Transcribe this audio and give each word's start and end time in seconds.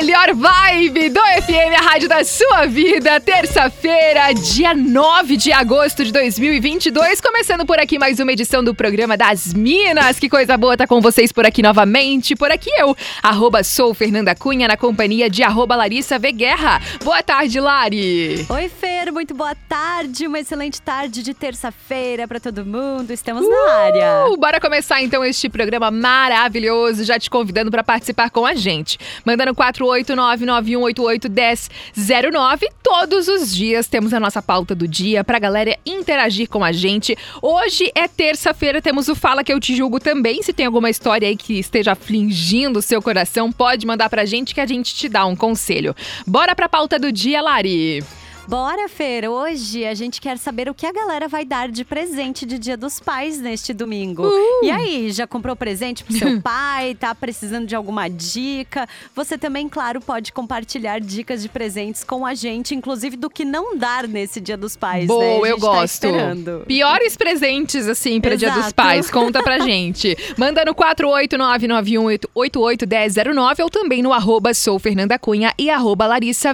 Melhor 0.00 0.32
vibe 0.34 1.10
do 1.10 1.20
FM, 1.20 1.78
a 1.78 1.82
rádio 1.82 2.08
da 2.08 2.24
sua 2.24 2.64
vida. 2.64 3.20
Terça-feira, 3.20 4.32
dia 4.32 4.74
9 4.74 5.36
de 5.36 5.52
agosto 5.52 6.02
de 6.02 6.10
2022. 6.10 7.20
Começando 7.20 7.66
por 7.66 7.78
aqui 7.78 7.98
mais 7.98 8.18
uma 8.18 8.32
edição 8.32 8.64
do 8.64 8.74
programa 8.74 9.14
das 9.14 9.52
Minas. 9.52 10.18
Que 10.18 10.30
coisa 10.30 10.56
boa 10.56 10.74
tá 10.74 10.86
com 10.86 11.02
vocês 11.02 11.32
por 11.32 11.44
aqui 11.44 11.62
novamente. 11.62 12.34
Por 12.34 12.50
aqui 12.50 12.70
eu, 12.78 12.96
arroba 13.22 13.62
sou 13.62 13.92
Fernanda 13.92 14.34
Cunha, 14.34 14.68
na 14.68 14.76
companhia 14.76 15.28
de 15.28 15.42
arroba 15.42 15.76
Larissa 15.76 16.18
V 16.18 16.32
Guerra. 16.32 16.80
Boa 17.04 17.22
tarde, 17.22 17.60
Lari. 17.60 18.46
Oi, 18.48 18.70
Fer, 18.70 19.12
muito 19.12 19.34
boa 19.34 19.54
tarde. 19.68 20.26
Uma 20.26 20.40
excelente 20.40 20.80
tarde 20.80 21.22
de 21.22 21.34
terça-feira 21.34 22.26
para 22.26 22.40
todo 22.40 22.64
mundo. 22.64 23.10
Estamos 23.10 23.44
uh, 23.44 23.50
na 23.50 23.72
área. 23.74 24.36
Bora 24.38 24.58
começar 24.58 25.02
então 25.02 25.22
este 25.22 25.50
programa 25.50 25.90
maravilhoso. 25.90 27.04
Já 27.04 27.18
te 27.18 27.28
convidando 27.28 27.70
para 27.70 27.84
participar 27.84 28.30
com 28.30 28.46
a 28.46 28.54
gente. 28.54 28.98
Mandando 29.26 29.54
48991881009. 29.90 32.62
Todos 32.82 33.28
os 33.28 33.54
dias 33.54 33.86
temos 33.86 34.14
a 34.14 34.20
nossa 34.20 34.42
pauta 34.42 34.74
do 34.74 34.86
dia 34.86 35.24
pra 35.24 35.38
galera 35.38 35.76
interagir 35.84 36.48
com 36.48 36.64
a 36.64 36.72
gente. 36.72 37.16
Hoje 37.42 37.90
é 37.94 38.08
terça-feira, 38.08 38.82
temos 38.82 39.08
o 39.08 39.14
Fala 39.14 39.44
Que 39.44 39.52
Eu 39.52 39.60
Te 39.60 39.74
Julgo 39.74 39.98
também. 39.98 40.42
Se 40.42 40.52
tem 40.52 40.66
alguma 40.66 40.90
história 40.90 41.28
aí 41.28 41.36
que 41.36 41.58
esteja 41.58 41.92
afligindo 41.92 42.78
o 42.78 42.82
seu 42.82 43.02
coração, 43.02 43.52
pode 43.52 43.86
mandar 43.86 44.08
pra 44.08 44.24
gente 44.24 44.54
que 44.54 44.60
a 44.60 44.66
gente 44.66 44.94
te 44.94 45.08
dá 45.08 45.26
um 45.26 45.36
conselho. 45.36 45.94
Bora 46.26 46.54
pra 46.54 46.68
pauta 46.68 46.98
do 46.98 47.10
dia, 47.10 47.40
Lari! 47.40 48.19
Bora, 48.50 48.88
Fer! 48.88 49.30
Hoje 49.30 49.84
a 49.84 49.94
gente 49.94 50.20
quer 50.20 50.36
saber 50.36 50.68
o 50.68 50.74
que 50.74 50.84
a 50.84 50.90
galera 50.90 51.28
vai 51.28 51.44
dar 51.44 51.68
de 51.68 51.84
presente 51.84 52.44
de 52.44 52.58
Dia 52.58 52.76
dos 52.76 52.98
Pais 52.98 53.38
neste 53.38 53.72
domingo. 53.72 54.26
Uh! 54.26 54.64
E 54.64 54.70
aí, 54.72 55.12
já 55.12 55.24
comprou 55.24 55.54
presente 55.54 56.02
pro 56.02 56.12
seu 56.12 56.38
pai? 56.42 56.96
Tá 56.96 57.14
precisando 57.14 57.64
de 57.64 57.76
alguma 57.76 58.10
dica? 58.10 58.88
Você 59.14 59.38
também, 59.38 59.68
claro, 59.68 60.00
pode 60.00 60.32
compartilhar 60.32 60.98
dicas 60.98 61.42
de 61.42 61.48
presentes 61.48 62.02
com 62.02 62.26
a 62.26 62.34
gente, 62.34 62.74
inclusive 62.74 63.16
do 63.16 63.30
que 63.30 63.44
não 63.44 63.78
dar 63.78 64.08
nesse 64.08 64.40
Dia 64.40 64.56
dos 64.56 64.74
Pais. 64.74 65.06
Boa, 65.06 65.46
né? 65.46 65.52
eu 65.52 65.56
tá 65.56 65.60
gosto. 65.60 66.08
Tá 66.10 66.34
Piores 66.66 67.16
presentes, 67.16 67.86
assim, 67.86 68.20
para 68.20 68.34
Dia 68.34 68.50
dos 68.50 68.72
Pais. 68.72 69.12
Conta 69.12 69.44
pra 69.44 69.60
gente. 69.62 70.16
Manda 70.36 70.64
no 70.64 70.74
48991881009 70.74 73.60
ou 73.60 73.70
também 73.70 74.02
no 74.02 74.12
arroba 74.12 74.52
sou 74.54 74.76
Fernanda 74.80 75.16
Cunha 75.20 75.54
e 75.56 75.70
arroba 75.70 76.08
Larissa. 76.08 76.52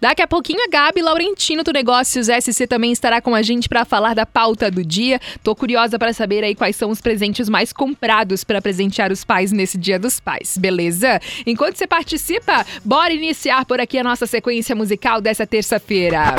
Daqui 0.00 0.20
a 0.20 0.26
pouquinho 0.26 0.64
a 0.64 0.68
Gabi 0.68 0.95
Gabi 0.96 1.02
Laurentino 1.04 1.62
do 1.62 1.72
Negócios 1.72 2.28
SC 2.28 2.66
também 2.66 2.90
estará 2.90 3.20
com 3.20 3.34
a 3.34 3.42
gente 3.42 3.68
para 3.68 3.84
falar 3.84 4.14
da 4.14 4.24
pauta 4.24 4.70
do 4.70 4.82
dia. 4.82 5.20
Tô 5.42 5.54
curiosa 5.54 5.98
para 5.98 6.10
saber 6.14 6.42
aí 6.42 6.54
quais 6.54 6.74
são 6.74 6.88
os 6.88 7.02
presentes 7.02 7.50
mais 7.50 7.70
comprados 7.70 8.42
para 8.42 8.62
presentear 8.62 9.12
os 9.12 9.22
pais 9.22 9.52
nesse 9.52 9.76
Dia 9.76 9.98
dos 9.98 10.18
Pais, 10.18 10.56
beleza? 10.56 11.20
Enquanto 11.46 11.76
você 11.76 11.86
participa, 11.86 12.64
bora 12.82 13.12
iniciar 13.12 13.66
por 13.66 13.78
aqui 13.78 13.98
a 13.98 14.04
nossa 14.04 14.26
sequência 14.26 14.74
musical 14.74 15.20
dessa 15.20 15.46
terça-feira. 15.46 16.34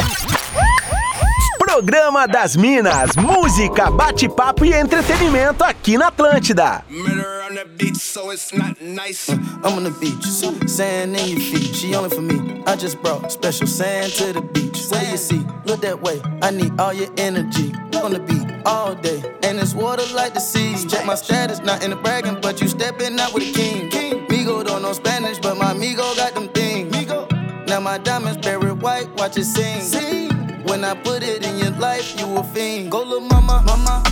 Programa 1.77 2.25
das 2.25 2.55
Minas, 2.55 3.15
música, 3.15 3.91
bate-papo 3.91 4.65
e 4.65 4.73
entretenimento 4.73 5.63
aqui 5.63 5.95
na 5.95 6.07
Atlântida. 6.07 6.83
All 18.65 18.95
day, 18.95 19.23
and 19.43 19.59
it's 19.59 19.75
water 19.75 20.03
like 20.15 20.33
the 20.33 20.39
sea. 20.39 20.75
Check 20.89 21.05
my 21.05 21.15
status, 21.15 21.59
not 21.59 21.83
in 21.83 21.91
the 21.91 21.95
bragging, 21.95 22.41
but 22.41 22.59
you 22.59 22.67
stepping 22.67 23.19
out 23.19 23.35
with 23.35 23.53
king. 23.53 23.89
Migo 24.27 24.63
don't 24.65 24.81
know 24.81 24.93
Spanish, 24.93 25.37
but 25.37 25.55
my 25.57 25.73
got 25.95 26.33
them 26.33 26.49
things. 26.49 26.91
Now 27.67 27.79
my 27.79 27.99
diamonds 27.99 28.39
buried 28.39 28.81
white, 28.81 29.07
watch 29.15 29.37
it 29.37 29.45
sing. 29.45 30.36
When 30.77 30.85
I 30.85 30.93
put 30.93 31.23
it 31.23 31.43
in 31.43 31.57
your 31.57 31.71
life, 31.79 32.13
you 32.19 32.37
a 32.37 32.43
fiend. 32.43 32.91
Go 32.91 33.01
little 33.01 33.21
mama, 33.21 33.63
mama. 33.65 34.06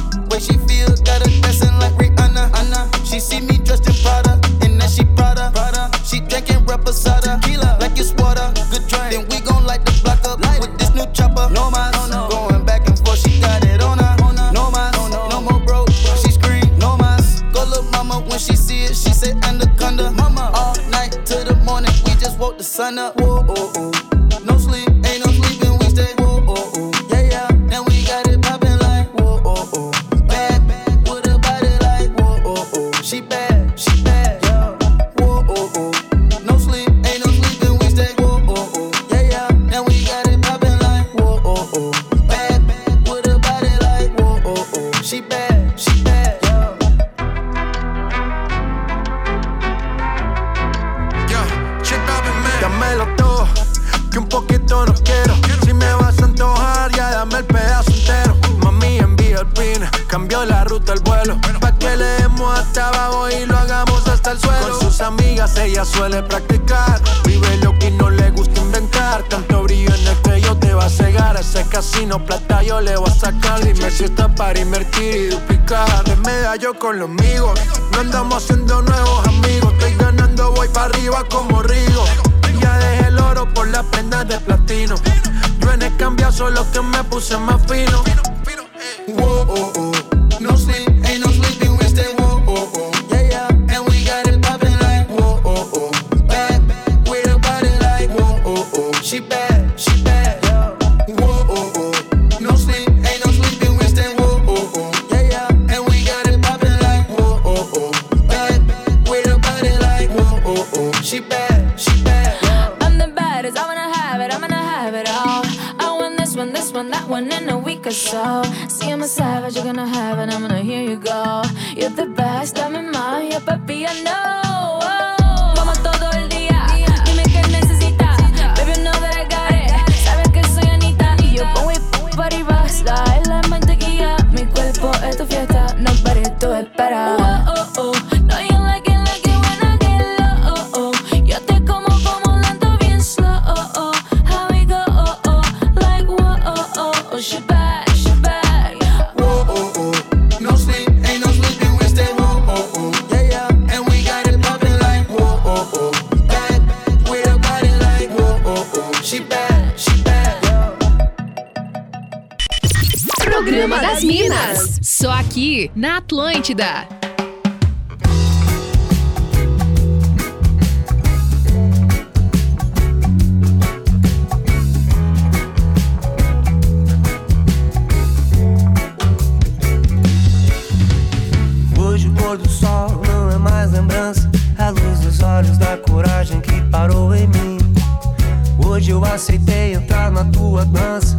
Aceitei 189.16 189.74
entrar 189.74 190.12
na 190.12 190.26
tua 190.26 190.66
dança. 190.66 191.16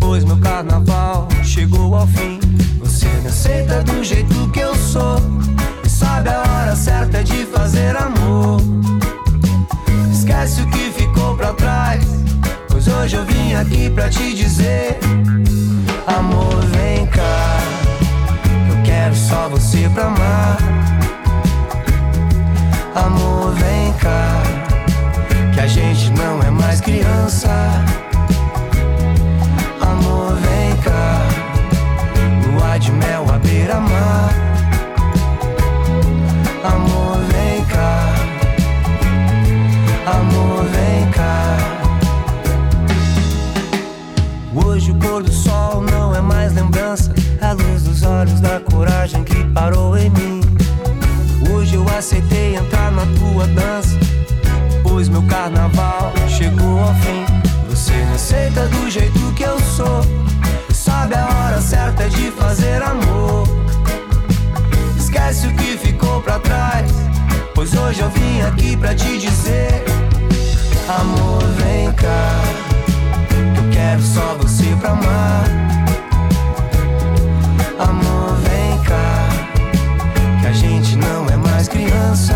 Pois 0.00 0.24
meu 0.24 0.38
carnaval 0.38 1.28
chegou 1.44 1.94
ao 1.94 2.06
fim. 2.06 2.40
Você 2.78 3.06
me 3.06 3.28
aceita 3.28 3.82
do 3.82 4.02
jeito 4.02 4.50
que 4.50 4.60
eu 4.60 4.74
sou. 4.74 5.18
E 5.84 5.88
sabe 5.90 6.30
a 6.30 6.40
hora 6.40 6.74
certa 6.74 7.22
de 7.22 7.44
fazer 7.46 7.94
amor. 7.96 8.60
Esquece 10.10 10.62
o 10.62 10.70
que 10.70 10.90
ficou 10.90 11.36
pra 11.36 11.52
trás. 11.52 12.02
Pois 12.70 12.88
hoje 12.88 13.16
eu 13.16 13.26
vim 13.26 13.54
aqui 13.54 13.90
pra 13.90 14.08
te 14.08 14.34
dizer: 14.34 14.98
Amor, 16.06 16.64
vem 16.66 17.06
cá. 17.08 17.58
Eu 18.70 18.82
quero 18.84 19.14
só 19.14 19.50
você 19.50 19.86
pra 19.90 20.06
amar. 20.06 20.56
Amor, 22.94 23.52
vem 23.52 23.92
cá. 24.00 24.61
Que 25.52 25.60
a 25.60 25.66
gente 25.66 26.10
não 26.12 26.42
é 26.42 26.50
mais 26.50 26.80
criança. 26.80 27.50
Amor, 29.80 30.34
vem 30.36 30.76
cá. 30.78 31.18
Lua 32.46 32.78
de 32.78 32.90
mel 32.92 33.26
à 33.30 33.38
beira-mar. 33.38 34.30
Amor, 36.64 37.18
vem 37.30 37.64
cá. 37.66 38.14
Amor, 40.06 40.64
vem 40.64 41.10
cá. 41.10 41.56
Hoje 44.54 44.90
o 44.90 44.94
pôr 44.94 45.22
do 45.22 45.32
sol 45.32 45.82
não 45.82 46.14
é 46.14 46.20
mais 46.20 46.54
lembrança. 46.54 47.12
A 47.40 47.52
luz 47.52 47.82
dos 47.82 48.02
olhos 48.02 48.40
da 48.40 48.58
coragem 48.60 49.22
que 49.22 49.44
parou 49.52 49.98
em 49.98 50.08
mim. 50.10 50.40
Hoje 51.52 51.74
eu 51.74 51.86
aceitei 51.96 52.56
entrar 52.56 52.90
na 52.90 53.02
tua 53.18 53.46
dança. 53.48 54.01
Meu 55.08 55.22
carnaval 55.22 56.12
chegou 56.28 56.78
ao 56.78 56.94
fim. 56.94 57.24
Você 57.68 57.92
me 57.92 58.14
aceita 58.14 58.68
do 58.68 58.88
jeito 58.88 59.32
que 59.34 59.42
eu 59.42 59.58
sou. 59.60 60.00
Sabe 60.72 61.14
a 61.14 61.26
hora 61.26 61.60
certa 61.60 62.08
de 62.08 62.30
fazer 62.30 62.80
amor. 62.82 63.48
Esquece 64.96 65.48
o 65.48 65.56
que 65.56 65.76
ficou 65.76 66.22
pra 66.22 66.38
trás. 66.38 66.90
Pois 67.54 67.74
hoje 67.74 68.00
eu 68.00 68.10
vim 68.10 68.42
aqui 68.42 68.76
pra 68.76 68.94
te 68.94 69.18
dizer: 69.18 69.84
Amor, 70.88 71.42
vem 71.58 71.90
cá. 71.92 72.42
Eu 73.56 73.70
quero 73.72 74.02
só 74.02 74.36
você 74.40 74.76
pra 74.80 74.90
amar. 74.90 75.44
Amor, 77.78 78.36
vem 78.36 78.78
cá. 78.84 79.28
Que 80.40 80.46
a 80.46 80.52
gente 80.52 80.96
não 80.96 81.26
é 81.26 81.36
mais 81.36 81.66
criança. 81.66 82.34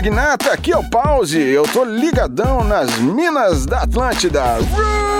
Magnata, 0.00 0.52
aqui 0.52 0.72
é 0.72 0.78
o 0.78 0.88
Pause. 0.88 1.38
Eu 1.38 1.64
tô 1.64 1.84
ligadão 1.84 2.64
nas 2.64 2.98
minas 2.98 3.66
da 3.66 3.82
Atlântida. 3.82 4.54
Roots! 4.54 5.19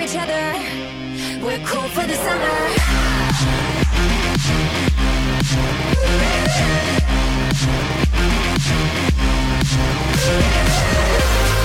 Each 0.00 0.16
other. 0.16 0.52
We're 1.44 1.64
cool 1.66 1.88
for 1.88 2.06
the 2.06 2.14
summer. 2.14 2.58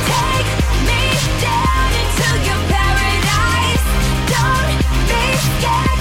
Take 0.09 0.49
me 0.89 1.03
down 1.41 1.91
into 2.01 2.29
your 2.47 2.61
paradise. 2.73 3.85
Don't 4.33 4.77
be 5.09 5.23
scared, 5.47 5.92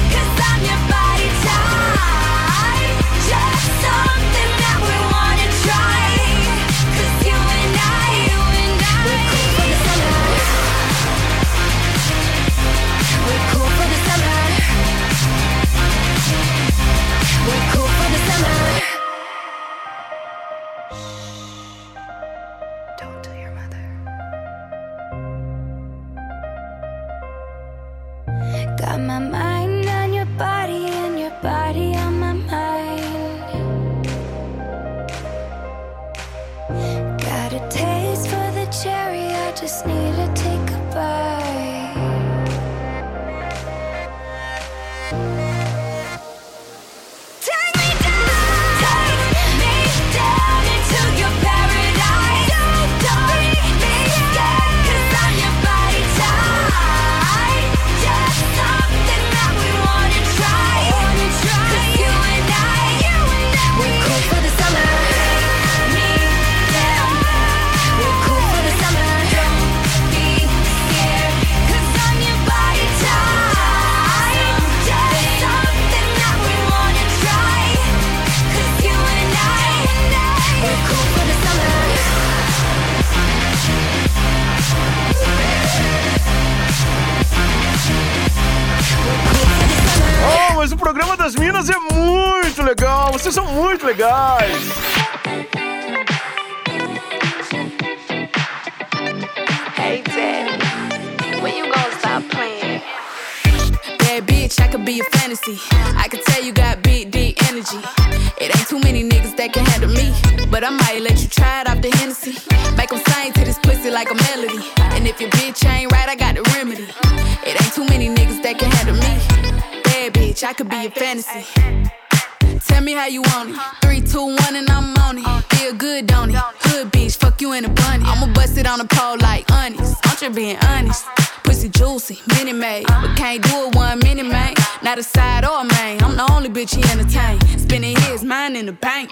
being 130.32 130.56
honest. 130.64 131.06
Pussy 131.44 131.68
juicy, 131.68 132.20
mini 132.34 132.52
made. 132.52 132.86
But 132.86 133.16
can't 133.16 133.42
do 133.42 133.68
it 133.68 133.74
one 133.74 133.98
mini 134.00 134.22
man. 134.22 134.54
Not 134.82 134.98
a 134.98 135.02
side 135.02 135.44
or 135.44 135.60
a 135.60 135.64
main. 135.64 136.02
I'm 136.02 136.16
the 136.16 136.26
only 136.32 136.48
bitch 136.48 136.74
he 136.74 136.82
entertain. 136.90 137.40
Spending 137.58 137.96
his 138.02 138.24
mind 138.24 138.56
in 138.56 138.66
the 138.66 138.72
bank. 138.72 139.10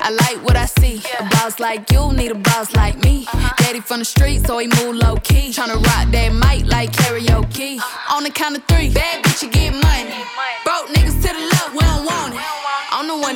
I 0.00 0.10
like 0.10 0.44
what 0.44 0.56
I 0.56 0.66
see. 0.66 1.02
A 1.18 1.24
boss 1.30 1.58
like 1.58 1.90
you 1.90 2.12
need 2.12 2.30
a 2.30 2.34
boss 2.34 2.74
like 2.74 3.02
me. 3.02 3.26
Daddy 3.58 3.80
from 3.80 4.00
the 4.00 4.04
street, 4.04 4.46
so 4.46 4.58
he 4.58 4.66
move 4.66 4.96
low 4.96 5.16
key. 5.16 5.50
Tryna 5.50 5.76
rock 5.76 6.10
that 6.12 6.32
mic 6.32 6.66
like 6.66 6.92
karaoke. 6.92 7.80
On 8.10 8.22
the 8.22 8.30
count 8.30 8.56
of 8.56 8.64
three, 8.64 8.90
bad 8.90 9.24
bitch, 9.24 9.42
you 9.42 9.50
get 9.50 9.72
money. 9.72 10.14
Broke 10.64 10.88
niggas 10.88 11.20
to 11.22 11.28
the 11.28 11.47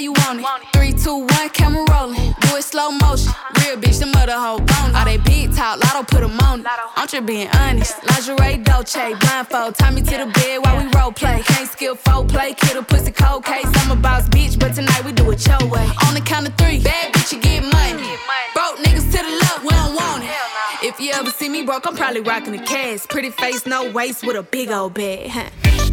You 0.00 0.12
want 0.12 0.40
it. 0.40 0.46
Three, 0.72 0.92
two, 0.92 1.26
one, 1.26 1.48
camera 1.50 1.84
rolling. 1.90 2.34
Do 2.40 2.56
it 2.56 2.62
slow 2.62 2.90
motion. 2.90 3.32
Real 3.58 3.76
bitch, 3.76 3.98
the 3.98 4.06
mother 4.06 4.32
hoe 4.32 4.58
bone. 4.58 4.94
All 4.94 5.04
they 5.04 5.18
big 5.18 5.54
talk, 5.54 5.82
lotto 5.82 6.04
put 6.04 6.22
'em 6.22 6.38
on 6.40 6.60
it. 6.60 6.66
I'm 6.96 7.08
just 7.08 7.26
being 7.26 7.48
honest. 7.48 7.94
Lingerie, 8.04 8.58
Dolce, 8.58 9.14
blindfold. 9.14 9.76
Tie 9.76 9.90
me 9.90 10.02
to 10.02 10.16
the 10.18 10.26
bed 10.26 10.58
while 10.64 10.76
we 10.78 10.88
role 10.96 11.12
play. 11.12 11.42
Can't 11.44 11.70
skill 11.70 11.96
folk 11.96 12.28
play, 12.28 12.54
kid 12.54 12.76
a 12.76 12.82
pussy 12.82 13.10
cold 13.10 13.44
case. 13.44 13.66
I'm 13.80 13.90
a 13.90 13.96
boss 13.96 14.28
bitch, 14.28 14.58
but 14.58 14.74
tonight 14.74 15.04
we 15.04 15.12
do 15.12 15.30
it 15.30 15.46
your 15.46 15.64
way. 15.68 15.86
On 16.06 16.14
the 16.14 16.20
count 16.20 16.46
of 16.48 16.54
three, 16.56 16.78
bad 16.80 17.12
bitch, 17.12 17.32
you 17.32 17.40
get 17.40 17.62
money. 17.64 18.18
Broke 18.54 18.78
niggas 18.78 19.10
to 19.12 19.18
the 19.18 19.34
left, 19.42 19.62
we 19.62 19.70
don't 19.70 19.94
want 19.94 20.24
it. 20.24 20.30
If 20.82 21.00
you 21.00 21.10
ever 21.12 21.30
see 21.30 21.48
me 21.48 21.64
broke, 21.64 21.86
I'm 21.86 21.96
probably 21.96 22.20
rocking 22.20 22.52
the 22.52 22.58
cash. 22.58 23.06
Pretty 23.08 23.30
face, 23.30 23.66
no 23.66 23.90
waist, 23.90 24.24
with 24.24 24.36
a 24.36 24.42
big 24.42 24.70
old 24.70 24.94
bag. 24.94 25.77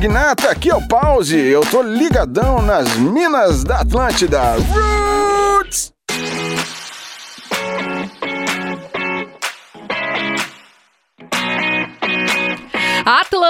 Magnata, 0.00 0.50
aqui 0.50 0.70
é 0.70 0.74
o 0.74 0.80
Pause. 0.80 1.36
Eu 1.36 1.60
tô 1.60 1.82
ligadão 1.82 2.62
nas 2.62 2.96
minas 2.96 3.62
da 3.62 3.80
Atlântida. 3.80 4.54
Roots! 4.54 5.09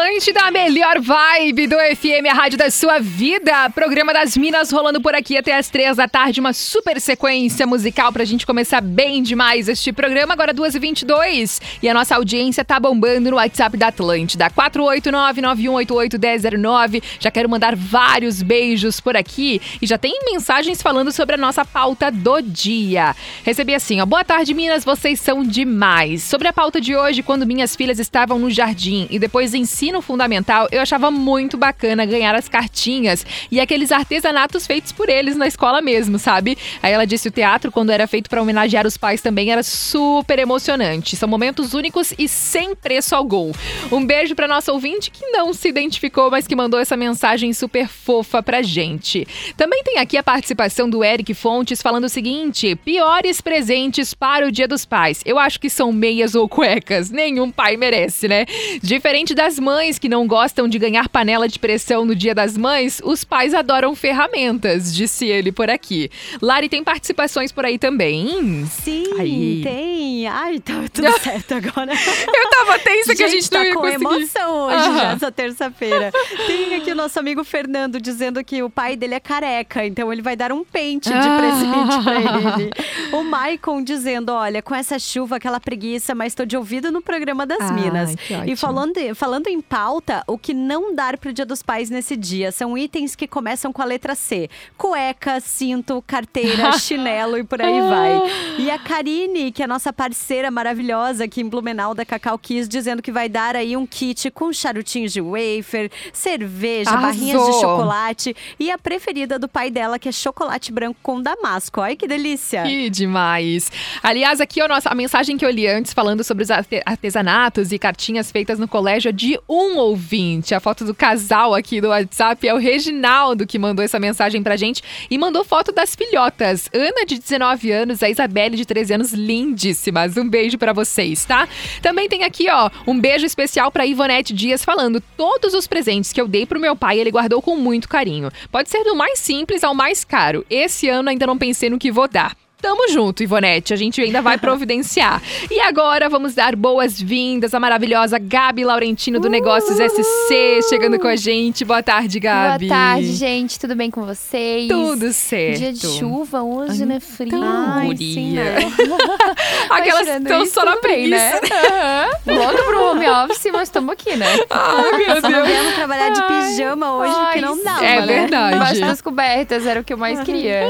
Atlântida, 0.00 0.50
melhor 0.50 0.98
vibe 0.98 1.66
do 1.66 1.76
FM, 1.76 2.24
a 2.30 2.32
rádio 2.32 2.56
da 2.56 2.70
sua 2.70 2.98
vida. 2.98 3.68
Programa 3.74 4.14
das 4.14 4.34
Minas 4.34 4.70
rolando 4.70 4.98
por 4.98 5.14
aqui 5.14 5.36
até 5.36 5.54
as 5.54 5.68
três 5.68 5.98
da 5.98 6.08
tarde. 6.08 6.40
Uma 6.40 6.54
super 6.54 6.98
sequência 6.98 7.66
musical 7.66 8.10
pra 8.10 8.24
gente 8.24 8.46
começar 8.46 8.80
bem 8.80 9.22
demais 9.22 9.68
este 9.68 9.92
programa. 9.92 10.32
Agora 10.32 10.54
2h22. 10.54 11.60
E 11.82 11.88
a 11.88 11.92
nossa 11.92 12.16
audiência 12.16 12.64
tá 12.64 12.80
bombando 12.80 13.30
no 13.30 13.36
WhatsApp 13.36 13.76
da 13.76 13.88
Atlântida. 13.88 14.48
489-9188-1009. 14.50 17.02
Já 17.18 17.30
quero 17.30 17.50
mandar 17.50 17.76
vários 17.76 18.42
beijos 18.42 19.00
por 19.00 19.18
aqui. 19.18 19.60
E 19.82 19.86
já 19.86 19.98
tem 19.98 20.18
mensagens 20.32 20.80
falando 20.80 21.12
sobre 21.12 21.34
a 21.34 21.38
nossa 21.38 21.62
pauta 21.62 22.10
do 22.10 22.40
dia. 22.40 23.14
Recebi 23.44 23.74
assim, 23.74 24.00
ó. 24.00 24.06
Boa 24.06 24.24
tarde, 24.24 24.54
Minas. 24.54 24.82
Vocês 24.82 25.20
são 25.20 25.42
demais. 25.42 26.22
Sobre 26.22 26.48
a 26.48 26.54
pauta 26.54 26.80
de 26.80 26.96
hoje, 26.96 27.22
quando 27.22 27.46
minhas 27.46 27.76
filhas 27.76 27.98
estavam 27.98 28.38
no 28.38 28.50
jardim 28.50 29.06
e 29.10 29.18
depois 29.18 29.52
ensino 29.90 30.00
fundamental, 30.00 30.68
eu 30.70 30.80
achava 30.80 31.10
muito 31.10 31.56
bacana 31.56 32.06
ganhar 32.06 32.34
as 32.34 32.48
cartinhas 32.48 33.26
e 33.50 33.60
aqueles 33.60 33.90
artesanatos 33.90 34.66
feitos 34.66 34.92
por 34.92 35.08
eles 35.08 35.36
na 35.36 35.48
escola 35.48 35.82
mesmo, 35.82 36.18
sabe? 36.18 36.56
Aí 36.80 36.92
ela 36.92 37.04
disse 37.04 37.26
o 37.26 37.30
teatro, 37.30 37.72
quando 37.72 37.90
era 37.90 38.06
feito 38.06 38.30
para 38.30 38.40
homenagear 38.40 38.86
os 38.86 38.96
pais 38.96 39.20
também, 39.20 39.50
era 39.50 39.62
super 39.64 40.38
emocionante. 40.38 41.16
São 41.16 41.28
momentos 41.28 41.74
únicos 41.74 42.14
e 42.16 42.28
sem 42.28 42.74
preço 42.74 43.20
gol. 43.24 43.52
Um 43.90 44.06
beijo 44.06 44.34
para 44.34 44.46
nossa 44.46 44.72
ouvinte 44.72 45.10
que 45.10 45.26
não 45.26 45.52
se 45.52 45.68
identificou, 45.68 46.30
mas 46.30 46.46
que 46.46 46.54
mandou 46.54 46.78
essa 46.78 46.96
mensagem 46.96 47.52
super 47.52 47.88
fofa 47.88 48.42
pra 48.42 48.62
gente. 48.62 49.26
Também 49.56 49.82
tem 49.82 49.98
aqui 49.98 50.16
a 50.16 50.22
participação 50.22 50.88
do 50.88 51.02
Eric 51.02 51.34
Fontes 51.34 51.82
falando 51.82 52.04
o 52.04 52.08
seguinte: 52.08 52.76
piores 52.76 53.40
presentes 53.40 54.14
para 54.14 54.46
o 54.46 54.52
Dia 54.52 54.68
dos 54.68 54.84
Pais. 54.84 55.22
Eu 55.26 55.38
acho 55.38 55.58
que 55.58 55.68
são 55.68 55.92
meias 55.92 56.34
ou 56.34 56.48
cuecas. 56.48 57.10
Nenhum 57.10 57.50
pai 57.50 57.76
merece, 57.76 58.28
né? 58.28 58.46
Diferente 58.80 59.34
das 59.34 59.58
mães 59.58 59.79
que 59.98 60.08
não 60.10 60.26
gostam 60.26 60.68
de 60.68 60.78
ganhar 60.78 61.08
panela 61.08 61.48
de 61.48 61.58
pressão 61.58 62.04
no 62.04 62.14
Dia 62.14 62.34
das 62.34 62.56
Mães, 62.56 63.00
os 63.02 63.24
pais 63.24 63.54
adoram 63.54 63.94
ferramentas, 63.96 64.94
disse 64.94 65.26
ele 65.26 65.50
por 65.50 65.70
aqui. 65.70 66.10
Lari 66.42 66.68
tem 66.68 66.84
participações 66.84 67.50
por 67.50 67.64
aí 67.64 67.78
também. 67.78 68.66
Sim, 68.66 69.04
Aí. 69.18 69.60
tem. 69.62 70.28
Ai, 70.28 70.58
tá 70.60 70.74
tudo 70.92 71.10
certo 71.20 71.54
agora. 71.54 71.92
Eu 71.92 72.50
tava 72.50 72.78
tensa 72.78 73.14
que 73.14 73.22
a 73.22 73.28
gente 73.28 73.48
tá 73.48 73.58
não 73.60 73.64
ia 73.66 73.74
com 73.74 73.80
conseguir. 73.80 74.04
emoção 74.04 74.66
hoje, 74.66 74.76
Aham. 74.76 74.98
já, 74.98 75.12
essa 75.12 75.32
terça-feira. 75.32 76.12
Tem 76.46 76.74
aqui 76.74 76.92
o 76.92 76.94
nosso 76.94 77.18
amigo 77.18 77.42
Fernando 77.42 77.98
dizendo 78.00 78.44
que 78.44 78.62
o 78.62 78.68
pai 78.68 78.96
dele 78.96 79.14
é 79.14 79.20
careca, 79.20 79.84
então 79.86 80.12
ele 80.12 80.20
vai 80.22 80.36
dar 80.36 80.52
um 80.52 80.62
pente 80.62 81.08
de 81.08 81.14
Ah. 81.14 81.38
presente 81.38 82.04
pra 82.04 82.16
ele. 82.58 82.70
O 83.12 83.22
Maicon 83.24 83.82
dizendo: 83.82 84.30
olha, 84.32 84.60
com 84.62 84.74
essa 84.74 84.98
chuva, 84.98 85.36
aquela 85.36 85.58
preguiça, 85.58 86.14
mas 86.14 86.34
tô 86.34 86.44
de 86.44 86.56
ouvido 86.56 86.92
no 86.92 87.00
programa 87.00 87.46
das 87.46 87.70
Minas. 87.70 88.14
E 88.46 88.54
falando, 88.56 88.90
falando 89.14 89.46
em 89.48 89.59
pauta, 89.62 90.22
o 90.26 90.36
que 90.38 90.52
não 90.54 90.94
dar 90.94 91.16
pro 91.18 91.32
Dia 91.32 91.44
dos 91.46 91.62
Pais 91.62 91.90
nesse 91.90 92.16
dia 92.16 92.50
são 92.52 92.76
itens 92.76 93.14
que 93.16 93.26
começam 93.26 93.72
com 93.72 93.82
a 93.82 93.84
letra 93.84 94.14
C: 94.14 94.48
cueca, 94.76 95.40
cinto, 95.40 96.02
carteira, 96.06 96.72
chinelo 96.78 97.36
e 97.38 97.44
por 97.44 97.60
aí 97.60 97.80
vai. 97.80 98.20
E 98.58 98.70
a 98.70 98.78
Karine, 98.78 99.52
que 99.52 99.62
é 99.62 99.64
a 99.64 99.68
nossa 99.68 99.92
parceira 99.92 100.50
maravilhosa 100.50 101.24
aqui 101.24 101.40
em 101.40 101.48
Blumenau 101.48 101.94
da 101.94 102.04
Cacau 102.04 102.38
Kiss, 102.38 102.68
dizendo 102.68 103.02
que 103.02 103.12
vai 103.12 103.28
dar 103.28 103.56
aí 103.56 103.76
um 103.76 103.86
kit 103.86 104.30
com 104.30 104.52
charutinhos 104.52 105.12
de 105.12 105.20
wafer, 105.20 105.90
cerveja, 106.12 106.90
Arrasou. 106.90 107.10
barrinhas 107.10 107.46
de 107.46 107.60
chocolate 107.60 108.36
e 108.58 108.70
a 108.70 108.78
preferida 108.78 109.38
do 109.38 109.48
pai 109.48 109.70
dela, 109.70 109.98
que 109.98 110.08
é 110.08 110.12
chocolate 110.12 110.72
branco 110.72 110.98
com 111.02 111.20
damasco. 111.20 111.80
Ai, 111.80 111.96
que 111.96 112.06
delícia! 112.06 112.62
Que 112.62 112.88
demais. 112.90 113.70
Aliás, 114.02 114.40
aqui 114.40 114.62
ó, 114.62 114.68
nossa, 114.68 114.88
a 114.88 114.94
mensagem 114.94 115.36
que 115.36 115.44
eu 115.44 115.50
li 115.50 115.66
antes 115.66 115.92
falando 115.92 116.22
sobre 116.24 116.44
os 116.44 116.50
arte- 116.50 116.82
artesanatos 116.84 117.72
e 117.72 117.78
cartinhas 117.78 118.30
feitas 118.30 118.58
no 118.58 118.68
colégio 118.68 119.08
é 119.08 119.12
de 119.12 119.38
um 119.50 119.76
ouvinte. 119.78 120.54
A 120.54 120.60
foto 120.60 120.84
do 120.84 120.94
casal 120.94 121.52
aqui 121.52 121.80
do 121.80 121.88
WhatsApp 121.88 122.46
é 122.46 122.54
o 122.54 122.58
Reginaldo 122.58 123.44
que 123.44 123.58
mandou 123.58 123.84
essa 123.84 123.98
mensagem 123.98 124.44
pra 124.44 124.56
gente 124.56 124.80
e 125.10 125.18
mandou 125.18 125.44
foto 125.44 125.72
das 125.72 125.96
filhotas. 125.96 126.70
Ana, 126.72 127.04
de 127.04 127.18
19 127.18 127.72
anos, 127.72 128.00
a 128.00 128.08
Isabelle, 128.08 128.56
de 128.56 128.64
13 128.64 128.94
anos, 128.94 129.12
lindíssimas. 129.12 130.16
Um 130.16 130.28
beijo 130.28 130.56
pra 130.56 130.72
vocês, 130.72 131.24
tá? 131.24 131.48
Também 131.82 132.08
tem 132.08 132.22
aqui, 132.22 132.48
ó, 132.48 132.70
um 132.86 132.98
beijo 132.98 133.26
especial 133.26 133.72
pra 133.72 133.84
Ivonete 133.84 134.32
Dias 134.32 134.64
falando 134.64 135.02
todos 135.16 135.52
os 135.52 135.66
presentes 135.66 136.12
que 136.12 136.20
eu 136.20 136.28
dei 136.28 136.46
pro 136.46 136.60
meu 136.60 136.76
pai, 136.76 137.00
ele 137.00 137.10
guardou 137.10 137.42
com 137.42 137.56
muito 137.56 137.88
carinho. 137.88 138.30
Pode 138.52 138.70
ser 138.70 138.84
do 138.84 138.94
mais 138.94 139.18
simples 139.18 139.64
ao 139.64 139.74
mais 139.74 140.04
caro. 140.04 140.46
Esse 140.48 140.88
ano 140.88 141.08
ainda 141.08 141.26
não 141.26 141.36
pensei 141.36 141.68
no 141.68 141.78
que 141.78 141.90
vou 141.90 142.06
dar. 142.06 142.39
Tamo 142.60 142.88
junto, 142.90 143.22
Ivonete. 143.22 143.72
A 143.72 143.76
gente 143.76 144.00
ainda 144.02 144.20
vai 144.20 144.36
providenciar. 144.38 145.22
E 145.50 145.58
agora 145.60 146.08
vamos 146.08 146.34
dar 146.34 146.54
boas-vindas 146.54 147.54
à 147.54 147.60
maravilhosa 147.60 148.18
Gabi 148.18 148.64
Laurentino 148.64 149.18
do 149.18 149.30
Negócios 149.30 149.76
SC 149.78 150.60
chegando 150.68 150.98
com 150.98 151.08
a 151.08 151.16
gente. 151.16 151.64
Boa 151.64 151.82
tarde, 151.82 152.20
Gabi. 152.20 152.66
Boa 152.68 152.78
tarde, 152.78 153.12
gente. 153.14 153.58
Tudo 153.58 153.74
bem 153.74 153.90
com 153.90 154.04
vocês? 154.04 154.68
Tudo 154.68 155.12
certo. 155.12 155.58
Dia 155.58 155.72
de 155.72 155.86
chuva 155.86 156.42
hoje, 156.42 156.84
né? 156.84 157.00
Frio. 157.00 157.40
Ai, 157.42 157.86
Guria. 157.86 158.14
sim, 158.14 158.32
né? 158.32 158.56
Aquelas 159.70 160.04
tirando 160.04 160.22
estão 160.26 160.46
só 160.46 160.64
na 160.64 160.72
tudo 160.72 160.82
bem, 160.82 161.08
preguiça. 161.08 161.40
né? 161.40 162.10
Louca 162.26 162.62
pro 162.62 162.84
home 162.90 163.08
office, 163.08 163.50
mas 163.52 163.62
estamos 163.62 163.90
aqui, 163.92 164.16
né? 164.16 164.26
Ai, 164.50 164.98
meu 164.98 165.20
Só 165.20 165.30
não 165.30 165.42
Deus. 165.42 165.48
viemos 165.48 165.74
trabalhar 165.74 166.10
de 166.10 166.22
pijama 166.22 166.96
hoje, 166.98 167.14
porque 167.14 167.40
não 167.40 167.64
dava, 167.64 167.84
é 167.84 168.00
né? 168.00 168.06
verdade. 168.06 168.56
Embaixo 168.56 168.80
das 168.80 169.00
cobertas, 169.00 169.66
era 169.66 169.80
o 169.80 169.84
que 169.84 169.92
eu 169.92 169.98
mais 169.98 170.20
queria. 170.20 170.66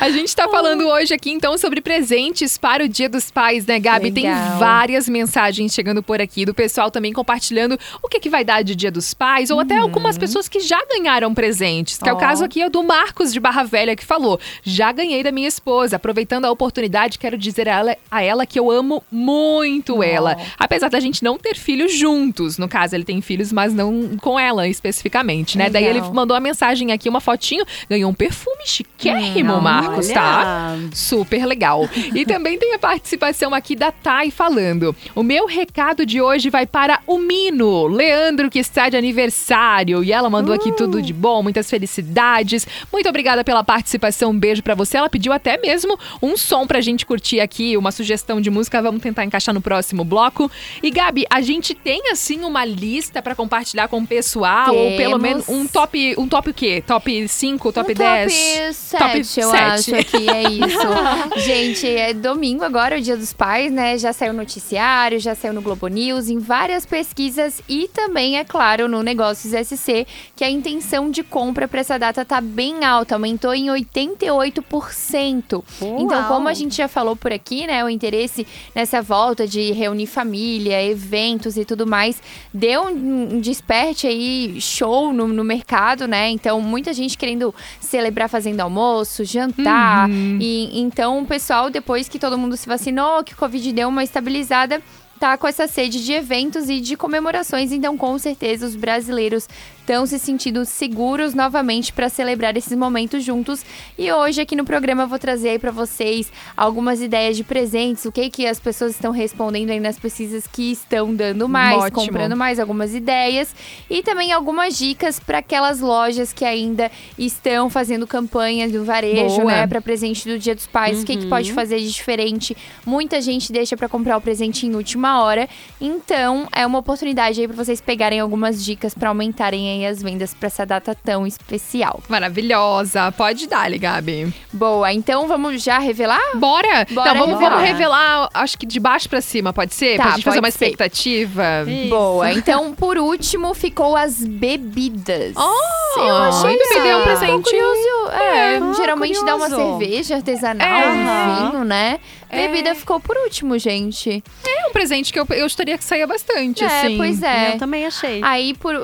A 0.00 0.10
gente 0.10 0.34
tá 0.36 0.48
falando 0.48 0.86
hoje 0.86 1.14
aqui 1.14 1.29
então 1.30 1.56
sobre 1.58 1.80
presentes 1.80 2.56
para 2.58 2.84
o 2.84 2.88
Dia 2.88 3.08
dos 3.08 3.30
Pais, 3.30 3.66
né, 3.66 3.78
Gabi? 3.78 4.10
Tem 4.12 4.24
Legal. 4.24 4.58
várias 4.58 5.08
mensagens 5.08 5.72
chegando 5.72 6.02
por 6.02 6.20
aqui 6.20 6.44
do 6.44 6.54
pessoal 6.54 6.90
também 6.90 7.12
compartilhando 7.12 7.78
o 8.02 8.08
que, 8.08 8.20
que 8.20 8.28
vai 8.30 8.44
dar 8.44 8.62
de 8.62 8.74
Dia 8.74 8.90
dos 8.90 9.12
Pais, 9.14 9.50
ou 9.50 9.60
até 9.60 9.76
algumas 9.76 10.16
pessoas 10.18 10.48
que 10.48 10.60
já 10.60 10.78
ganharam 10.86 11.32
presentes. 11.34 11.98
Que 11.98 12.08
é 12.08 12.12
o 12.12 12.14
Uhum. 12.14 12.20
Caso 12.20 12.44
aqui 12.44 12.60
é 12.62 12.68
do 12.68 12.82
Marcos 12.82 13.32
de 13.32 13.40
Barra 13.40 13.62
Velha 13.64 13.96
que 13.96 14.04
falou: 14.04 14.38
já 14.62 14.92
ganhei 14.92 15.22
da 15.22 15.32
minha 15.32 15.48
esposa. 15.48 15.96
Aproveitando 15.96 16.44
a 16.44 16.50
oportunidade, 16.50 17.18
quero 17.18 17.38
dizer 17.38 17.68
a 17.68 17.72
ela, 17.78 17.96
a 18.10 18.22
ela 18.22 18.44
que 18.46 18.58
eu 18.60 18.70
amo 18.70 19.02
muito 19.10 19.98
Ó. 19.98 20.02
ela. 20.02 20.36
Apesar 20.58 20.88
da 20.90 21.00
gente 21.00 21.22
não 21.24 21.38
ter 21.38 21.56
filhos 21.56 21.94
juntos. 21.94 22.58
No 22.58 22.68
caso, 22.68 22.94
ele 22.94 23.04
tem 23.04 23.20
filhos, 23.22 23.52
mas 23.52 23.72
não 23.72 24.16
com 24.20 24.38
ela 24.38 24.68
especificamente, 24.68 25.56
né? 25.56 25.70
Daí 25.70 25.84
ele 25.84 25.94
Legal. 26.00 26.12
mandou 26.14 26.34
uma 26.34 26.40
mensagem 26.40 26.92
aqui, 26.92 27.08
uma 27.08 27.20
fotinho, 27.20 27.64
ganhou 27.88 28.10
um 28.10 28.14
perfume 28.14 28.66
chiquérrimo, 28.66 29.54
Hum, 29.54 29.60
Marcos, 29.60 30.08
tá? 30.08 30.74
Olha. 30.74 30.90
Super 31.20 31.44
legal. 31.46 31.88
E 32.14 32.24
também 32.24 32.58
tem 32.58 32.74
a 32.74 32.78
participação 32.78 33.54
aqui 33.54 33.76
da 33.76 33.92
Thay 33.92 34.30
falando. 34.30 34.94
O 35.14 35.22
meu 35.22 35.46
recado 35.46 36.06
de 36.06 36.20
hoje 36.20 36.48
vai 36.50 36.66
para 36.66 37.00
o 37.06 37.18
Mino, 37.18 37.86
Leandro, 37.86 38.48
que 38.50 38.58
está 38.58 38.88
de 38.88 38.96
aniversário. 38.96 40.02
E 40.02 40.12
ela 40.12 40.30
mandou 40.30 40.54
aqui 40.54 40.72
tudo 40.72 41.02
de 41.02 41.12
bom, 41.12 41.42
muitas 41.42 41.68
felicidades. 41.68 42.66
Muito 42.92 43.08
obrigada 43.08 43.44
pela 43.44 43.62
participação. 43.62 44.30
Um 44.30 44.38
beijo 44.38 44.62
pra 44.62 44.74
você. 44.74 44.96
Ela 44.96 45.10
pediu 45.10 45.32
até 45.32 45.58
mesmo 45.58 45.98
um 46.22 46.36
som 46.36 46.66
pra 46.66 46.80
gente 46.80 47.04
curtir 47.04 47.40
aqui, 47.40 47.76
uma 47.76 47.92
sugestão 47.92 48.40
de 48.40 48.50
música. 48.50 48.80
Vamos 48.80 49.02
tentar 49.02 49.24
encaixar 49.24 49.54
no 49.54 49.60
próximo 49.60 50.04
bloco. 50.04 50.50
E 50.82 50.90
Gabi, 50.90 51.26
a 51.28 51.40
gente 51.40 51.74
tem 51.74 52.10
assim 52.10 52.42
uma 52.44 52.64
lista 52.64 53.20
pra 53.20 53.34
compartilhar 53.34 53.88
com 53.88 53.98
o 53.98 54.06
pessoal, 54.06 54.74
ou 54.74 54.96
pelo 54.96 55.18
menos 55.18 55.44
Temos. 55.46 55.62
um 55.62 55.66
top, 55.66 56.14
um 56.18 56.26
top 56.28 56.50
o 56.50 56.54
quê? 56.54 56.82
Top 56.86 57.28
5, 57.28 57.72
top 57.72 57.92
Um 57.92 57.94
10? 57.94 58.32
Top 58.32 58.74
7, 58.74 58.98
Top 58.98 59.18
eu 59.18 59.24
sete. 59.24 59.94
acho 59.94 60.04
que 60.10 60.30
é 60.30 60.42
isso. 60.50 60.78
Gente, 61.36 61.86
é 61.86 62.12
domingo 62.12 62.64
agora, 62.64 62.98
o 62.98 63.00
Dia 63.00 63.16
dos 63.16 63.32
Pais, 63.32 63.72
né? 63.72 63.96
Já 63.98 64.12
saiu 64.12 64.32
no 64.32 64.40
noticiário, 64.40 65.18
já 65.18 65.34
saiu 65.34 65.52
no 65.52 65.62
Globo 65.62 65.88
News, 65.88 66.28
em 66.28 66.38
várias 66.38 66.86
pesquisas 66.86 67.60
e 67.68 67.88
também, 67.88 68.38
é 68.38 68.44
claro, 68.44 68.88
no 68.88 69.02
Negócios 69.02 69.52
SC, 69.52 70.06
que 70.36 70.44
a 70.44 70.50
intenção 70.50 71.10
de 71.10 71.22
compra 71.22 71.66
para 71.68 71.80
essa 71.80 71.98
data 71.98 72.24
tá 72.24 72.40
bem 72.40 72.84
alta, 72.84 73.14
aumentou 73.14 73.54
em 73.54 73.66
88%. 73.66 75.62
Então, 75.98 76.24
como 76.28 76.48
a 76.48 76.54
gente 76.54 76.76
já 76.76 76.88
falou 76.88 77.16
por 77.16 77.32
aqui, 77.32 77.66
né, 77.66 77.84
o 77.84 77.88
interesse 77.88 78.46
nessa 78.74 79.02
volta 79.02 79.46
de 79.46 79.72
reunir 79.72 80.06
família, 80.06 80.82
eventos 80.82 81.56
e 81.56 81.64
tudo 81.64 81.86
mais, 81.86 82.22
deu 82.52 82.84
um, 82.84 83.40
desperte 83.40 84.06
aí, 84.06 84.60
show 84.60 85.12
no, 85.12 85.26
no 85.28 85.44
mercado, 85.44 86.06
né? 86.06 86.28
Então, 86.30 86.60
muita 86.60 86.92
gente 86.92 87.16
querendo 87.16 87.54
celebrar 87.80 88.28
fazendo 88.28 88.60
almoço, 88.60 89.24
jantar. 89.24 90.08
E 90.40 90.80
então, 90.80 90.99
o 91.08 91.26
pessoal, 91.26 91.70
depois 91.70 92.08
que 92.08 92.18
todo 92.18 92.38
mundo 92.38 92.56
se 92.56 92.68
vacinou, 92.68 93.24
que 93.24 93.34
o 93.34 93.36
Covid 93.36 93.72
deu 93.72 93.88
uma 93.88 94.04
estabilizada, 94.04 94.82
tá 95.18 95.36
com 95.36 95.46
essa 95.46 95.66
sede 95.66 96.04
de 96.04 96.12
eventos 96.12 96.68
e 96.68 96.80
de 96.80 96.96
comemorações. 96.96 97.72
Então, 97.72 97.96
com 97.96 98.18
certeza, 98.18 98.66
os 98.66 98.74
brasileiros 98.74 99.48
estão 99.90 100.06
se 100.06 100.20
sentindo 100.20 100.64
seguros 100.64 101.34
novamente 101.34 101.92
para 101.92 102.08
celebrar 102.08 102.56
esses 102.56 102.78
momentos 102.78 103.24
juntos. 103.24 103.64
E 103.98 104.12
hoje 104.12 104.40
aqui 104.40 104.54
no 104.54 104.64
programa 104.64 105.02
eu 105.02 105.08
vou 105.08 105.18
trazer 105.18 105.48
aí 105.48 105.58
para 105.58 105.72
vocês 105.72 106.30
algumas 106.56 107.02
ideias 107.02 107.36
de 107.36 107.42
presentes, 107.42 108.04
o 108.04 108.12
que 108.12 108.30
que 108.30 108.46
as 108.46 108.60
pessoas 108.60 108.92
estão 108.92 109.10
respondendo 109.10 109.70
aí 109.70 109.80
nas 109.80 109.98
pesquisas 109.98 110.46
que 110.46 110.70
estão 110.70 111.12
dando 111.12 111.48
mais, 111.48 111.82
Ótimo. 111.82 112.06
comprando 112.06 112.36
mais 112.36 112.60
algumas 112.60 112.94
ideias 112.94 113.52
e 113.90 114.00
também 114.00 114.32
algumas 114.32 114.78
dicas 114.78 115.18
para 115.18 115.38
aquelas 115.38 115.80
lojas 115.80 116.32
que 116.32 116.44
ainda 116.44 116.88
estão 117.18 117.68
fazendo 117.68 118.06
campanha 118.06 118.68
do 118.68 118.84
varejo, 118.84 119.40
Boa. 119.40 119.52
né, 119.52 119.66
para 119.66 119.80
presente 119.80 120.28
do 120.28 120.38
Dia 120.38 120.54
dos 120.54 120.68
Pais. 120.68 121.02
O 121.02 121.04
que 121.04 121.16
que 121.16 121.26
pode 121.26 121.52
fazer 121.52 121.80
de 121.80 121.90
diferente? 121.90 122.56
Muita 122.86 123.20
gente 123.20 123.50
deixa 123.50 123.76
para 123.76 123.88
comprar 123.88 124.16
o 124.16 124.20
presente 124.20 124.68
em 124.68 124.74
última 124.76 125.20
hora. 125.20 125.48
Então, 125.80 126.46
é 126.52 126.64
uma 126.64 126.78
oportunidade 126.78 127.40
aí 127.40 127.48
para 127.48 127.56
vocês 127.56 127.80
pegarem 127.80 128.20
algumas 128.20 128.64
dicas 128.64 128.94
para 128.94 129.08
aumentarem 129.08 129.68
aí 129.68 129.79
as 129.86 130.02
vendas 130.02 130.32
para 130.34 130.46
essa 130.46 130.64
data 130.66 130.94
tão 130.94 131.26
especial. 131.26 132.00
Maravilhosa. 132.08 133.12
Pode 133.12 133.46
dar, 133.46 133.70
Gabi. 133.78 134.32
Boa, 134.52 134.92
então 134.92 135.26
vamos 135.28 135.62
já 135.62 135.78
revelar? 135.78 136.20
Bora? 136.36 136.86
Bora 136.90 137.14
Não, 137.14 137.20
vamos, 137.20 137.34
revelar. 137.40 137.50
vamos 137.56 137.68
revelar, 137.68 138.28
acho 138.34 138.58
que 138.58 138.66
de 138.66 138.80
baixo 138.80 139.08
pra 139.08 139.20
cima, 139.20 139.52
pode 139.52 139.74
ser? 139.74 139.96
Tá, 139.96 140.02
pra 140.04 140.12
gente 140.12 140.24
fazer 140.24 140.38
uma 140.40 140.50
ser. 140.50 140.64
expectativa. 140.66 141.44
Boa. 141.88 142.32
Então, 142.32 142.74
por 142.74 142.98
último, 142.98 143.54
ficou 143.54 143.96
as 143.96 144.24
bebidas. 144.24 145.34
Oh, 145.36 146.00
Eu 146.00 146.16
achei 146.16 146.56
bebida 146.56 146.88
é 146.88 146.96
um 146.96 147.00
um 147.00 147.04
presente. 147.04 147.42
curioso. 147.42 148.10
É, 148.12 148.56
Ah, 148.56 148.72
geralmente 148.76 149.24
dá 149.24 149.36
uma 149.36 149.48
curioso. 149.50 149.78
cerveja 149.78 150.16
artesanal, 150.16 150.66
É. 150.66 150.88
um 150.88 151.50
vinho, 151.50 151.64
né? 151.64 151.98
É. 152.28 152.46
Bebida 152.46 152.74
ficou 152.74 153.00
por 153.00 153.16
último, 153.16 153.58
gente. 153.58 154.22
É 154.46 154.68
um 154.68 154.72
presente 154.72 155.12
que 155.12 155.18
eu, 155.18 155.26
eu 155.30 155.42
gostaria 155.44 155.76
que 155.76 155.84
saia 155.84 156.06
bastante, 156.06 156.62
É, 156.62 156.66
assim. 156.66 156.96
pois 156.96 157.22
é. 157.22 157.54
Eu 157.54 157.58
também 157.58 157.84
achei. 157.86 158.20
Aí, 158.22 158.54
por. 158.54 158.74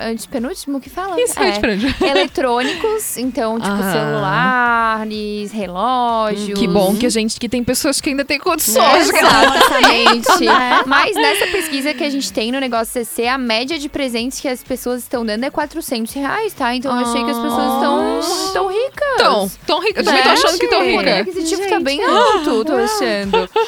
Antes 0.00 0.26
penúltimo 0.26 0.80
que 0.80 0.88
fala? 0.90 1.20
Isso, 1.20 1.38
é. 1.38 1.50
antepenúltimo. 1.50 1.94
Eletrônicos, 2.06 3.16
então, 3.16 3.58
tipo, 3.60 3.70
Ah. 3.72 3.92
celulares, 3.92 5.52
relógios. 5.52 6.58
Que 6.58 6.66
bom 6.66 6.96
que 6.96 7.06
a 7.06 7.10
gente 7.10 7.38
que 7.38 7.48
tem 7.48 7.62
pessoas 7.62 8.00
que 8.00 8.10
ainda 8.10 8.24
têm 8.24 8.38
condições. 8.38 9.08
Exatamente. 9.08 10.40
né? 10.44 10.82
Mas 10.86 11.14
nessa 11.14 11.46
pesquisa 11.48 11.92
que 11.94 12.04
a 12.04 12.10
gente 12.10 12.32
tem 12.32 12.50
no 12.52 12.58
negócio 12.58 12.92
CC, 12.92 13.26
a 13.26 13.38
média 13.38 13.78
de 13.78 13.88
presentes 13.88 14.40
que 14.40 14.48
as 14.48 14.62
pessoas 14.62 15.02
estão 15.02 15.24
dando 15.24 15.44
é 15.44 15.50
400 15.50 16.12
reais, 16.14 16.52
tá? 16.52 16.74
Então 16.74 16.98
eu 16.98 17.06
achei 17.06 17.24
que 17.24 17.30
as 17.30 17.38
pessoas 17.38 17.74
estão 17.74 18.52
tão 18.52 18.68
ricas. 18.68 19.08
Então, 19.14 19.50
tão 19.66 19.80
rica. 19.80 20.00
Eu 20.00 20.04
também 20.04 20.22
tô 20.22 20.28
Né? 20.28 20.34
achando 20.34 20.58
que 20.58 20.68
tão 20.68 20.80
O 20.80 20.94
poder 20.96 21.16
rica. 21.18 21.30
aquisitivo 21.30 21.68
tá 21.68 21.80
bem 21.80 22.02
alto, 22.04 22.64
tô 22.64 22.72
achando. 22.76 23.48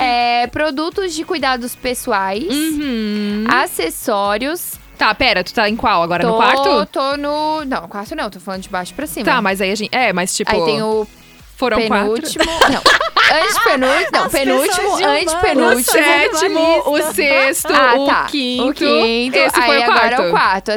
É, 0.00 0.46
produtos 0.46 1.12
de 1.14 1.24
cuidados 1.24 1.74
pessoais, 1.74 2.44
Uhum. 2.48 3.44
acessórios. 3.48 4.72
Tá, 4.98 5.14
pera, 5.14 5.44
tu 5.44 5.54
tá 5.54 5.68
em 5.68 5.76
qual? 5.76 6.02
Agora 6.02 6.22
tô, 6.24 6.30
no 6.30 6.36
quarto? 6.36 6.86
Tô 6.86 7.16
no. 7.16 7.64
Não, 7.64 7.82
no 7.82 7.88
quarto 7.88 8.14
não, 8.16 8.28
tô 8.28 8.40
falando 8.40 8.62
de 8.62 8.68
baixo 8.68 8.92
pra 8.94 9.06
cima. 9.06 9.24
Tá, 9.24 9.40
mas 9.40 9.60
aí 9.60 9.70
a 9.70 9.74
gente. 9.74 9.94
É, 9.94 10.12
mas 10.12 10.34
tipo. 10.34 10.50
Aí 10.50 10.64
tem 10.64 10.82
o 10.82 11.06
foram 11.56 11.80
quatro. 11.86 12.12
penúltimo. 12.12 12.44
Não. 12.44 12.82
Antepenúltimo. 13.30 14.08
Não, 14.12 14.24
As 14.24 14.32
penúltimo, 14.32 14.96
de 14.96 15.02
O 15.02 15.08
antepenúltimo. 15.08 15.82
sétimo, 15.84 16.82
o 16.86 17.02
sexto, 17.12 17.72
Ah, 17.74 17.94
o 17.96 18.06
tá. 18.06 18.24
quinto. 18.24 18.68
O 18.70 18.74
quinto. 18.74 19.36
Esse 19.36 19.60
aí 19.60 19.66
foi 19.66 19.78
o 19.80 19.84
quarto. 19.84 19.98
agora 19.98 20.14
é 20.14 20.20
o 20.20 20.30
quarto. 20.30 20.70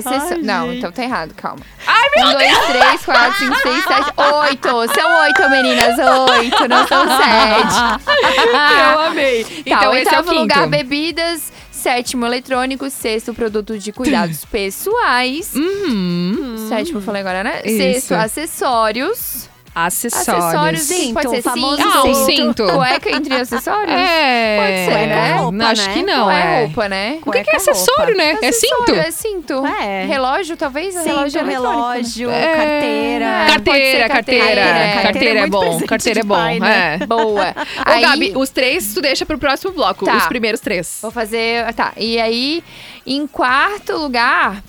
Não, 0.43 0.73
então 0.73 0.91
tá 0.91 1.03
errado, 1.03 1.33
calma. 1.35 1.61
Ai, 1.87 2.09
meu 2.15 2.27
Um, 2.27 2.31
dois, 2.33 2.57
três, 2.67 3.05
quatro, 3.05 3.37
cinco, 3.39 3.55
seis, 3.61 3.83
sete, 3.85 4.11
oito. 4.17 4.93
São 4.93 5.21
oito, 5.21 5.49
meninas. 5.49 5.95
Oito, 6.37 6.67
não 6.67 6.85
são 6.87 7.05
sete. 7.07 8.91
Eu 8.93 8.99
amei. 8.99 9.43
Tá, 9.45 9.51
Então, 9.65 9.95
esse 9.95 10.13
é 10.13 10.19
o 10.19 10.23
quinto. 10.23 10.35
lugar, 10.41 10.67
bebidas. 10.67 11.53
Sétimo, 11.81 12.25
eletrônicos. 12.25 12.93
Sexto, 12.93 13.33
produto 13.33 13.77
de 13.77 13.91
cuidados 13.91 14.45
pessoais. 14.45 15.53
Uhum. 15.55 16.67
Sétimo, 16.69 16.99
eu 16.99 17.01
falei 17.01 17.21
agora, 17.21 17.43
né? 17.43 17.61
Isso. 17.65 17.77
Sexto, 17.77 18.13
acessórios. 18.13 19.49
Acessórios. 19.73 20.43
Acessórios, 20.43 20.81
sim, 20.81 20.95
Cinto, 20.95 21.13
pode 21.13 21.29
ser 21.29 21.39
o 21.39 21.43
famoso 21.43 21.77
cinto. 21.77 21.87
Ah, 21.93 22.03
um 22.03 22.13
cinto. 22.25 22.63
Cueca 22.73 23.11
entre 23.15 23.35
acessórios? 23.35 23.95
É. 23.95 24.57
Pode 24.57 24.97
ser, 24.99 25.07
né? 25.07 25.33
Roupa, 25.35 25.51
Não, 25.57 25.65
acho 25.67 25.87
né? 25.87 25.93
que 25.93 26.03
não, 26.03 26.17
Não 26.17 26.31
é. 26.31 26.41
é 26.41 26.65
roupa, 26.65 26.89
né? 26.89 27.19
O 27.25 27.31
que, 27.31 27.43
que 27.43 27.49
é 27.49 27.53
Cueca, 27.53 27.57
acessório, 27.57 28.17
né? 28.17 28.37
É 28.41 28.51
cinto? 28.51 28.93
É 28.93 29.11
cinto. 29.11 29.65
É. 29.65 30.05
Relógio, 30.05 30.57
talvez? 30.57 30.93
Cinto, 30.93 31.05
relógio 31.05 31.43
né? 31.43 31.51
relógio, 31.53 32.29
É. 32.29 32.55
carteira. 32.55 33.25
É, 33.25 33.47
Carteira, 33.51 34.09
carteira. 34.09 34.09
carteira. 34.09 34.61
Carteira, 34.61 35.01
Carteira 35.01 35.39
é 35.39 35.43
é 35.43 35.47
bom. 35.47 35.79
Carteira 35.87 36.19
é 36.19 36.23
bom. 36.23 36.35
pai, 36.35 36.59
né? 36.59 36.97
É. 36.99 37.05
Boa. 37.05 37.49
Ô, 37.55 37.81
Aí, 37.85 38.01
Gabi, 38.01 38.33
os 38.35 38.49
três 38.49 38.93
tu 38.93 39.01
deixa 39.01 39.25
pro 39.25 39.37
próximo 39.37 39.71
bloco. 39.71 40.05
Tá. 40.05 40.17
Os 40.17 40.25
primeiros 40.27 40.59
três. 40.59 40.99
Vou 41.01 41.11
fazer. 41.11 41.73
Tá. 41.73 41.93
E 41.95 42.19
aí, 42.19 42.61
em 43.07 43.25
quarto 43.25 43.93
lugar. 43.97 44.61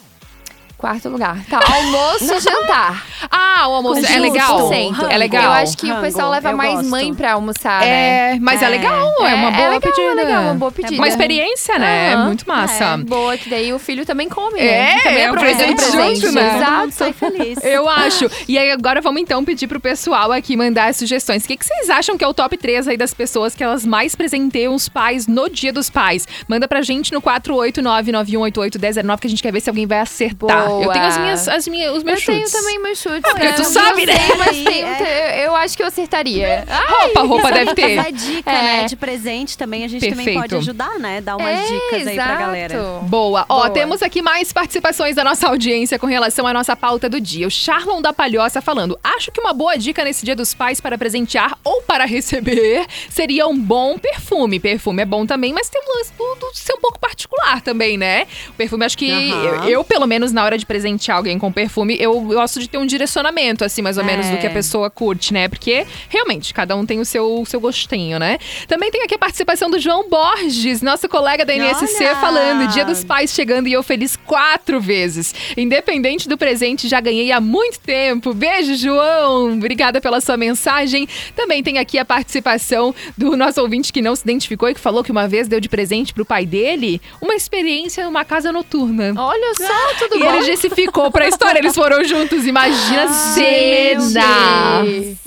Quarto 0.83 1.09
lugar. 1.11 1.39
Tá, 1.49 1.61
almoço 1.77 2.25
e 2.35 2.41
jantar. 2.41 3.07
Ah, 3.31 3.69
o 3.69 3.75
almoço 3.75 4.05
é 4.05 4.19
legal. 4.19 4.69
É 5.09 5.17
legal. 5.17 5.45
Eu 5.45 5.51
acho 5.53 5.79
que 5.79 5.87
o 5.87 5.91
Rango, 5.91 6.03
pessoal 6.03 6.29
leva 6.33 6.51
eu 6.51 6.57
mais 6.57 6.75
gosto. 6.75 6.91
mãe 6.91 7.15
pra 7.15 7.35
almoçar, 7.35 7.81
né? 7.83 8.33
É, 8.35 8.39
mas 8.41 8.61
é, 8.61 8.65
É. 8.65 8.69
legal, 8.69 9.09
é, 9.21 9.35
uma 9.35 9.53
boa 9.53 9.63
é 9.65 9.69
legal, 9.71 9.81
pedida. 9.93 10.11
É 10.11 10.15
legal, 10.25 10.43
uma 10.43 10.55
boa 10.55 10.73
pedida. 10.73 10.97
Uma 10.97 11.07
experiência, 11.07 11.79
né? 11.79 12.15
Aham. 12.15 12.25
Muito 12.27 12.49
massa. 12.49 12.97
Boa, 12.97 13.37
que 13.39 13.49
daí 13.49 13.73
o 13.73 13.79
filho 13.79 14.05
também 14.05 14.29
come, 14.29 14.59
É, 14.59 14.65
né? 14.97 15.01
também 15.05 15.23
é 15.23 15.31
um 15.31 15.35
aproveita 15.35 15.63
o 15.63 15.77
presente 15.77 16.21
junto, 16.21 16.33
né? 16.35 16.57
Exato. 16.57 16.91
Sai 16.91 17.13
feliz. 17.13 17.59
Eu 17.63 17.89
acho. 17.89 18.29
E 18.49 18.59
aí 18.59 18.73
agora 18.73 19.01
vamos 19.01 19.23
então 19.23 19.45
pedir 19.45 19.69
pro 19.69 19.79
pessoal 19.79 20.33
aqui 20.33 20.57
mandar 20.57 20.87
as 20.89 20.97
sugestões. 20.97 21.45
O 21.45 21.47
que, 21.47 21.57
que 21.59 21.65
vocês 21.65 21.91
acham 21.91 22.19
que 22.19 22.25
é 22.25 22.27
o 22.27 22.35
top 22.35 22.57
3 22.57 22.89
aí 22.89 22.97
das 22.97 23.15
pessoas 23.15 23.55
que 23.55 23.63
elas 23.63 23.87
mais 23.87 24.17
presenteiam 24.17 24.75
os 24.75 24.89
pais 24.89 25.29
no 25.29 25.49
Dia 25.49 25.73
dos 25.73 25.89
Pais? 25.89 26.27
Manda 26.49 26.67
pra 26.67 26.83
gente 26.83 27.13
no 27.13 27.23
489-9188-1009 27.23 29.21
que 29.21 29.27
a 29.29 29.31
gente 29.31 29.43
quer 29.45 29.53
ver 29.53 29.61
se 29.61 29.71
alguém 29.71 29.87
vai 29.87 30.01
acertar. 30.01 30.67
Boa. 30.67 30.72
Eu 30.81 30.91
tenho 30.93 31.05
as 31.05 31.19
minhas, 31.19 31.49
as 31.49 31.69
minhas, 31.69 31.97
os 31.97 32.03
meus 32.03 32.21
Eu 32.21 32.27
tenho 32.27 32.39
chutes. 32.47 32.53
também 32.53 32.79
meus 32.83 32.99
chutes. 32.99 33.21
porque 33.23 33.45
né? 33.45 33.53
tu 33.53 33.63
Eu 33.63 33.65
sabe, 33.65 34.07
né? 34.07 34.15
sei, 34.17 34.37
mas 34.37 34.57
tem- 34.65 34.85
é. 34.85 35.41
eu, 35.41 35.45
eu 35.53 35.57
acho 35.57 35.77
que 35.77 35.83
eu 35.83 35.87
acertaria. 35.87 36.65
Ai, 36.69 37.05
Roupa, 37.07 37.21
roupa 37.23 37.49
Se 37.49 37.55
deve 37.55 37.75
ter. 37.75 37.89
quiser 37.89 38.13
dica, 38.13 38.51
É. 38.51 38.63
né, 38.63 38.85
de 38.87 38.97
presente 38.97 39.59
também, 39.59 39.85
a 39.85 39.89
gente 39.89 40.01
também 40.09 40.17
Perfeito. 40.25 40.41
pode 40.41 40.55
ajudar, 40.57 40.99
né? 40.99 41.21
Dar 41.21 41.37
umas 41.37 41.49
é, 41.59 41.63
dicas 41.67 42.07
aí 42.07 42.15
pra 42.15 42.25
exato. 42.25 42.39
galera. 42.39 42.79
Boa. 43.03 43.45
Ó, 43.49 43.55
Boa. 43.57 43.71
temos 43.71 44.03
aqui 44.03 44.23
mais 44.23 44.53
participações 44.53 45.17
da 45.17 45.25
nossa 45.25 45.49
audiência 45.49 45.99
com 45.99 46.07
relação 46.07 46.47
à 46.47 46.53
nossa 46.53 46.75
pauta 46.77 47.09
do 47.09 47.21
dia. 47.21 47.47
O 47.47 47.51
Charlon 47.51 48.01
da 48.01 48.13
Palhoça 48.13 48.61
falando: 48.63 48.99
Acho 49.03 49.31
que 49.33 49.41
uma 49.41 49.53
boa 49.53 49.77
dica 49.77 50.05
nesse 50.05 50.25
dia 50.25 50.37
dos 50.37 50.55
pais 50.55 50.81
para 50.81 50.97
presentear 50.97 51.59
ou 51.65 51.83
para 51.83 52.05
receber 52.05 52.87
seria 53.11 53.47
um 53.47 53.59
bom 53.59 53.99
perfume. 53.99 54.59
Perfume 54.61 55.03
é 55.03 55.07
bom 55.07 55.27
também, 55.27 55.53
mas 55.53 55.69
tem 55.69 55.81
um 55.83 55.99
lance 55.99 56.13
do, 56.17 56.35
do 56.37 56.51
ser 56.55 56.75
um 56.75 56.81
pouco 56.81 56.99
particular 56.99 57.61
também, 57.61 57.97
né? 57.99 58.27
O 58.49 58.53
perfume, 58.53 58.85
acho 58.85 58.97
que 58.97 59.11
Aham. 59.11 59.65
eu, 59.65 59.71
eu, 59.71 59.85
pelo 59.85 60.07
menos, 60.07 60.33
na 60.33 60.45
hora 60.45 60.57
de 60.59 60.62
presentear 60.67 61.17
alguém 61.17 61.39
com 61.39 61.51
perfume, 61.53 61.97
eu 62.01 62.21
gosto 62.21 62.61
de 62.61 62.69
ter 62.69 62.79
um 62.79 62.87
direcionamento, 62.87 63.65
assim, 63.65 63.83
mais 63.83 63.99
ou 63.99 64.05
menos, 64.05 64.29
do 64.29 64.37
que 64.39 64.47
a 64.47 64.51
É. 64.51 64.53
pessoa 64.53 64.91
curte, 64.91 65.33
né? 65.33 65.49
Porque, 65.49 65.87
realmente, 66.09 66.53
cada 66.55 66.77
um 66.77 66.85
tem 66.87 67.01
o 67.01 67.05
seu, 67.05 67.41
o 67.41 67.47
seu 67.47 67.61
gostinho, 67.61 68.19
né? 68.19 68.39
Também 68.69 68.91
tem 68.91 69.03
aqui 69.03 69.15
a 69.15 69.19
participação 69.19 69.71
do 69.71 69.79
João 69.79 70.09
Borges, 70.09 70.83
nosso 70.83 71.09
colega 71.09 71.45
da 71.45 71.55
NSC, 71.55 72.05
Olha! 72.05 72.17
falando: 72.17 72.69
Dia 72.73 72.85
dos 72.85 73.03
Pais 73.05 73.33
chegando 73.33 73.67
e 73.69 73.73
eu 73.73 73.83
feliz 73.83 74.17
quatro 74.17 74.81
vezes. 74.81 75.35
Independente 75.57 76.29
do 76.29 76.37
presente, 76.39 76.89
já 76.89 77.01
ganhei 77.01 77.33
há 77.33 77.41
muito 77.41 77.79
tempo. 77.81 78.35
Beijo, 78.35 78.75
João. 78.77 79.53
Obrigada 79.55 80.01
pela 80.01 80.21
sua 80.21 80.37
mensagem. 80.37 81.09
Também 81.37 81.63
tem 81.63 81.79
aqui 81.79 81.99
a 81.99 82.05
participação 82.05 82.95
do 83.17 83.37
nosso 83.37 83.61
ouvinte 83.61 83.93
que 83.93 84.03
não 84.03 84.15
se 84.17 84.23
identificou 84.23 84.69
e 84.69 84.75
que 84.75 84.81
falou 84.81 85.03
que 85.05 85.11
uma 85.13 85.27
vez 85.29 85.49
deu 85.49 85.61
de 85.61 85.69
presente 85.69 86.13
pro 86.13 86.25
pai 86.25 86.45
dele 86.47 87.01
uma 87.21 87.35
experiência 87.35 88.05
numa 88.05 88.25
casa 88.25 88.53
noturna. 88.53 89.13
Olha 89.17 89.55
só, 89.55 89.95
tudo 89.99 90.17
E 90.17 90.21
bom. 90.21 90.35
ele 90.35 90.45
justificou 90.53 91.11
pra 91.11 91.29
história, 91.29 91.59
eles 91.59 91.75
foram 91.75 92.05
juntos. 92.05 92.47
Imagina 92.47 93.05
a 93.05 93.09
cena! 93.09 94.25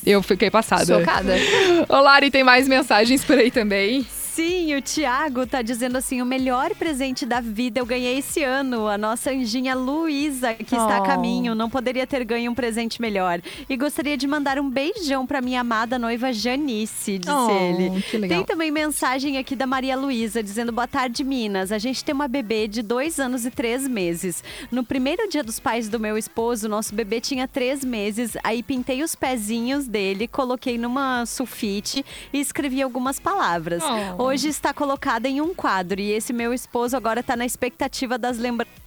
Eu 0.05 0.21
fiquei 0.21 0.49
passada. 0.49 0.85
Chocada. 0.85 1.35
Ô, 1.89 2.01
Lari, 2.01 2.29
tem 2.31 2.43
mais 2.43 2.67
mensagens 2.67 3.23
por 3.23 3.37
aí 3.37 3.51
também? 3.51 4.05
Sim, 4.35 4.75
o 4.75 4.81
Thiago 4.81 5.47
tá 5.47 5.61
dizendo 5.61 5.97
assim: 5.97 6.21
o 6.21 6.25
melhor 6.25 6.75
presente 6.75 7.25
da 7.25 7.39
vida 7.39 7.79
eu 7.79 7.85
ganhei 7.85 8.17
esse 8.17 8.43
ano. 8.43 8.85
A 8.85 8.97
nossa 8.97 9.31
anjinha 9.31 9.73
Luísa, 9.73 10.53
que 10.53 10.75
está 10.75 10.97
a 10.97 10.99
Oh. 10.99 11.03
caminho, 11.03 11.55
não 11.55 11.69
poderia 11.69 12.05
ter 12.05 12.21
ganho 12.25 12.51
um 12.51 12.55
presente 12.55 12.99
melhor. 13.01 13.39
E 13.69 13.77
gostaria 13.77 14.17
de 14.17 14.27
mandar 14.27 14.59
um 14.59 14.69
beijão 14.69 15.25
pra 15.25 15.39
minha 15.39 15.61
amada 15.61 15.97
noiva 15.97 16.33
Janice, 16.33 17.17
disse 17.17 17.31
Oh, 17.31 17.49
ele. 17.49 18.01
que 18.01 18.17
legal. 18.17 18.37
Tem 18.39 18.45
também 18.45 18.71
mensagem 18.71 19.37
aqui 19.37 19.55
da 19.55 19.65
Maria 19.65 19.95
Luísa 19.95 20.43
dizendo: 20.43 20.73
Boa 20.73 20.87
tarde, 20.87 21.23
Minas. 21.23 21.71
A 21.71 21.77
gente 21.77 22.03
tem 22.03 22.13
uma 22.13 22.27
bebê 22.27 22.67
de 22.67 22.81
dois 22.81 23.21
anos 23.21 23.45
e 23.45 23.51
três 23.51 23.87
meses. 23.87 24.43
No 24.69 24.83
primeiro 24.83 25.29
dia 25.29 25.45
dos 25.45 25.61
pais 25.61 25.87
do 25.87 25.97
meu 25.97 26.17
esposo, 26.17 26.67
nosso 26.67 26.93
bebê 26.93 27.21
tinha 27.21 27.47
três 27.47 27.85
meses. 27.85 28.35
Aí 28.43 28.61
pintei 28.61 29.01
os 29.01 29.15
pezinhos 29.15 29.87
dele, 29.87 30.27
coloquei 30.27 30.77
numa 30.77 31.25
sulfite 31.25 32.03
e 32.33 32.39
escrevi 32.41 32.81
algumas 32.81 33.17
palavras. 33.17 33.81
Oh. 34.19 34.24
Hoje 34.25 34.47
está 34.47 34.73
colocada 34.73 35.29
em 35.29 35.39
um 35.39 35.53
quadro 35.53 36.01
e 36.01 36.11
esse 36.11 36.33
meu 36.33 36.51
esposo 36.51 36.97
agora 36.97 37.19
está 37.19 37.35
na 37.35 37.45
expectativa 37.45 38.17
das 38.17 38.39
lembranças 38.39 38.84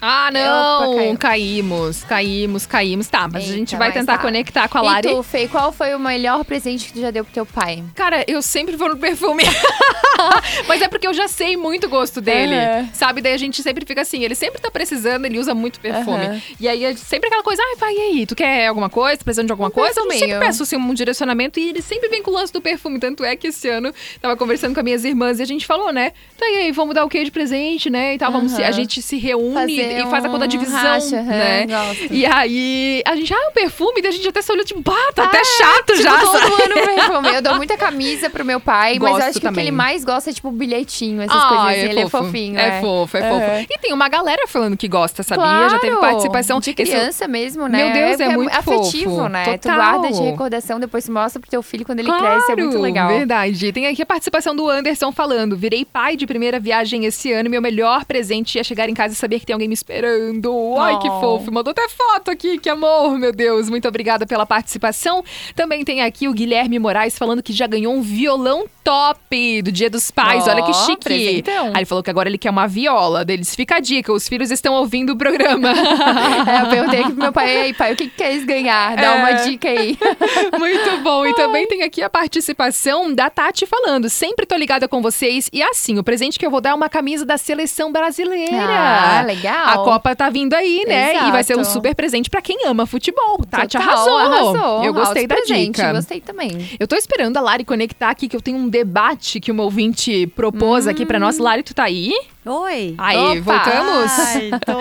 Ah, 0.00 0.30
não! 0.32 0.92
Opa, 1.08 1.16
caímos, 1.18 2.04
caímos, 2.04 2.66
caímos. 2.66 3.08
Tá, 3.08 3.28
mas 3.32 3.44
a 3.44 3.52
gente 3.52 3.74
Eita, 3.74 3.78
vai 3.78 3.92
tentar 3.92 4.16
tá. 4.16 4.22
conectar 4.22 4.68
com 4.68 4.78
a 4.78 4.82
E 4.82 4.84
Lari. 4.84 5.08
tu, 5.08 5.22
Fê, 5.22 5.48
qual 5.48 5.72
foi 5.72 5.94
o 5.94 5.98
melhor 5.98 6.44
presente 6.44 6.86
que 6.86 6.92
tu 6.92 7.00
já 7.00 7.10
deu 7.10 7.24
pro 7.24 7.32
teu 7.34 7.44
pai? 7.46 7.82
Cara, 7.94 8.24
eu 8.28 8.40
sempre 8.42 8.76
vou 8.76 8.88
no 8.88 8.96
perfume. 8.96 9.42
Mas 10.66 10.82
é 10.82 10.88
porque 10.88 11.06
eu 11.06 11.14
já 11.14 11.28
sei 11.28 11.56
muito 11.56 11.86
o 11.86 11.88
gosto 11.90 12.20
dele. 12.20 12.54
Aham. 12.54 12.88
Sabe? 12.92 13.20
Daí 13.20 13.32
a 13.32 13.36
gente 13.38 13.62
sempre 13.62 13.84
fica 13.86 14.02
assim, 14.02 14.22
ele 14.24 14.34
sempre 14.34 14.60
tá 14.60 14.70
precisando, 14.70 15.24
ele 15.24 15.38
usa 15.38 15.54
muito 15.54 15.80
perfume. 15.80 16.26
Aham. 16.26 16.42
E 16.60 16.68
aí 16.68 16.84
é 16.84 16.94
sempre 16.96 17.28
aquela 17.28 17.42
coisa, 17.42 17.62
ai, 17.70 17.76
pai, 17.76 17.94
e 17.94 18.00
aí? 18.00 18.26
Tu 18.26 18.34
quer 18.34 18.66
alguma 18.66 18.88
coisa? 18.88 19.18
Tá 19.18 19.24
Precisando 19.24 19.46
de 19.46 19.52
alguma 19.52 19.70
coisa? 19.70 19.90
Eu 20.00 20.04
sempre 20.04 20.18
perfuminho. 20.18 20.40
peço 20.40 20.62
assim, 20.62 20.76
um 20.76 20.94
direcionamento 20.94 21.60
e 21.60 21.68
ele 21.70 21.82
sempre 21.82 22.08
vem 22.08 22.22
com 22.22 22.30
o 22.30 22.34
lance 22.34 22.52
do 22.52 22.60
perfume. 22.60 22.98
Tanto 22.98 23.24
é 23.24 23.36
que 23.36 23.48
esse 23.48 23.68
ano 23.68 23.92
tava 24.20 24.36
conversando 24.36 24.74
com 24.74 24.80
as 24.80 24.84
minhas 24.84 25.04
irmãs 25.04 25.38
e 25.38 25.42
a 25.42 25.46
gente 25.46 25.66
falou, 25.66 25.92
né? 25.92 26.12
Tá 26.36 26.46
e 26.48 26.56
aí, 26.56 26.72
vamos 26.72 26.94
dar 26.94 27.04
o 27.04 27.08
que 27.08 27.22
de 27.22 27.30
presente, 27.30 27.90
né? 27.90 28.14
E 28.14 28.18
tal, 28.18 28.32
vamos 28.32 28.52
se- 28.52 28.62
a 28.62 28.70
gente 28.70 29.00
se 29.02 29.16
reúne 29.18 29.54
Fazer 29.54 29.87
e 29.92 30.06
faz 30.10 30.24
a 30.24 30.28
conta 30.28 30.44
um 30.44 30.48
divisão, 30.48 30.78
racha, 30.78 31.22
né? 31.22 31.66
gosto. 31.66 32.12
E 32.12 32.24
aí 32.26 33.02
a 33.06 33.16
gente, 33.16 33.32
ah, 33.32 33.48
o 33.50 33.52
perfume, 33.52 34.00
daí 34.02 34.10
a 34.10 34.14
gente 34.14 34.28
até 34.28 34.42
se 34.42 34.52
olhou 34.52 34.64
tipo, 34.64 34.80
bah, 34.80 34.94
tá 35.14 35.24
até 35.24 35.38
Ah, 35.40 35.44
chato 35.44 35.86
tipo, 35.92 36.02
já, 36.02 36.18
todo 36.20 36.38
sabe? 36.38 36.62
ano 36.62 36.74
perfume. 36.74 37.28
Eu 37.34 37.42
dou 37.42 37.54
muita 37.58 37.76
camisa 37.76 38.30
pro 38.30 38.44
meu 38.44 38.60
pai, 38.60 38.98
mas 38.98 39.10
Gosto 39.12 39.22
eu 39.22 39.28
acho 39.28 39.32
que 39.32 39.38
o 39.38 39.40
que 39.40 39.46
também. 39.48 39.64
ele 39.64 39.70
mais 39.72 40.04
gosta 40.04 40.30
é 40.30 40.32
tipo 40.32 40.50
bilhetinho, 40.50 41.22
essas 41.22 41.36
Ah, 41.36 41.48
coisas 41.48 41.66
assim. 41.68 41.88
Ele 41.88 42.00
é 42.00 42.08
fofinho, 42.08 42.58
É 42.58 42.70
né? 42.70 42.80
fofo, 42.80 43.16
é 43.16 43.20
Aham. 43.20 43.40
fofo. 43.40 43.66
E 43.70 43.78
tem 43.78 43.92
uma 43.92 44.08
galera 44.08 44.46
falando 44.46 44.76
que 44.76 44.88
gosta, 44.88 45.22
sabia? 45.22 45.44
Claro, 45.44 45.70
Já 45.70 45.78
teve 45.78 45.96
participação. 45.96 46.60
De 46.60 46.70
Esse- 46.70 46.74
criança 46.74 47.28
mesmo, 47.28 47.66
né? 47.68 47.84
Meu 47.84 47.92
Deus, 47.92 48.20
é 48.20 48.24
porque 48.24 48.36
muito 48.36 48.54
afetivo, 48.54 49.16
fofo. 49.16 49.28
né? 49.28 49.44
Tu 49.58 49.68
Total. 49.68 49.76
guarda 49.76 50.12
de 50.12 50.22
recordação, 50.22 50.80
depois 50.80 51.04
tu 51.04 51.12
mostra 51.12 51.40
pro 51.40 51.48
teu 51.50 51.62
filho 51.62 51.84
quando 51.84 52.00
ele 52.00 52.08
Claro, 52.08 52.24
cresce. 52.24 52.52
É 52.52 52.56
muito 52.56 52.78
legal. 52.78 53.08
Verdade. 53.08 53.72
Tem 53.72 53.86
aqui 53.86 54.02
a 54.02 54.06
participação 54.06 54.54
do 54.56 54.68
Anderson 54.68 55.12
falando: 55.12 55.56
virei 55.56 55.84
pai 55.84 56.16
de 56.16 56.26
primeira 56.26 56.58
viagem 56.58 57.04
esse 57.04 57.32
ano 57.32 57.48
meu 57.50 57.60
melhor 57.62 58.04
presente 58.04 58.56
ia 58.56 58.64
chegar 58.64 58.88
em 58.88 58.94
casa 58.94 59.14
e 59.14 59.16
saber 59.16 59.38
que 59.40 59.46
tem 59.46 59.52
alguém 59.54 59.68
me 59.68 59.74
esperando. 59.78 60.74
Ai, 60.78 60.98
que 60.98 61.08
Oh. 61.08 61.20
fofo. 61.20 61.52
Mandou 61.52 61.70
até 61.70 61.88
foto 61.88 62.30
aqui, 62.30 62.58
que 62.58 62.68
amor, 62.68 63.18
meu 63.18 63.32
Deus. 63.32 63.68
Muito 63.70 63.86
obrigada 63.88 64.26
pela 64.26 64.44
participação. 64.46 65.24
Também 65.54 65.84
tem 65.84 66.02
aqui 66.02 66.28
o 66.28 66.32
Guilherme 66.32 66.78
Moraes 66.78 67.16
falando 67.18 67.42
que 67.42 67.52
já 67.52 67.66
ganhou 67.66 67.94
um 67.94 68.00
violão 68.02 68.66
top 68.84 69.62
do 69.62 69.70
Dia 69.72 69.88
dos 69.90 70.10
Pais. 70.10 70.46
Ó, 70.46 70.50
Olha 70.50 70.62
que 70.62 70.72
chique. 70.74 71.04
presentão. 71.04 71.66
Aí 71.68 71.78
ele 71.78 71.84
falou 71.86 72.02
que 72.02 72.10
agora 72.10 72.28
ele 72.28 72.38
quer 72.38 72.50
uma 72.50 72.66
viola 72.66 73.24
deles. 73.24 73.54
Fica 73.54 73.76
a 73.76 73.80
dica, 73.80 74.12
os 74.12 74.28
filhos 74.28 74.50
estão 74.50 74.74
ouvindo 74.74 75.10
o 75.12 75.16
programa. 75.16 75.72
É, 76.48 76.62
eu 76.62 76.68
perguntei 76.70 77.00
aqui 77.00 77.12
pro 77.12 77.22
meu 77.22 77.32
pai, 77.32 77.50
ei, 77.66 77.74
pai, 77.74 77.92
o 77.92 77.96
que, 77.96 78.04
que 78.08 78.16
queres 78.16 78.44
ganhar? 78.44 78.96
Dá 78.96 79.02
É. 79.02 79.14
uma 79.16 79.32
dica 79.32 79.68
aí. 79.68 79.98
Muito 80.58 81.02
bom. 81.02 81.26
E 81.26 81.34
também 81.34 81.66
tem 81.66 81.82
aqui 81.82 82.02
a 82.02 82.08
participação 82.08 83.12
da 83.14 83.28
Tati 83.28 83.66
falando. 83.66 84.08
Sempre 84.08 84.46
tô 84.46 84.56
ligada 84.56 84.88
com 84.88 85.02
vocês. 85.02 85.48
E 85.52 85.62
assim, 85.62 85.98
o 85.98 86.04
presente 86.04 86.38
que 86.38 86.46
eu 86.46 86.50
vou 86.50 86.60
dar 86.60 86.70
é 86.70 86.74
uma 86.74 86.88
camisa 86.88 87.24
da 87.26 87.36
seleção 87.36 87.92
brasileira. 87.92 88.56
Ah, 88.58 89.22
legal. 89.26 89.67
A 89.72 89.78
Copa 89.78 90.14
tá 90.16 90.30
vindo 90.30 90.54
aí, 90.54 90.84
né? 90.86 91.28
E 91.28 91.30
vai 91.32 91.44
ser 91.44 91.56
um 91.56 91.60
Exato. 91.60 91.74
super 91.74 91.94
presente 91.94 92.30
pra 92.30 92.40
quem 92.40 92.66
ama 92.66 92.86
futebol. 92.86 93.38
Tati 93.50 93.76
Total, 93.76 93.88
arrasou. 93.88 94.16
arrasou. 94.18 94.84
Eu 94.84 94.92
gostei 94.94 95.26
da 95.26 95.34
presente, 95.36 95.76
dica. 95.76 95.92
Gostei 95.92 96.20
também. 96.20 96.70
Eu 96.78 96.86
tô 96.86 96.96
esperando 96.96 97.36
a 97.36 97.40
Lari 97.40 97.64
conectar 97.64 98.10
aqui, 98.10 98.28
que 98.28 98.36
eu 98.36 98.40
tenho 98.40 98.58
um 98.58 98.68
debate 98.68 99.40
que 99.40 99.50
uma 99.52 99.62
ouvinte 99.62 100.26
propôs 100.28 100.86
aqui 100.86 101.04
pra 101.04 101.18
nós. 101.18 101.38
Lari, 101.38 101.62
tu 101.62 101.74
tá 101.74 101.84
aí? 101.84 102.12
Oi. 102.44 102.94
Aí, 102.96 103.38
Opa. 103.38 103.40
voltamos? 103.40 104.18
Ai, 104.18 104.50
tô. 104.64 104.78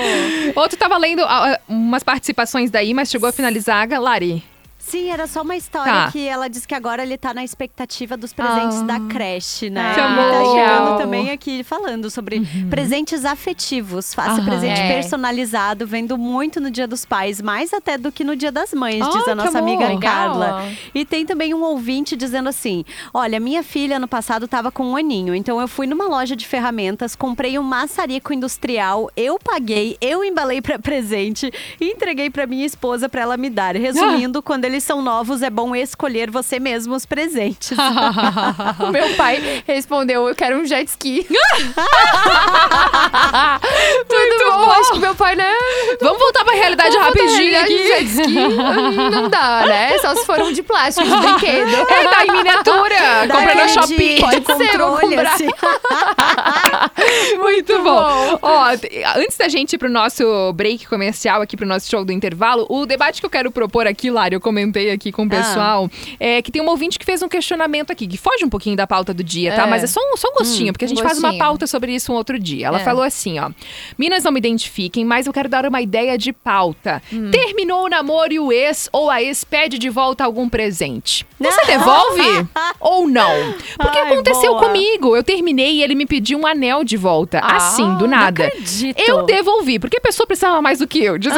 Ou 0.61 0.69
tu 0.69 0.77
tava 0.77 0.97
lendo 0.97 1.21
ah, 1.23 1.59
umas 1.67 2.03
participações 2.03 2.71
daí, 2.71 2.93
mas 2.93 3.09
chegou 3.09 3.27
a 3.27 3.31
finalizar, 3.31 3.87
Lari? 3.99 4.43
Sim, 4.87 5.09
era 5.09 5.27
só 5.27 5.41
uma 5.41 5.55
história 5.57 5.91
Tá. 5.91 6.11
que 6.11 6.25
ela 6.27 6.47
disse 6.47 6.65
que 6.67 6.73
agora 6.73 7.03
ele 7.03 7.17
tá 7.17 7.33
na 7.33 7.43
expectativa 7.43 8.15
dos 8.15 8.31
presentes 8.31 8.77
Ah. 8.79 8.83
da 8.83 8.99
creche, 9.01 9.69
né? 9.69 9.93
Que 9.93 9.99
E 9.99 10.03
tá 10.03 10.05
amor. 10.07 10.55
chegando 10.55 10.97
também 10.97 11.29
aqui 11.31 11.61
falando 11.63 12.09
sobre 12.09 12.41
presentes 12.69 13.25
afetivos. 13.25 14.13
Faça 14.13 14.33
Aham. 14.41 14.45
presente 14.45 14.79
É. 14.79 14.93
personalizado, 14.93 15.85
vendo 15.85 16.17
muito 16.17 16.61
no 16.61 16.71
Dia 16.71 16.87
dos 16.87 17.03
Pais, 17.03 17.41
mais 17.41 17.73
até 17.73 17.97
do 17.97 18.11
que 18.13 18.23
no 18.23 18.33
Dia 18.35 18.51
das 18.51 18.73
Mães, 18.73 19.01
Ai, 19.01 19.11
diz 19.11 19.23
que 19.23 19.29
a 19.29 19.35
nossa 19.35 19.59
amor. 19.59 19.83
amiga. 19.83 19.99
Carla. 19.99 20.69
E 20.95 21.03
tem 21.03 21.25
também 21.25 21.53
um 21.53 21.61
ouvinte 21.63 22.15
dizendo 22.15 22.47
assim: 22.47 22.85
Olha, 23.13 23.39
minha 23.39 23.63
filha 23.63 23.97
ano 23.97 24.07
passado 24.07 24.47
tava 24.47 24.71
com 24.71 24.85
um 24.85 24.95
aninho, 24.95 25.35
então 25.35 25.59
eu 25.59 25.67
fui 25.67 25.85
numa 25.85 26.05
loja 26.07 26.33
de 26.35 26.47
ferramentas, 26.47 27.13
comprei 27.15 27.59
um 27.59 27.63
maçarico 27.63 28.31
industrial, 28.33 29.09
eu 29.17 29.37
paguei, 29.37 29.97
eu 29.99 30.23
embalei 30.23 30.61
pra 30.61 30.79
presente 30.79 31.51
e 31.81 31.85
entreguei 31.91 32.29
pra 32.29 32.47
minha 32.47 32.65
esposa 32.65 33.09
pra 33.09 33.21
ela 33.23 33.35
me 33.37 33.49
dar. 33.49 33.75
Resumindo, 33.75 34.41
quando 34.41 34.63
eles 34.77 34.83
são 34.83 35.01
novos, 35.01 35.41
é 35.41 35.49
bom 35.49 35.75
escolher 35.75 36.29
você 36.29 36.59
mesmo 36.59 36.93
os 36.95 37.05
presentes. 37.05 37.71
O 38.79 38.91
meu 38.91 39.15
pai 39.15 39.63
respondeu, 39.67 40.27
eu 40.27 40.35
quero 40.35 40.59
um 40.59 40.65
jet 40.65 40.87
ski. 40.87 41.25
Tudo 44.07 44.51
bom, 44.51 44.71
acho 44.71 44.91
que 44.93 44.99
meu 44.99 45.15
pai, 45.15 45.35
né? 45.35 45.51
Vamos 46.01 46.19
voltar 46.19 46.43
pra 46.45 46.53
realidade 46.53 46.91
Vamos 46.95 47.07
rapidinho 47.07 47.51
realidade 47.51 47.73
aqui. 47.73 47.87
jet 47.87 48.05
ski. 48.21 48.37
Hum, 48.37 49.09
Não 49.09 49.29
dá, 49.29 49.65
né? 49.65 49.97
Só 49.99 50.15
se 50.15 50.25
for 50.25 50.39
um 50.41 50.51
de 50.51 50.61
plástico, 50.63 51.07
de 51.07 51.17
brinquedo. 51.17 51.67
É, 51.97 52.03
dá 52.09 52.25
em 52.25 52.31
miniatura. 52.31 52.95
Compra 53.31 53.55
na 53.55 53.67
Shopee. 53.67 54.15
de 54.15 54.21
Pode 54.21 54.35
ser, 54.35 54.41
controle, 54.43 55.01
comprar. 55.15 55.33
assim. 55.33 55.47
Muito 57.37 57.79
bom. 57.81 58.39
Ó, 58.41 58.77
te- 58.77 59.03
antes 59.15 59.37
da 59.37 59.47
gente 59.47 59.73
ir 59.73 59.77
pro 59.77 59.89
nosso 59.89 60.53
break 60.53 60.85
comercial 60.87 61.41
aqui, 61.41 61.55
pro 61.57 61.65
nosso 61.65 61.89
show 61.89 62.03
do 62.05 62.11
intervalo, 62.11 62.65
o 62.69 62.85
debate 62.85 63.19
que 63.21 63.25
eu 63.25 63.29
quero 63.29 63.49
propor 63.51 63.87
aqui, 63.87 64.09
Lari, 64.11 64.35
eu 64.35 64.41
comentei 64.71 64.91
aqui 64.91 65.11
com 65.11 65.23
o 65.23 65.29
pessoal, 65.29 65.89
é 66.19 66.41
que 66.41 66.51
tem 66.51 66.61
um 66.61 66.67
ouvinte 66.69 66.99
que 66.99 67.05
fez 67.05 67.21
um 67.21 67.27
questionamento 67.29 67.91
aqui, 67.91 68.05
que 68.07 68.17
foge 68.17 68.43
um 68.43 68.49
pouquinho 68.49 68.75
da 68.75 68.85
pauta 68.85 69.13
do 69.13 69.23
dia, 69.23 69.53
tá? 69.55 69.63
É. 69.63 69.65
Mas 69.69 69.83
é 69.83 69.87
só 69.87 69.99
um, 70.01 70.17
só 70.17 70.27
um 70.29 70.33
gostinho, 70.33 70.73
porque 70.73 70.85
a 70.85 70.87
um 70.87 70.89
gente 70.89 71.01
faz 71.01 71.17
uma 71.19 71.37
pauta 71.37 71.65
sobre 71.65 71.93
isso 71.93 72.11
um 72.11 72.15
outro 72.15 72.37
dia. 72.37 72.67
Ela 72.67 72.81
É. 72.81 72.83
falou 72.83 73.03
assim, 73.03 73.39
ó. 73.39 73.49
Minas 73.97 74.23
não 74.23 74.31
me 74.31 74.39
identifiquem, 74.39 75.05
mas 75.05 75.25
eu 75.27 75.33
quero 75.33 75.47
dar 75.49 75.65
uma 75.65 75.81
ideia 75.81 76.17
de 76.17 76.33
pauta. 76.33 77.01
Hum. 77.11 77.31
Terminou 77.31 77.85
o 77.85 77.89
namoro 77.89 78.33
e 78.33 78.39
o 78.39 78.51
ex 78.51 78.89
ou 78.91 79.09
a 79.09 79.21
ex 79.21 79.43
pede 79.43 79.77
de 79.77 79.89
volta 79.89 80.23
algum 80.23 80.49
presente. 80.49 81.25
Você 81.39 81.65
devolve 81.65 82.47
ou 82.79 83.07
não? 83.07 83.53
Porque 83.77 83.97
Ai, 83.99 84.11
aconteceu 84.11 84.51
boa. 84.53 84.65
comigo. 84.65 85.15
Eu 85.15 85.23
terminei 85.23 85.75
e 85.75 85.83
ele 85.83 85.95
me 85.95 86.05
pediu 86.05 86.39
um 86.39 86.47
anel 86.47 86.83
de 86.83 86.97
volta. 86.97 87.39
Ah, 87.43 87.57
assim, 87.57 87.95
do 87.97 88.07
nada. 88.07 88.51
Eu 89.07 89.23
devolvi, 89.23 89.79
porque 89.79 89.97
a 89.97 90.01
pessoa 90.01 90.25
precisava 90.27 90.61
mais 90.61 90.79
do 90.79 90.87
que 90.87 90.99
eu. 91.03 91.17
diz. 91.17 91.33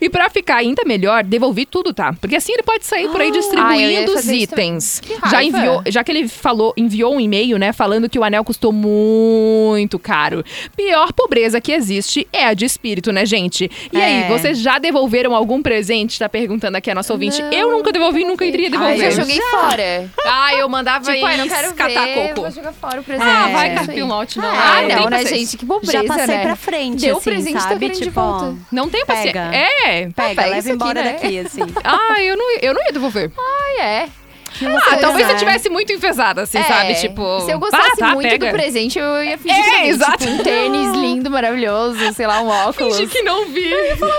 E 0.00 0.08
pra 0.10 0.28
ficar 0.30 0.56
ainda 0.56 0.82
melhor, 0.86 1.22
devolvi 1.24 1.64
tudo, 1.66 1.92
tá? 1.92 2.12
Porque 2.20 2.36
assim 2.36 2.45
ele 2.52 2.62
pode 2.62 2.84
sair 2.86 3.08
por 3.08 3.20
aí 3.20 3.28
Ah, 3.28 3.32
distribuindo 3.32 4.12
os 4.14 4.26
itens. 4.28 5.02
Já 5.30 5.42
enviou, 5.42 5.82
já 5.86 6.02
que 6.04 6.10
ele 6.12 6.28
falou, 6.28 6.72
enviou 6.76 7.14
um 7.14 7.20
e-mail, 7.20 7.58
né, 7.58 7.72
falando 7.72 8.08
que 8.08 8.18
o 8.18 8.24
anel 8.24 8.44
custou 8.44 8.72
muito 8.72 9.98
caro. 9.98 10.44
Pior 10.76 11.12
pobreza 11.12 11.60
que 11.60 11.72
existe 11.72 12.26
é 12.32 12.46
a 12.46 12.54
de 12.54 12.64
espírito, 12.64 13.12
né, 13.12 13.24
gente? 13.26 13.70
E 13.92 13.96
aí, 14.00 14.22
É. 14.24 14.28
vocês 14.28 14.58
já 14.58 14.78
devolveram 14.78 15.34
algum 15.34 15.62
presente? 15.62 16.18
Tá 16.18 16.28
perguntando 16.28 16.76
aqui 16.76 16.90
a 16.90 16.94
nossa 16.94 17.12
ouvinte. 17.12 17.42
eu 17.52 17.70
nunca 17.70 17.92
devolvi, 17.92 18.24
nunca 18.24 18.44
iria 18.44 18.66
Ai, 18.66 18.70
devolver. 18.70 19.04
eu 19.06 19.10
joguei 19.12 19.40
fora. 19.50 20.10
Ah, 20.24 20.54
eu 20.54 20.68
mandava 20.68 21.12
Tipo, 21.12 21.24
ai, 21.26 21.36
não 21.36 21.48
quero 21.48 21.74
catar 21.74 22.04
ver, 22.06 22.28
coco. 22.28 22.40
vou 22.42 22.50
jogar 22.50 22.72
fora 22.72 23.00
o 23.00 23.04
presente. 23.04 23.26
Ah, 23.28 23.48
vai, 23.52 23.68
É 23.68 23.70
aí. 23.70 23.76
carpilote, 23.76 24.38
não. 24.38 24.48
Ah, 24.48 24.82
não 24.82 24.88
não, 24.88 24.96
tem 25.02 25.10
né, 25.10 25.26
gente? 25.26 25.56
Que 25.56 25.66
pobreza, 25.66 25.92
Já 25.92 26.04
passei 26.04 26.26
né? 26.36 26.42
pra 26.42 26.56
frente, 26.56 27.00
Deu 27.02 27.14
o 27.14 27.18
assim, 27.18 27.30
presente, 27.30 27.54
tá 27.54 27.60
sabe? 27.60 27.88
de 27.90 27.98
Tipo, 28.00 28.10
volta. 28.20 28.54
Não 28.72 28.88
tem 28.88 29.04
paciência. 29.06 29.38
É. 29.52 30.08
Pega, 30.08 30.12
Pega 30.14 30.42
leva 30.42 30.58
isso 30.58 30.68
aqui, 30.68 30.74
embora 30.76 31.02
né? 31.02 31.12
daqui, 31.12 31.38
assim. 31.38 31.60
Ah, 31.84 32.22
eu 32.22 32.35
não, 32.36 32.58
eu 32.60 32.74
não 32.74 32.82
ia 32.84 32.92
devolver. 32.92 33.30
Ah, 33.36 33.82
é. 33.82 34.08
Ah, 34.64 34.96
talvez 35.00 35.28
é. 35.28 35.32
eu 35.32 35.36
tivesse 35.36 35.68
muito 35.68 35.92
enfesada, 35.92 36.42
assim, 36.42 36.58
É, 36.58 36.62
sabe? 36.64 36.94
Tipo. 36.94 37.40
Se 37.40 37.50
eu 37.52 37.58
gostasse 37.58 37.90
pá, 37.98 38.08
tá, 38.08 38.14
muito 38.14 38.28
pega. 38.28 38.46
do 38.46 38.52
presente, 38.52 38.98
eu 38.98 39.22
ia 39.24 39.36
fingir 39.38 39.58
É, 39.58 39.62
que 39.62 39.70
não 39.70 39.80
vi. 39.82 39.88
exato. 39.88 40.18
Tipo, 40.18 40.30
um 40.32 40.38
tênis 40.38 40.92
lindo, 40.96 41.30
maravilhoso, 41.30 42.12
sei 42.14 42.26
lá, 42.26 42.40
um 42.40 42.48
óculos. 42.48 42.96
Fingi 42.96 43.10
que 43.10 43.22
não 43.22 43.46
vi. 43.46 43.70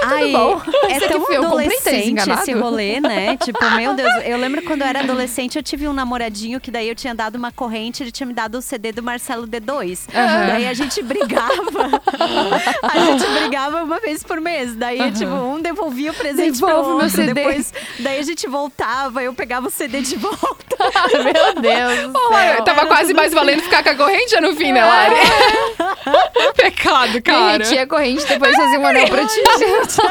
Ai, 0.03 0.31
bom. 0.31 0.61
é 0.89 0.97
Isso 0.97 1.07
tão 1.07 1.25
tênis 1.25 1.45
adolescente 1.45 2.09
enganado. 2.09 2.41
esse 2.41 2.51
rolê, 2.53 2.99
né? 2.99 3.37
Tipo, 3.43 3.63
meu 3.71 3.93
Deus, 3.93 4.11
eu 4.25 4.37
lembro 4.37 4.61
quando 4.63 4.81
eu 4.81 4.87
era 4.87 4.99
adolescente, 4.99 5.55
eu 5.57 5.63
tive 5.63 5.87
um 5.87 5.93
namoradinho 5.93 6.59
que 6.59 6.69
daí 6.71 6.89
eu 6.89 6.95
tinha 6.95 7.13
dado 7.15 7.35
uma 7.35 7.51
corrente, 7.51 8.03
ele 8.03 8.11
tinha 8.11 8.27
me 8.27 8.33
dado 8.33 8.57
o 8.57 8.61
CD 8.61 8.91
do 8.91 9.01
Marcelo 9.03 9.47
D2. 9.47 9.99
Daí 10.11 10.67
a 10.67 10.73
gente 10.73 11.01
brigava. 11.01 12.01
a 12.83 12.99
gente 12.99 13.25
brigava 13.39 13.83
uma 13.83 13.99
vez 13.99 14.23
por 14.23 14.39
mês. 14.41 14.75
Daí, 14.75 15.11
tipo, 15.11 15.31
um 15.31 15.61
devolvia 15.61 16.11
o 16.11 16.13
presente 16.13 16.57
pro 16.59 16.67
Devolve 16.67 16.87
meu 16.89 16.95
outro. 16.97 17.09
CD. 17.09 17.33
Depois, 17.33 17.73
daí 17.99 18.19
a 18.19 18.23
gente 18.23 18.47
voltava, 18.47 19.23
eu 19.23 19.33
pegava 19.33 19.67
o 19.67 19.71
CD 19.71 20.01
de 20.01 20.15
volta. 20.15 20.26
Meu 21.23 21.61
Deus 21.61 22.13
céu. 22.29 22.63
tava 22.63 22.85
quase 22.85 23.13
mais 23.13 23.33
valendo 23.33 23.61
ficar 23.61 23.83
com 23.83 23.89
a 23.89 23.95
corrente 23.95 24.39
no 24.39 24.55
fim, 24.55 24.71
né, 24.71 24.83
Lari? 24.85 25.15
Pecado, 26.55 27.21
cara. 27.21 27.57
Derretia 27.59 27.83
a 27.83 27.87
corrente, 27.87 28.25
depois 28.25 28.55
fazia 28.55 28.79
um 28.79 28.85
anel 28.85 29.07
pra 29.07 29.25
ti, 29.25 29.41
gente. 29.59 30.01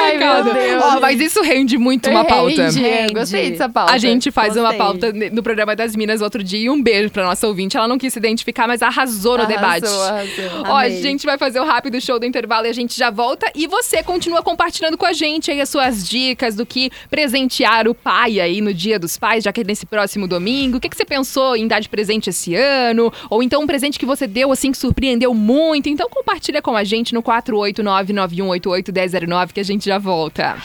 Ai, 0.00 0.18
meu 0.18 0.28
Pecado. 0.44 0.52
Deus. 0.54 0.82
Ó, 0.84 1.00
mas 1.00 1.20
isso 1.20 1.42
rende 1.42 1.76
muito 1.78 2.08
uma 2.10 2.24
pauta. 2.24 2.62
Rende, 2.62 2.80
Rende. 2.80 3.14
Gostei 3.14 3.50
dessa 3.50 3.68
pauta. 3.68 3.92
A 3.92 3.98
gente 3.98 4.30
faz 4.30 4.56
uma 4.56 4.72
Gostei. 4.72 4.78
pauta 4.78 5.12
no 5.32 5.42
programa 5.42 5.74
das 5.76 5.94
Minas 5.94 6.20
outro 6.20 6.42
dia 6.42 6.60
e 6.60 6.70
um 6.70 6.82
beijo 6.82 7.10
pra 7.10 7.24
nossa 7.24 7.46
ouvinte. 7.46 7.76
Ela 7.76 7.88
não 7.88 7.98
quis 7.98 8.12
se 8.12 8.18
identificar, 8.18 8.66
mas 8.66 8.82
arrasou 8.82 9.38
no 9.38 9.44
Arrasou, 9.44 9.56
debate. 9.56 9.86
arrasou. 9.86 10.64
Ó, 10.72 10.76
a 10.76 10.88
gente 10.88 11.26
vai 11.26 11.38
fazer 11.38 11.60
o 11.60 11.64
rápido 11.64 12.00
show 12.00 12.18
do 12.18 12.26
intervalo 12.26 12.66
e 12.66 12.70
a 12.70 12.74
gente 12.74 12.96
já 12.96 13.10
volta. 13.10 13.50
E 13.54 13.66
você 13.66 14.02
continua 14.02 14.42
compartilhando 14.42 14.96
com 14.96 15.06
a 15.06 15.12
gente 15.12 15.50
aí 15.50 15.60
as 15.60 15.68
suas 15.68 16.08
dicas 16.08 16.54
do 16.54 16.64
que 16.66 16.90
presentear 17.08 17.88
o 17.88 17.94
pai 17.94 18.40
aí 18.40 18.60
no 18.60 18.72
Dia 18.72 18.96
dos 18.98 19.16
Pais, 19.16 19.44
já 19.44 19.52
que 19.52 19.62
é 19.62 19.64
nesse 19.64 19.86
próximo 19.86 20.28
domingo. 20.28 20.76
O 20.76 20.80
que, 20.80 20.88
que 20.88 20.96
você 20.96 21.04
pensou 21.04 21.56
em 21.56 21.66
dar 21.66 21.80
de 21.80 21.88
presente 21.88 22.30
esse 22.30 22.54
ano? 22.54 23.12
Ou 23.30 23.42
então 23.42 23.62
um 23.62 23.66
presente 23.66 23.98
que 23.98 24.06
você 24.06 24.26
deu 24.26 24.52
assim 24.52 24.70
que 24.70 24.78
surpreendeu 24.78 25.34
muito? 25.34 25.88
Então 25.88 26.08
compartilha 26.08 26.62
com 26.62 26.76
a 26.76 26.84
gente 26.84 27.12
no 27.14 27.22
489-9188-1009 27.22 29.52
que 29.52 29.60
a 29.60 29.64
gente 29.64 29.86
já 29.86 29.98
volta. 29.98 30.56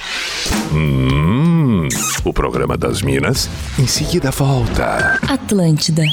Hum, 0.73 1.87
o 2.23 2.33
programa 2.33 2.77
das 2.77 3.01
Minas 3.01 3.49
em 3.79 3.87
seguida 3.87 4.29
volta. 4.31 5.19
Atlântida. 5.27 6.03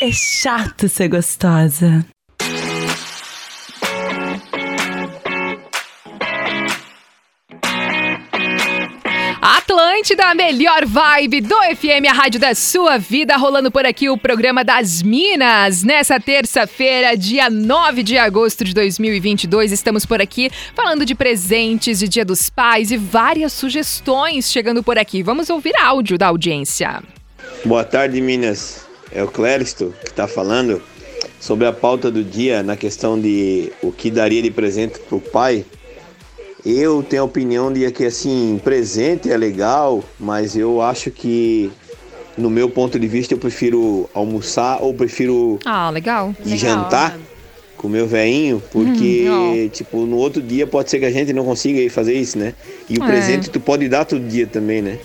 É 0.00 0.12
chato 0.12 0.88
ser 0.88 1.08
gostosa. 1.08 2.06
Atlântida, 9.98 10.26
a 10.26 10.34
melhor 10.34 10.86
vibe 10.86 11.40
do 11.40 11.56
FM, 11.56 12.06
a 12.08 12.12
rádio 12.12 12.38
da 12.38 12.54
sua 12.54 12.98
vida, 12.98 13.36
rolando 13.36 13.68
por 13.68 13.84
aqui 13.84 14.08
o 14.08 14.16
programa 14.16 14.62
das 14.62 15.02
Minas. 15.02 15.82
Nessa 15.82 16.20
terça-feira, 16.20 17.16
dia 17.16 17.50
9 17.50 18.04
de 18.04 18.16
agosto 18.16 18.62
de 18.62 18.72
2022, 18.74 19.72
estamos 19.72 20.06
por 20.06 20.20
aqui 20.20 20.50
falando 20.72 21.04
de 21.04 21.16
presentes, 21.16 21.98
de 21.98 22.06
Dia 22.06 22.24
dos 22.24 22.48
Pais 22.48 22.92
e 22.92 22.96
várias 22.96 23.52
sugestões 23.52 24.52
chegando 24.52 24.84
por 24.84 24.96
aqui. 24.96 25.20
Vamos 25.20 25.50
ouvir 25.50 25.72
áudio 25.82 26.16
da 26.16 26.28
audiência. 26.28 27.02
Boa 27.64 27.82
tarde, 27.82 28.20
Minas. 28.20 28.86
É 29.10 29.20
o 29.24 29.26
Cléristo 29.26 29.92
que 30.04 30.10
está 30.10 30.28
falando 30.28 30.80
sobre 31.40 31.66
a 31.66 31.72
pauta 31.72 32.08
do 32.08 32.22
dia 32.22 32.62
na 32.62 32.76
questão 32.76 33.20
de 33.20 33.72
o 33.82 33.90
que 33.90 34.12
daria 34.12 34.42
de 34.42 34.50
presente 34.52 35.00
para 35.00 35.16
o 35.16 35.20
pai. 35.20 35.66
Eu 36.70 37.02
tenho 37.02 37.22
a 37.22 37.24
opinião 37.24 37.72
de 37.72 37.90
que 37.90 38.04
assim 38.04 38.60
presente 38.62 39.32
é 39.32 39.36
legal, 39.38 40.04
mas 40.20 40.54
eu 40.54 40.82
acho 40.82 41.10
que 41.10 41.72
no 42.36 42.50
meu 42.50 42.68
ponto 42.68 42.98
de 42.98 43.08
vista 43.08 43.32
eu 43.32 43.38
prefiro 43.38 44.06
almoçar 44.12 44.82
ou 44.82 44.92
prefiro 44.92 45.58
Ah, 45.64 45.88
legal. 45.88 46.34
jantar 46.44 47.18
com 47.74 47.86
o 47.86 47.90
meu 47.90 48.06
veinho, 48.06 48.62
porque 48.70 49.24
Hum, 49.30 49.68
tipo 49.70 50.04
no 50.04 50.16
outro 50.18 50.42
dia 50.42 50.66
pode 50.66 50.90
ser 50.90 50.98
que 50.98 51.06
a 51.06 51.10
gente 51.10 51.32
não 51.32 51.42
consiga 51.42 51.88
fazer 51.90 52.12
isso, 52.12 52.36
né? 52.36 52.52
E 52.90 52.98
o 52.98 53.02
É. 53.02 53.06
presente 53.06 53.48
tu 53.48 53.60
pode 53.60 53.88
dar 53.88 54.04
todo 54.04 54.20
dia 54.28 54.46
também, 54.46 54.82
né? 54.82 54.98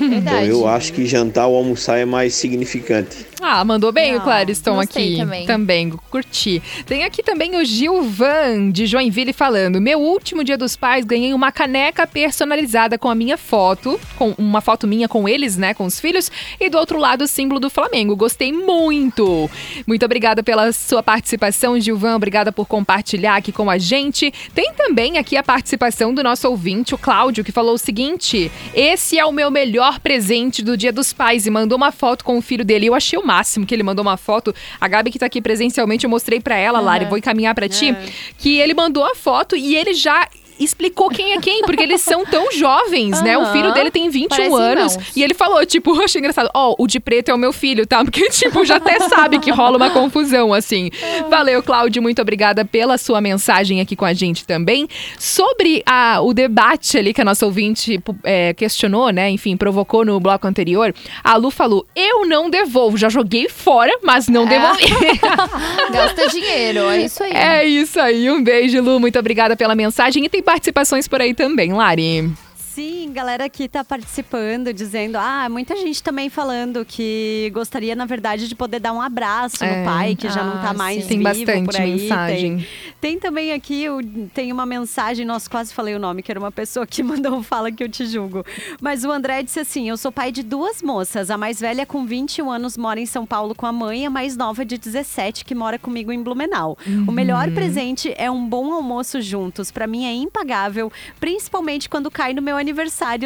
Então 0.00 0.42
eu 0.44 0.66
acho 0.66 0.92
que 0.92 1.06
jantar 1.06 1.46
ou 1.46 1.56
almoçar 1.56 1.98
é 1.98 2.04
mais 2.04 2.34
significante. 2.34 3.26
Ah, 3.40 3.64
mandou 3.64 3.92
bem 3.92 4.12
Não, 4.12 4.20
o 4.20 4.22
Clariston 4.22 4.80
aqui. 4.80 5.16
também. 5.18 5.46
Também, 5.46 5.90
curti. 6.10 6.62
Tem 6.86 7.04
aqui 7.04 7.22
também 7.22 7.56
o 7.56 7.64
Gilvan, 7.64 8.70
de 8.70 8.86
Joinville, 8.86 9.32
falando: 9.32 9.80
Meu 9.80 10.00
último 10.00 10.42
dia 10.42 10.56
dos 10.56 10.76
pais, 10.76 11.04
ganhei 11.04 11.34
uma 11.34 11.52
caneca 11.52 12.06
personalizada 12.06 12.98
com 12.98 13.08
a 13.08 13.14
minha 13.14 13.36
foto, 13.36 14.00
com 14.16 14.34
uma 14.38 14.60
foto 14.60 14.86
minha 14.86 15.08
com 15.08 15.28
eles, 15.28 15.56
né, 15.56 15.74
com 15.74 15.84
os 15.84 16.00
filhos, 16.00 16.30
e 16.58 16.68
do 16.68 16.78
outro 16.78 16.98
lado 16.98 17.24
o 17.24 17.28
símbolo 17.28 17.60
do 17.60 17.70
Flamengo. 17.70 18.16
Gostei 18.16 18.52
muito. 18.52 19.50
Muito 19.86 20.04
obrigada 20.04 20.42
pela 20.42 20.72
sua 20.72 21.02
participação, 21.02 21.78
Gilvan. 21.78 22.16
Obrigada 22.16 22.50
por 22.50 22.66
compartilhar 22.66 23.36
aqui 23.36 23.52
com 23.52 23.68
a 23.70 23.78
gente. 23.78 24.32
Tem 24.54 24.72
também 24.72 25.18
aqui 25.18 25.36
a 25.36 25.42
participação 25.42 26.12
do 26.14 26.22
nosso 26.22 26.48
ouvinte, 26.48 26.94
o 26.94 26.98
Cláudio, 26.98 27.44
que 27.44 27.52
falou 27.52 27.74
o 27.74 27.78
seguinte: 27.78 28.50
Esse 28.74 29.18
é 29.18 29.24
o 29.24 29.32
meu 29.32 29.50
melhor 29.50 29.85
presente 30.00 30.62
do 30.62 30.76
Dia 30.76 30.92
dos 30.92 31.12
Pais 31.12 31.46
e 31.46 31.50
mandou 31.50 31.76
uma 31.76 31.90
foto 31.92 32.24
com 32.24 32.36
o 32.36 32.42
filho 32.42 32.64
dele. 32.64 32.86
Eu 32.86 32.94
achei 32.94 33.18
o 33.18 33.26
máximo 33.26 33.64
que 33.66 33.74
ele 33.74 33.82
mandou 33.82 34.02
uma 34.02 34.16
foto. 34.16 34.54
A 34.80 34.86
Gabi 34.88 35.10
que 35.10 35.18
tá 35.18 35.26
aqui 35.26 35.40
presencialmente, 35.40 36.04
eu 36.04 36.10
mostrei 36.10 36.40
pra 36.40 36.56
ela, 36.56 36.80
Lari, 36.80 37.04
vou 37.06 37.18
encaminhar 37.18 37.54
pra 37.54 37.68
ti, 37.68 37.94
que 38.38 38.58
ele 38.58 38.74
mandou 38.74 39.04
a 39.04 39.14
foto 39.14 39.56
e 39.56 39.74
ele 39.76 39.94
já 39.94 40.28
explicou 40.58 41.08
quem 41.08 41.32
é 41.32 41.40
quem, 41.40 41.62
porque 41.62 41.82
eles 41.82 42.00
são 42.00 42.24
tão 42.24 42.50
jovens, 42.52 43.20
né? 43.22 43.36
O 43.38 43.46
filho 43.52 43.72
dele 43.72 43.90
tem 43.90 44.08
21 44.08 44.28
Parecem 44.28 44.58
anos 44.58 44.92
irmãos. 44.94 45.16
e 45.16 45.22
ele 45.22 45.34
falou, 45.34 45.64
tipo, 45.66 45.98
achei 46.02 46.18
engraçado, 46.18 46.50
ó, 46.54 46.74
o 46.78 46.86
de 46.86 47.00
preto 47.00 47.30
é 47.30 47.34
o 47.34 47.38
meu 47.38 47.52
filho, 47.52 47.86
tá? 47.86 48.04
Porque, 48.04 48.28
tipo, 48.30 48.64
já 48.64 48.76
até 48.76 49.00
sabe 49.08 49.38
que 49.38 49.50
rola 49.50 49.76
uma 49.76 49.90
confusão, 49.90 50.52
assim. 50.52 50.90
Valeu, 51.28 51.62
Cláudio, 51.62 52.02
muito 52.02 52.20
obrigada 52.22 52.64
pela 52.64 52.98
sua 52.98 53.20
mensagem 53.20 53.80
aqui 53.80 53.94
com 53.96 54.04
a 54.04 54.12
gente 54.12 54.44
também. 54.46 54.88
Sobre 55.18 55.82
a, 55.86 56.20
o 56.20 56.32
debate 56.32 56.98
ali 56.98 57.12
que 57.12 57.20
a 57.20 57.24
nossa 57.24 57.44
ouvinte 57.44 58.00
é, 58.24 58.54
questionou, 58.54 59.10
né? 59.10 59.30
Enfim, 59.30 59.56
provocou 59.56 60.04
no 60.04 60.18
bloco 60.20 60.46
anterior, 60.46 60.94
a 61.22 61.36
Lu 61.36 61.50
falou, 61.50 61.86
eu 61.94 62.26
não 62.26 62.48
devolvo, 62.48 62.96
já 62.96 63.08
joguei 63.08 63.48
fora, 63.48 63.92
mas 64.02 64.28
não 64.28 64.46
devolvi. 64.46 64.86
Gasta 65.92 66.28
dinheiro, 66.28 66.80
é 66.90 67.02
isso 67.02 67.22
aí. 67.22 67.32
É 67.32 67.64
isso 67.64 68.00
aí, 68.00 68.30
um 68.30 68.42
beijo, 68.42 68.80
Lu, 68.80 69.00
muito 69.00 69.18
obrigada 69.18 69.56
pela 69.56 69.74
mensagem. 69.74 70.24
E 70.24 70.28
tem 70.28 70.42
participações 70.46 71.08
por 71.08 71.20
aí 71.20 71.34
também, 71.34 71.72
Lari. 71.72 72.32
Sim, 72.76 73.10
galera 73.10 73.48
que 73.48 73.66
tá 73.70 73.82
participando, 73.82 74.70
dizendo, 74.70 75.16
ah, 75.16 75.48
muita 75.48 75.74
gente 75.76 76.02
também 76.02 76.28
falando 76.28 76.84
que 76.84 77.50
gostaria, 77.54 77.96
na 77.96 78.04
verdade, 78.04 78.46
de 78.46 78.54
poder 78.54 78.80
dar 78.80 78.92
um 78.92 79.00
abraço 79.00 79.64
É. 79.64 79.78
no 79.78 79.84
pai, 79.86 80.14
que 80.14 80.28
já 80.28 80.44
não 80.44 80.60
tá 80.60 80.70
Ah, 80.72 80.74
mais 80.74 81.04
sim. 81.04 81.08
Tem 81.08 81.18
vivo 81.20 81.46
bastante 81.46 81.64
por 81.64 81.76
aí. 81.76 81.90
mensagem. 82.02 82.56
Tem, 82.58 82.66
tem 83.12 83.18
também 83.18 83.54
aqui, 83.54 83.86
tem 84.34 84.52
uma 84.52 84.66
mensagem, 84.66 85.24
nossa, 85.24 85.48
quase 85.48 85.72
falei 85.72 85.94
o 85.94 85.98
nome, 85.98 86.22
que 86.22 86.30
era 86.30 86.38
uma 86.38 86.52
pessoa 86.52 86.86
que 86.86 87.02
mandou 87.02 87.42
fala 87.42 87.72
que 87.72 87.82
eu 87.82 87.88
te 87.88 88.04
julgo. 88.04 88.44
Mas 88.78 89.04
o 89.06 89.10
André 89.10 89.42
disse 89.42 89.58
assim, 89.58 89.88
eu 89.88 89.96
sou 89.96 90.12
pai 90.12 90.30
de 90.30 90.42
duas 90.42 90.82
moças, 90.82 91.30
a 91.30 91.38
mais 91.38 91.58
velha 91.58 91.86
com 91.86 92.04
21 92.04 92.50
anos 92.50 92.76
mora 92.76 93.00
em 93.00 93.06
São 93.06 93.24
Paulo 93.24 93.54
com 93.54 93.64
a 93.64 93.72
mãe, 93.72 94.04
a 94.04 94.10
mais 94.10 94.36
nova 94.36 94.66
de 94.66 94.76
17 94.76 95.46
que 95.46 95.54
mora 95.54 95.78
comigo 95.78 96.12
em 96.12 96.22
Blumenau. 96.22 96.76
O 97.08 97.10
melhor 97.12 97.50
presente 97.52 98.12
é 98.18 98.30
um 98.30 98.46
bom 98.46 98.74
almoço 98.74 99.18
juntos, 99.22 99.70
pra 99.70 99.86
mim 99.86 100.04
é 100.04 100.12
impagável, 100.12 100.92
principalmente 101.18 101.88
quando 101.88 102.10
cai 102.10 102.34
no 102.34 102.42
meu 102.42 102.52
aniversário 102.54 102.65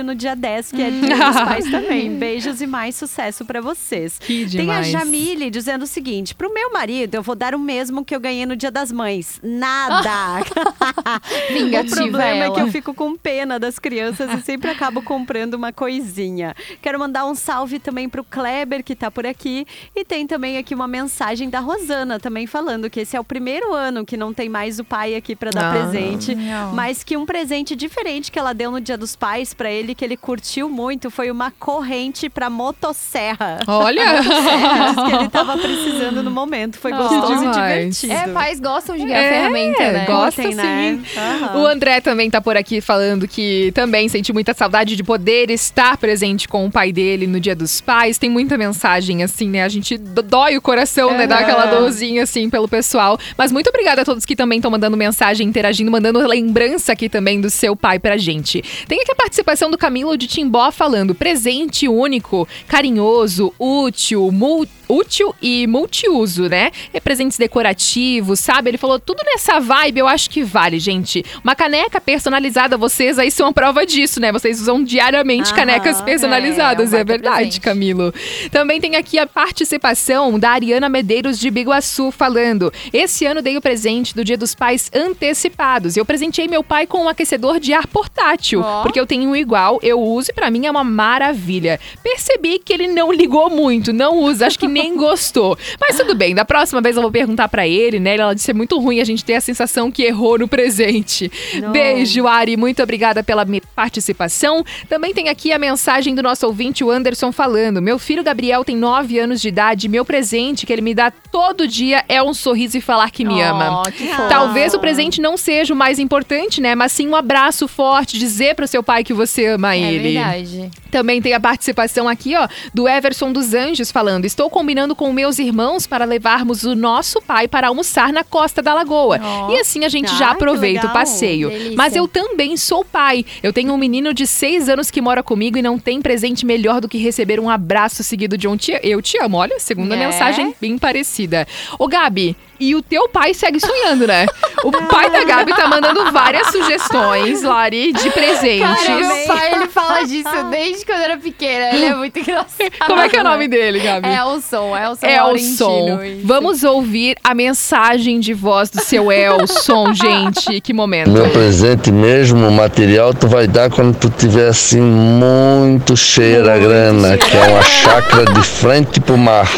no 0.05 0.15
dia 0.15 0.35
10, 0.37 0.71
que 0.73 0.83
é 0.83 0.91
dia 0.91 1.17
dos 1.17 1.37
pais 1.41 1.65
também. 1.71 2.17
Beijos 2.17 2.61
e 2.61 2.67
mais 2.67 2.95
sucesso 2.97 3.45
pra 3.45 3.61
vocês. 3.61 4.19
Que 4.19 4.47
Tem 4.49 4.71
a 4.71 4.81
demais. 4.83 4.87
Jamile 4.89 5.51
dizendo 5.51 5.83
o 5.83 5.87
seguinte: 5.87 6.35
pro 6.35 6.53
meu 6.53 6.73
marido, 6.73 7.15
eu 7.15 7.23
vou 7.23 7.35
dar 7.35 7.55
o 7.55 7.59
mesmo 7.59 8.05
que 8.05 8.15
eu 8.15 8.21
ganhei 8.21 8.47
no 8.47 8.57
Dia 8.57 8.71
das 8.71 8.91
Mães. 8.93 9.41
Nada! 9.43 10.41
o 11.51 11.53
Vingativa 11.53 11.95
problema 11.97 12.25
é 12.27 12.39
ela. 12.47 12.55
que 12.55 12.61
eu 12.61 12.69
fico 12.69 12.95
com 12.95 13.17
pena 13.17 13.59
das 13.59 13.79
crianças 13.79 14.31
e 14.39 14.43
sempre 14.43 14.71
acabo 14.71 15.03
comprando 15.03 15.55
uma 15.55 15.73
coisinha. 15.73 16.55
Quero 16.83 16.99
mandar 16.99 17.27
um 17.27 17.35
salve 17.35 17.79
também 17.79 18.09
pro 18.09 18.25
Kleber, 18.25 18.83
que 18.85 18.95
tá 18.95 19.11
por 19.11 19.27
aqui. 19.27 19.67
E 19.95 20.05
tem 20.05 20.27
também 20.27 20.59
aqui 20.59 20.75
uma 20.75 20.89
mensagem 20.89 21.49
da 21.49 21.61
Rosana 21.61 22.19
também 22.19 22.47
falando 22.47 22.89
que 22.91 23.01
esse 23.01 23.17
é 23.17 23.21
o 23.21 23.25
primeiro 23.25 23.73
ano 23.73 24.05
que 24.05 24.17
não 24.17 24.33
tem 24.33 24.49
mais 24.49 24.79
o 24.79 24.85
pai 24.85 25.15
aqui 25.15 25.35
pra 25.37 25.51
dar 25.51 25.71
Ah. 25.71 25.73
presente. 25.73 26.35
Não. 26.35 26.75
Mas 26.75 27.05
que 27.05 27.17
um 27.17 27.25
presente 27.27 27.77
diferente 27.77 28.31
que 28.33 28.39
ela 28.39 28.53
deu 28.53 28.71
no 28.71 28.81
Dia 28.81 28.97
dos 28.97 29.15
Pais 29.15 29.30
pra 29.57 29.71
ele, 29.71 29.95
que 29.95 30.05
ele 30.05 30.17
curtiu 30.17 30.69
muito, 30.69 31.11
foi 31.11 31.31
uma 31.31 31.51
corrente 31.51 32.29
pra 32.29 32.51
motosserra. 32.51 33.61
Olha! 33.67 34.21
Diz 34.21 35.05
que 35.05 35.15
ele 35.15 35.29
tava 35.29 35.57
precisando 35.57 36.23
no 36.23 36.31
momento. 36.31 36.79
Foi 36.79 36.93
Oh. 36.93 36.97
gostoso 36.97 37.33
e 37.33 37.39
demais. 37.39 38.01
divertido. 38.01 38.13
É, 38.13 38.33
pais 38.33 38.61
gostam 38.61 38.97
de 38.97 39.05
ganhar 39.05 39.19
É, 39.21 39.31
ferramenta, 39.33 39.93
né? 39.93 40.05
gosta 40.07 40.43
Curtem, 40.43 40.57
né? 40.57 40.99
sim. 41.05 41.19
Aham. 41.21 41.61
O 41.63 41.67
André 41.67 42.01
também 42.01 42.29
tá 42.31 42.41
por 42.41 42.57
aqui 42.57 42.81
falando 42.81 43.27
que 43.29 43.71
também 43.75 44.09
sente 44.09 44.33
muita 44.33 44.53
saudade 44.53 44.97
de 44.97 45.03
poder 45.05 45.51
estar 45.51 45.97
presente 45.97 46.49
com 46.49 46.67
o 46.67 46.71
pai 46.71 46.93
dele 46.93 47.27
no 47.27 47.39
Dia 47.39 47.55
dos 47.55 47.81
Pais. 47.81 48.19
Tem 48.19 48.29
muita 48.29 48.59
mensagem, 48.59 49.23
assim, 49.23 49.49
né? 49.49 49.63
A 49.63 49.69
gente 49.69 49.97
dói 49.97 50.57
o 50.57 50.61
coração, 50.63 51.13
né? 51.17 51.27
Dá 51.27 51.39
aquela 51.39 51.67
dorzinha, 51.67 52.25
assim, 52.25 52.51
pelo 52.51 52.69
pessoal. 52.69 53.19
Mas 53.39 53.53
muito 53.53 53.69
obrigada 53.69 54.03
a 54.03 54.05
todos 54.05 54.25
que 54.27 54.35
também 54.35 54.59
estão 54.59 54.71
mandando 54.71 54.97
mensagem, 54.97 55.47
interagindo, 55.47 55.91
mandando 55.91 56.19
lembrança 56.27 56.93
aqui 56.93 57.09
também 57.09 57.41
do 57.41 57.49
seu 57.51 57.77
pai 57.77 57.99
pra 57.99 58.17
gente. 58.17 58.63
Tem 58.89 59.01
aqui 59.01 59.13
a 59.13 59.15
participação 59.25 59.71
do 59.71 59.77
Camilo 59.77 60.17
de 60.17 60.27
Timbó 60.27 60.71
falando: 60.73 61.15
presente 61.15 61.87
único, 61.87 62.49
carinhoso, 62.67 63.53
útil, 63.59 64.31
mul- 64.33 64.67
útil 64.89 65.35
e 65.43 65.67
multiuso, 65.67 66.49
né? 66.49 66.71
É 66.93 66.99
presentes 66.99 67.37
decorativos, 67.39 68.41
sabe? 68.41 68.71
Ele 68.71 68.79
falou 68.79 68.99
tudo 68.99 69.23
nessa 69.25 69.61
vibe, 69.61 69.99
eu 69.99 70.09
acho 70.09 70.29
que 70.31 70.43
vale, 70.43 70.79
gente. 70.81 71.23
Uma 71.45 71.55
caneca 71.55 72.01
personalizada, 72.01 72.77
vocês 72.79 73.19
aí 73.19 73.31
são 73.31 73.49
a 73.49 73.53
prova 73.53 73.85
disso, 73.87 74.19
né? 74.21 74.33
Vocês 74.33 74.59
usam 74.61 74.83
diariamente 74.83 75.51
Aham, 75.51 75.57
canecas 75.57 76.01
é, 76.01 76.03
personalizadas, 76.03 76.93
é 76.93 77.01
é, 77.01 77.05
baita 77.05 77.13
verdade, 77.13 77.37
presente. 77.37 77.61
Camilo. 77.61 78.13
Também 78.51 78.81
tem 78.81 78.97
aqui 78.97 79.19
a 79.19 79.27
participação 79.27 80.39
da 80.39 80.51
Ariana 80.51 80.89
Medeiros 80.89 81.39
de 81.39 81.51
Biguaçu 81.51 82.11
falando: 82.11 82.73
Esse 82.93 83.27
ano 83.27 83.43
dei 83.43 83.57
o 83.57 83.61
presente 83.61 84.15
do 84.15 84.25
Dia 84.25 84.39
dos 84.39 84.55
Pais 84.55 84.91
antecipados. 84.95 85.97
Eu 85.97 86.05
presenteei 86.05 86.49
meu 86.49 86.65
pai 86.65 86.87
com 86.87 87.05
um 87.05 87.09
aquecedor 87.09 87.61
de 87.61 87.73
ar 87.73 87.87
portátil, 87.87 88.61
Ó. 88.65 88.83
porque 88.83 88.99
eu 88.99 89.07
tenho 89.11 89.29
um 89.29 89.35
igual, 89.35 89.81
eu 89.83 90.01
uso 90.01 90.31
e 90.31 90.33
pra 90.33 90.49
mim 90.53 90.67
é 90.67 90.71
uma 90.71 90.85
maravilha. 90.85 91.81
Percebi 92.01 92.61
que 92.61 92.73
ele 92.73 92.87
não 92.87 93.13
ligou 93.13 93.51
muito, 93.51 93.93
não 93.93 94.19
usa, 94.19 94.47
acho 94.47 94.57
que 94.57 94.69
nem 94.69 94.95
gostou. 94.97 95.59
Mas 95.81 95.97
tudo 95.97 96.15
bem, 96.15 96.33
da 96.33 96.45
próxima 96.45 96.81
vez 96.81 96.95
eu 96.95 97.03
vou 97.03 97.11
perguntar 97.11 97.49
pra 97.49 97.67
ele, 97.67 97.99
né? 97.99 98.17
Ela 98.17 98.35
disse 98.35 98.53
é 98.53 98.55
muito 98.55 98.79
ruim 98.79 99.01
a 99.01 99.05
gente 99.05 99.25
ter 99.25 99.35
a 99.35 99.41
sensação 99.41 99.91
que 99.91 100.05
errou 100.05 100.39
no 100.39 100.47
presente. 100.47 101.31
Não. 101.61 101.73
Beijo, 101.73 102.29
Ari, 102.29 102.57
muito 102.57 102.81
obrigada 102.81 103.25
pela 103.25 103.45
participação. 103.75 104.65
Também 104.89 105.13
tem 105.13 105.29
aqui 105.29 105.53
a 105.53 105.59
mensagem 105.59 106.15
do 106.15 106.23
nosso 106.23 106.47
ouvinte, 106.47 106.85
o 106.85 106.91
Anderson, 106.91 107.33
falando: 107.33 107.83
Meu 107.83 107.99
filho 107.99 108.23
Gabriel 108.23 108.65
tem 108.65 108.77
9 108.77 109.19
anos 109.19 109.41
de 109.41 109.49
idade, 109.49 109.89
meu 109.89 110.05
presente 110.05 110.65
que 110.65 110.73
ele 110.73 110.83
me 110.83 110.95
dá 110.95 111.11
todo 111.11 111.67
dia 111.67 112.05
é 112.09 112.23
um 112.23 112.33
sorriso 112.33 112.79
e 112.79 112.81
falar 112.81 113.11
que 113.11 113.25
me 113.25 113.43
ama. 113.43 113.83
Oh, 113.83 113.91
que 113.91 114.07
fofo. 114.07 114.29
Talvez 114.29 114.73
o 114.73 114.79
presente 114.79 115.21
não 115.21 115.37
seja 115.37 115.75
o 115.75 115.77
mais 115.77 115.99
importante, 115.99 116.61
né? 116.61 116.77
Mas 116.77 116.93
sim 116.93 117.09
um 117.09 117.17
abraço 117.17 117.67
forte, 117.67 118.17
dizer 118.17 118.55
pro 118.55 118.69
seu 118.69 118.85
pai 118.85 119.00
que 119.05 119.13
você 119.13 119.47
ama 119.47 119.75
É 119.75 119.81
ele. 119.81 120.13
verdade. 120.15 120.71
Também 120.91 121.23
tem 121.23 121.33
a 121.35 121.41
participação 121.41 122.09
aqui, 122.09 122.35
ó, 122.37 122.49
do 122.75 122.89
Everson 122.89 123.33
dos 123.33 123.55
Anjos 123.55 123.91
falando: 123.93 124.25
Estou 124.25 124.51
combinando 124.51 124.95
com 124.97 125.13
meus 125.13 125.39
irmãos 125.39 125.87
para 125.87 126.05
levarmos 126.05 126.65
o 126.65 126.75
nosso 126.75 127.21
pai 127.23 127.47
para 127.47 127.69
almoçar 127.69 128.13
na 128.13 128.25
Costa 128.25 128.61
da 128.61 128.75
Lagoa. 128.75 129.21
Ó. 129.23 129.51
E 129.53 129.61
assim 129.61 129.85
a 129.85 129.89
gente 129.89 130.11
Ah, 130.13 130.17
já 130.17 130.27
que 130.29 130.33
aproveita 130.35 130.87
o 130.87 130.93
passeio. 130.93 131.49
Delícia. 131.51 131.75
Mas 131.77 131.95
eu 131.95 132.09
também 132.09 132.57
sou 132.57 132.85
pai. 132.85 133.25
Eu 133.43 133.53
tenho 133.53 133.73
um 133.73 133.79
menino 133.79 134.13
de 134.13 134.27
seis 134.27 134.69
anos 134.69 134.91
que 134.91 135.01
mora 135.01 135.23
comigo 135.23 135.57
e 135.59 135.63
não 135.63 135.79
tem 135.79 136.01
presente 136.03 136.45
melhor 136.45 136.81
do 136.81 136.89
que 136.89 136.99
receber 136.99 137.39
um 137.39 137.49
abraço 137.49 138.03
seguido 138.03 138.37
de 138.37 138.49
um 138.49 138.57
tia. 138.57 138.81
Eu 138.87 139.01
te 139.01 139.17
amo. 139.23 139.37
Olha, 139.37 139.59
segunda 139.61 139.95
É. 139.95 139.99
mensagem 140.07 140.55
bem 140.61 140.77
parecida. 140.79 141.47
Ô, 141.79 141.87
Gabi. 141.87 142.37
E 142.61 142.75
o 142.75 142.83
teu 142.83 143.09
pai 143.09 143.33
segue 143.33 143.59
sonhando, 143.59 144.07
né? 144.07 144.27
O 144.63 144.71
pai 144.71 145.09
da 145.09 145.25
Gabi 145.25 145.55
tá 145.55 145.67
mandando 145.67 146.13
várias 146.13 146.49
sugestões, 146.49 147.43
Lari, 147.43 147.91
de 147.93 148.11
presentes. 148.11 148.85
Cara, 148.85 148.99
meu 148.99 149.27
pai, 149.27 149.55
ele 149.55 149.67
fala 149.69 150.03
disso 150.05 150.45
desde 150.51 150.85
quando 150.85 150.99
eu 150.99 151.05
era 151.05 151.17
pequena. 151.17 151.75
Ele 151.75 151.87
é 151.87 151.95
muito 151.95 152.19
engraçado. 152.19 152.71
Como 152.87 153.01
é 153.01 153.09
que 153.09 153.17
é 153.17 153.21
o 153.23 153.25
nome 153.25 153.49
dele, 153.49 153.81
Gabi? 153.81 154.09
Elson, 154.09 154.77
Elson 154.77 155.07
Elson, 155.07 155.87
Laurentino, 155.87 156.05
isso. 156.05 156.27
vamos 156.27 156.63
ouvir 156.63 157.17
a 157.25 157.35
mensagem 157.35 158.21
de 158.21 158.35
voz 158.35 158.69
do 158.69 158.83
seu 158.83 159.11
Elson, 159.11 159.93
gente. 159.97 160.61
Que 160.61 160.75
momento. 160.75 161.11
Meu 161.11 161.31
presente 161.31 161.91
mesmo, 161.91 162.47
o 162.47 162.53
material, 162.53 163.15
tu 163.15 163.27
vai 163.27 163.47
dar 163.47 163.71
quando 163.71 163.97
tu 163.97 164.11
tiver 164.11 164.49
assim 164.49 164.81
muito 164.81 165.97
cheia 165.97 166.43
da 166.43 166.59
grana, 166.59 167.17
que 167.17 167.37
é 167.37 167.49
uma 167.49 167.63
chácara 167.63 168.25
de 168.27 168.43
frente 168.43 169.01
pro 169.01 169.17
mar, 169.17 169.49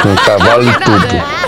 com 0.00 0.14
cavalo 0.24 0.64
e 0.64 0.72
tudo. 0.72 1.47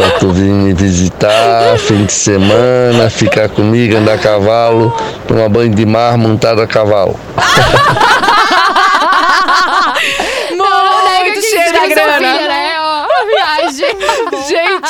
Pra 0.00 0.12
tu 0.12 0.30
vir 0.32 0.50
me 0.50 0.72
visitar, 0.72 1.76
fim 1.76 2.06
de 2.06 2.12
semana, 2.14 3.10
ficar 3.10 3.50
comigo, 3.50 3.98
andar 3.98 4.14
a 4.14 4.18
cavalo, 4.18 4.90
tomar 5.28 5.50
banho 5.50 5.74
de 5.74 5.84
mar 5.84 6.16
montado 6.16 6.62
a 6.62 6.66
cavalo. 6.66 7.20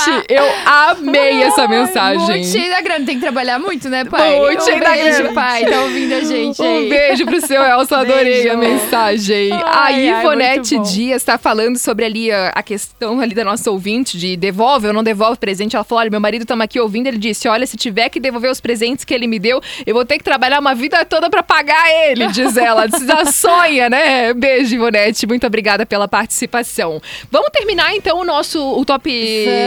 Gente, 0.05 0.27
eu 0.29 0.45
amei 0.67 1.43
essa 1.43 1.67
mensagem. 1.69 2.27
Muito 2.27 2.47
cheio 2.47 2.71
da 2.71 2.81
grana. 2.81 3.05
Tem 3.05 3.15
que 3.17 3.21
trabalhar 3.21 3.59
muito, 3.59 3.89
né, 3.89 4.05
pai? 4.05 4.39
Muito 4.41 4.63
um 4.63 4.65
cheio 4.65 4.81
da 4.81 4.91
beijo, 4.91 5.19
grana. 5.19 5.33
pai. 5.35 5.65
Tá 5.67 5.81
ouvindo 5.83 6.15
a 6.15 6.21
gente 6.21 6.63
aí. 6.63 6.87
Um 6.87 6.89
beijo 6.89 7.27
pro 7.27 7.41
seu 7.47 7.63
Elson, 7.63 7.95
adorei 7.95 8.25
Beijo. 8.43 8.53
a 8.53 8.57
mensagem. 8.57 9.53
Ai, 9.53 10.09
a 10.09 10.17
ai, 10.17 10.21
Ivonete 10.21 10.77
bom. 10.77 10.83
Dias 10.83 11.23
tá 11.23 11.39
falando 11.39 11.79
sobre 11.79 12.05
ali 12.05 12.31
a, 12.31 12.49
a 12.55 12.63
questão 12.63 13.21
ali 13.21 13.35
da 13.35 13.45
nossa 13.45 13.71
ouvinte 13.71 14.19
de 14.19 14.37
devolve 14.37 14.87
ou 14.89 14.93
não 14.93 15.03
devolve 15.03 15.39
presente. 15.39 15.77
Ela 15.77 15.85
falou: 15.85 16.01
olha, 16.01 16.11
meu 16.11 16.21
marido 16.21 16.43
estamos 16.43 16.65
aqui 16.65 16.79
ouvindo. 16.81 17.07
Ele 17.07 17.19
disse: 17.19 17.49
olha, 17.49 17.67
se 17.67 17.77
tiver 17.77 18.09
que 18.09 18.21
devolver 18.21 18.51
os 18.51 18.61
presentes 18.61 19.05
que 19.05 19.15
ele 19.15 19.27
me 19.27 19.39
deu, 19.39 19.61
eu 19.87 19.95
vou 19.95 20.05
ter 20.05 20.19
que 20.19 20.25
trabalhar 20.25 20.61
uma 20.61 20.75
vida 20.75 21.05
toda 21.05 21.29
pra 21.31 21.43
pagar 21.43 21.91
ele, 22.07 22.27
diz 22.29 22.57
ela. 22.57 22.87
Diz, 22.87 23.09
"Ah, 23.09 23.25
sonha, 23.27 23.89
né? 23.89 24.33
Beijo, 24.35 24.75
Ivonete. 24.75 25.27
Muito 25.27 25.47
obrigada 25.47 25.85
pela 25.87 26.07
participação. 26.09 27.01
Vamos 27.31 27.51
terminar 27.53 27.95
então 27.95 28.19
o 28.19 28.25
nosso 28.25 28.61
o 28.79 28.85
top 28.85 29.11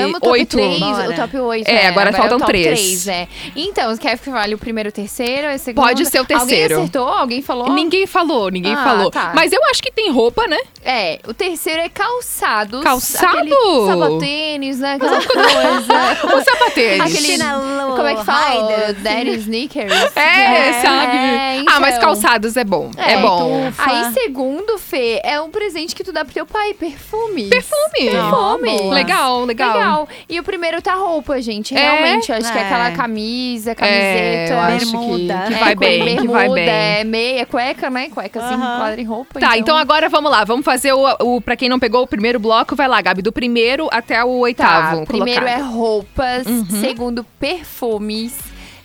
Vamos, 0.03 0.12
top 0.19 0.31
8. 0.33 0.57
3, 0.57 0.81
o 1.09 1.13
top 1.15 1.37
8. 1.39 1.67
É, 1.67 1.87
agora 1.87 2.09
é 2.09 2.13
faltam 2.13 2.37
o 2.37 2.39
top 2.39 2.51
três. 2.51 2.65
3, 3.03 3.07
é. 3.07 3.27
Então, 3.55 3.89
você 3.93 4.01
quer 4.01 4.17
que 4.17 4.29
fale 4.29 4.55
o 4.55 4.57
primeiro, 4.57 4.89
o 4.89 4.91
terceiro, 4.91 5.53
o 5.53 5.57
segundo? 5.59 5.83
Pode 5.85 6.05
ser 6.05 6.19
o 6.21 6.25
terceiro. 6.25 6.75
Alguém 6.75 6.83
acertou? 6.85 7.07
Alguém 7.07 7.41
falou? 7.41 7.71
Ninguém 7.73 8.05
falou, 8.07 8.49
ninguém 8.49 8.73
Ah, 8.73 8.83
falou. 8.83 9.11
tá. 9.11 9.31
Mas 9.35 9.51
eu 9.51 9.59
acho 9.69 9.81
que 9.81 9.91
tem 9.91 10.11
roupa, 10.11 10.47
né? 10.47 10.57
É, 10.83 11.19
o 11.27 11.33
terceiro 11.33 11.81
é 11.81 11.89
calçados. 11.89 12.81
Calçado? 12.83 13.49
Sapatênis, 13.87 14.79
né? 14.79 14.93
Aquela 14.95 15.21
coisa. 15.21 15.93
O 16.33 16.41
sapatênis. 16.43 17.01
Aquele, 17.01 17.27
Chinelo 17.33 17.95
como 17.95 18.07
é 18.07 18.15
que 18.15 18.23
fala? 18.25 18.67
Rider. 18.71 18.93
Daddy 19.01 19.29
sneakers. 19.37 19.93
É, 20.15 20.73
sabe? 20.81 21.17
É, 21.17 21.63
Ah, 21.67 21.79
mas 21.79 21.95
então. 21.95 22.07
calçados 22.07 22.57
é 22.57 22.63
bom. 22.63 22.89
É, 22.97 23.17
bom. 23.17 23.65
tufa. 23.67 23.83
Aí, 23.89 24.13
segundo, 24.13 24.77
Fê, 24.77 25.21
é 25.23 25.39
um 25.39 25.49
presente 25.49 25.95
que 25.95 26.03
tu 26.03 26.11
dá 26.11 26.23
pro 26.25 26.33
teu 26.33 26.45
pai, 26.45 26.73
perfume. 26.73 27.49
Perfume. 27.49 28.09
Perfume. 28.11 28.77
boa. 28.77 28.93
Legal, 28.93 29.45
legal. 29.45 30.02
E 30.29 30.39
o 30.39 30.43
primeiro 30.43 30.81
tá 30.81 30.93
roupa, 30.95 31.41
gente. 31.41 31.75
É? 31.75 31.79
Realmente, 31.79 32.31
eu 32.31 32.37
acho 32.37 32.51
que 32.51 32.57
é 32.57 32.61
É. 32.61 32.65
aquela 32.65 32.91
camisa, 32.91 33.75
camiseta, 33.75 34.53
eu 34.53 34.57
É, 34.57 34.75
acho 34.75 34.91
Bermuda. 34.91 35.33
que, 35.39 35.47
que 35.47 35.53
é, 35.53 35.57
vai 35.59 35.75
bem, 35.75 35.99
que 35.99 36.15
bermuda, 36.15 36.31
vai 36.33 36.49
bem. 36.49 36.69
É 36.69 37.03
meia, 37.03 37.45
cueca, 37.45 37.89
né? 37.89 38.09
Cueca 38.09 38.39
assim, 38.43 38.53
Aham. 38.55 38.77
quadra 38.79 39.01
em 39.01 39.05
roupa. 39.05 39.39
Tá, 39.39 39.57
então 39.57 39.75
agora 39.77 40.09
vamos 40.09 40.31
lá. 40.31 40.43
Vamos 40.43 40.65
fazer 40.65 40.93
o, 40.93 41.05
o. 41.21 41.41
Pra 41.41 41.55
quem 41.55 41.69
não 41.69 41.79
pegou 41.79 42.01
o 42.03 42.07
primeiro 42.07 42.39
bloco, 42.39 42.75
vai 42.75 42.87
lá, 42.87 43.01
Gabi. 43.01 43.21
Do 43.21 43.31
primeiro 43.31 43.87
até 43.91 44.23
o 44.23 44.27
Tá, 44.27 44.33
oitavo. 44.39 45.05
primeiro 45.05 45.45
é 45.45 45.53
colocado. 45.55 45.71
Uhum. 45.71 45.77
roupas, 45.79 46.47
segundo 46.81 47.23
perfumes, 47.39 48.33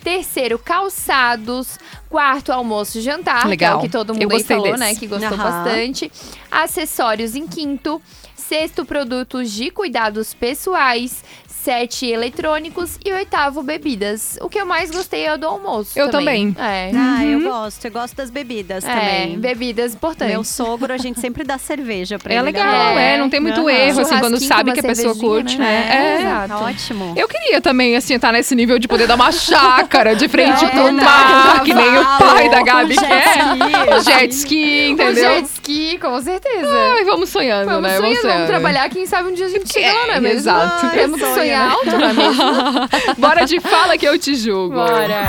terceiro 0.09 0.59
calçados, 0.59 1.79
quarto 2.09 2.51
almoço 2.51 2.97
e 2.97 3.03
jantar, 3.03 3.43
que 3.43 3.47
é 3.47 3.51
Legal. 3.51 3.77
o 3.79 3.81
que 3.83 3.91
todo 3.91 4.15
mundo 4.15 4.35
aí 4.35 4.43
falou, 4.43 4.65
desse. 4.65 4.79
né, 4.79 4.95
que 4.95 5.07
gostou 5.07 5.35
Aham. 5.35 5.65
bastante. 5.65 6.11
Acessórios 6.51 7.35
em 7.35 7.47
quinto, 7.47 8.01
sexto 8.35 8.87
produtos 8.87 9.53
de 9.53 9.71
cuidados 9.71 10.33
pessoais, 10.33 11.23
sete 11.65 12.07
eletrônicos 12.07 12.99
e 13.05 13.13
oitavo 13.13 13.63
bebidas. 13.63 14.39
O 14.41 14.49
que 14.49 14.59
eu 14.61 14.67
mais 14.67 14.91
gostei 14.91 15.25
é 15.27 15.35
o 15.35 15.39
do 15.39 15.47
almoço. 15.47 15.99
Eu 15.99 16.11
também. 16.11 16.55
É. 16.59 16.91
Ah, 16.95 17.25
eu 17.25 17.41
gosto. 17.43 17.85
Eu 17.85 17.91
gosto 17.91 18.15
das 18.17 18.31
bebidas 18.31 18.85
É, 18.85 18.89
também. 18.95 19.39
bebidas 19.39 19.95
importantes. 19.95 20.33
Meu 20.33 20.45
sogro, 20.45 20.93
a 20.93 20.97
gente 20.99 21.21
sempre 21.21 21.45
dá 21.45 21.59
cerveja 21.59 22.19
pra 22.19 22.33
É 22.33 22.37
ele. 22.37 22.45
legal, 22.45 22.65
galera. 22.65 23.01
é. 23.01 23.19
Não 23.19 23.29
tem 23.29 23.41
muito 23.41 23.61
Aham. 23.61 23.71
erro, 23.71 24.01
assim, 24.01 24.19
quando 24.19 24.41
sabe 24.41 24.73
que 24.73 24.81
a 24.81 24.83
pessoa 24.83 25.15
curte, 25.17 25.59
né? 25.59 25.65
né? 25.65 25.89
É, 25.91 25.99
É. 25.99 26.21
exato. 26.21 26.49
Tá 26.49 26.59
ótimo. 26.61 27.15
Eu 27.17 27.29
queria 27.29 27.61
também, 27.61 27.97
assim, 27.97 28.15
estar 28.15 28.33
nesse 28.33 28.55
nível 28.55 28.79
de 28.79 28.89
poder 28.89 29.07
dar 29.07 29.15
uma 29.17 29.31
chácara 29.33 30.15
de 30.15 30.29
frente 30.29 30.65
É, 30.65 30.69
pro 30.69 30.85
tá, 30.85 30.93
mar, 30.93 31.63
que 31.65 31.75
nem 31.75 31.99
o 31.99 32.05
pai 32.19 32.49
da 32.49 32.63
Gabi 32.63 32.95
jet 32.95 33.07
quer. 33.07 33.39
ski, 33.39 33.95
O 33.95 34.01
jet 34.01 34.35
ski, 34.35 34.87
O 34.89 34.93
entendeu? 34.93 35.15
jet 35.35 35.45
ski, 35.49 35.99
com 35.99 36.21
certeza. 36.23 36.69
Ai, 36.95 37.05
vamos 37.05 37.29
sonhando, 37.29 37.67
Vamos 37.67 37.83
né? 37.83 37.97
sonhando, 37.97 38.15
vamos 38.15 38.21
sonhando. 38.33 38.47
trabalhar, 38.47 38.89
quem 38.89 39.07
sabe 39.07 39.29
um 39.29 39.33
dia 39.35 39.47
a 39.47 39.49
gente 39.51 39.73
chega 39.73 39.93
lá, 39.93 40.07
não 40.07 40.15
é 40.15 40.21
mesmo? 40.21 40.39
exato. 40.39 40.91
Temos 40.91 41.21
que 41.21 41.27
sonhar 41.35 41.49
né? 41.49 41.58
Alto, 41.59 41.91
não 41.91 42.09
é 42.09 42.13
mesmo? 42.13 42.45
Bora 43.19 43.45
de 43.45 43.61
fala 43.61 43.97
que 43.99 44.07
eu 44.07 44.19
te 44.19 44.35
julgo. 44.35 44.75
Bora. 44.75 45.25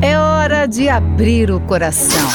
É 0.00 0.18
hora 0.18 0.66
de 0.66 0.88
abrir 0.88 1.50
o 1.50 1.60
coração. 1.60 2.28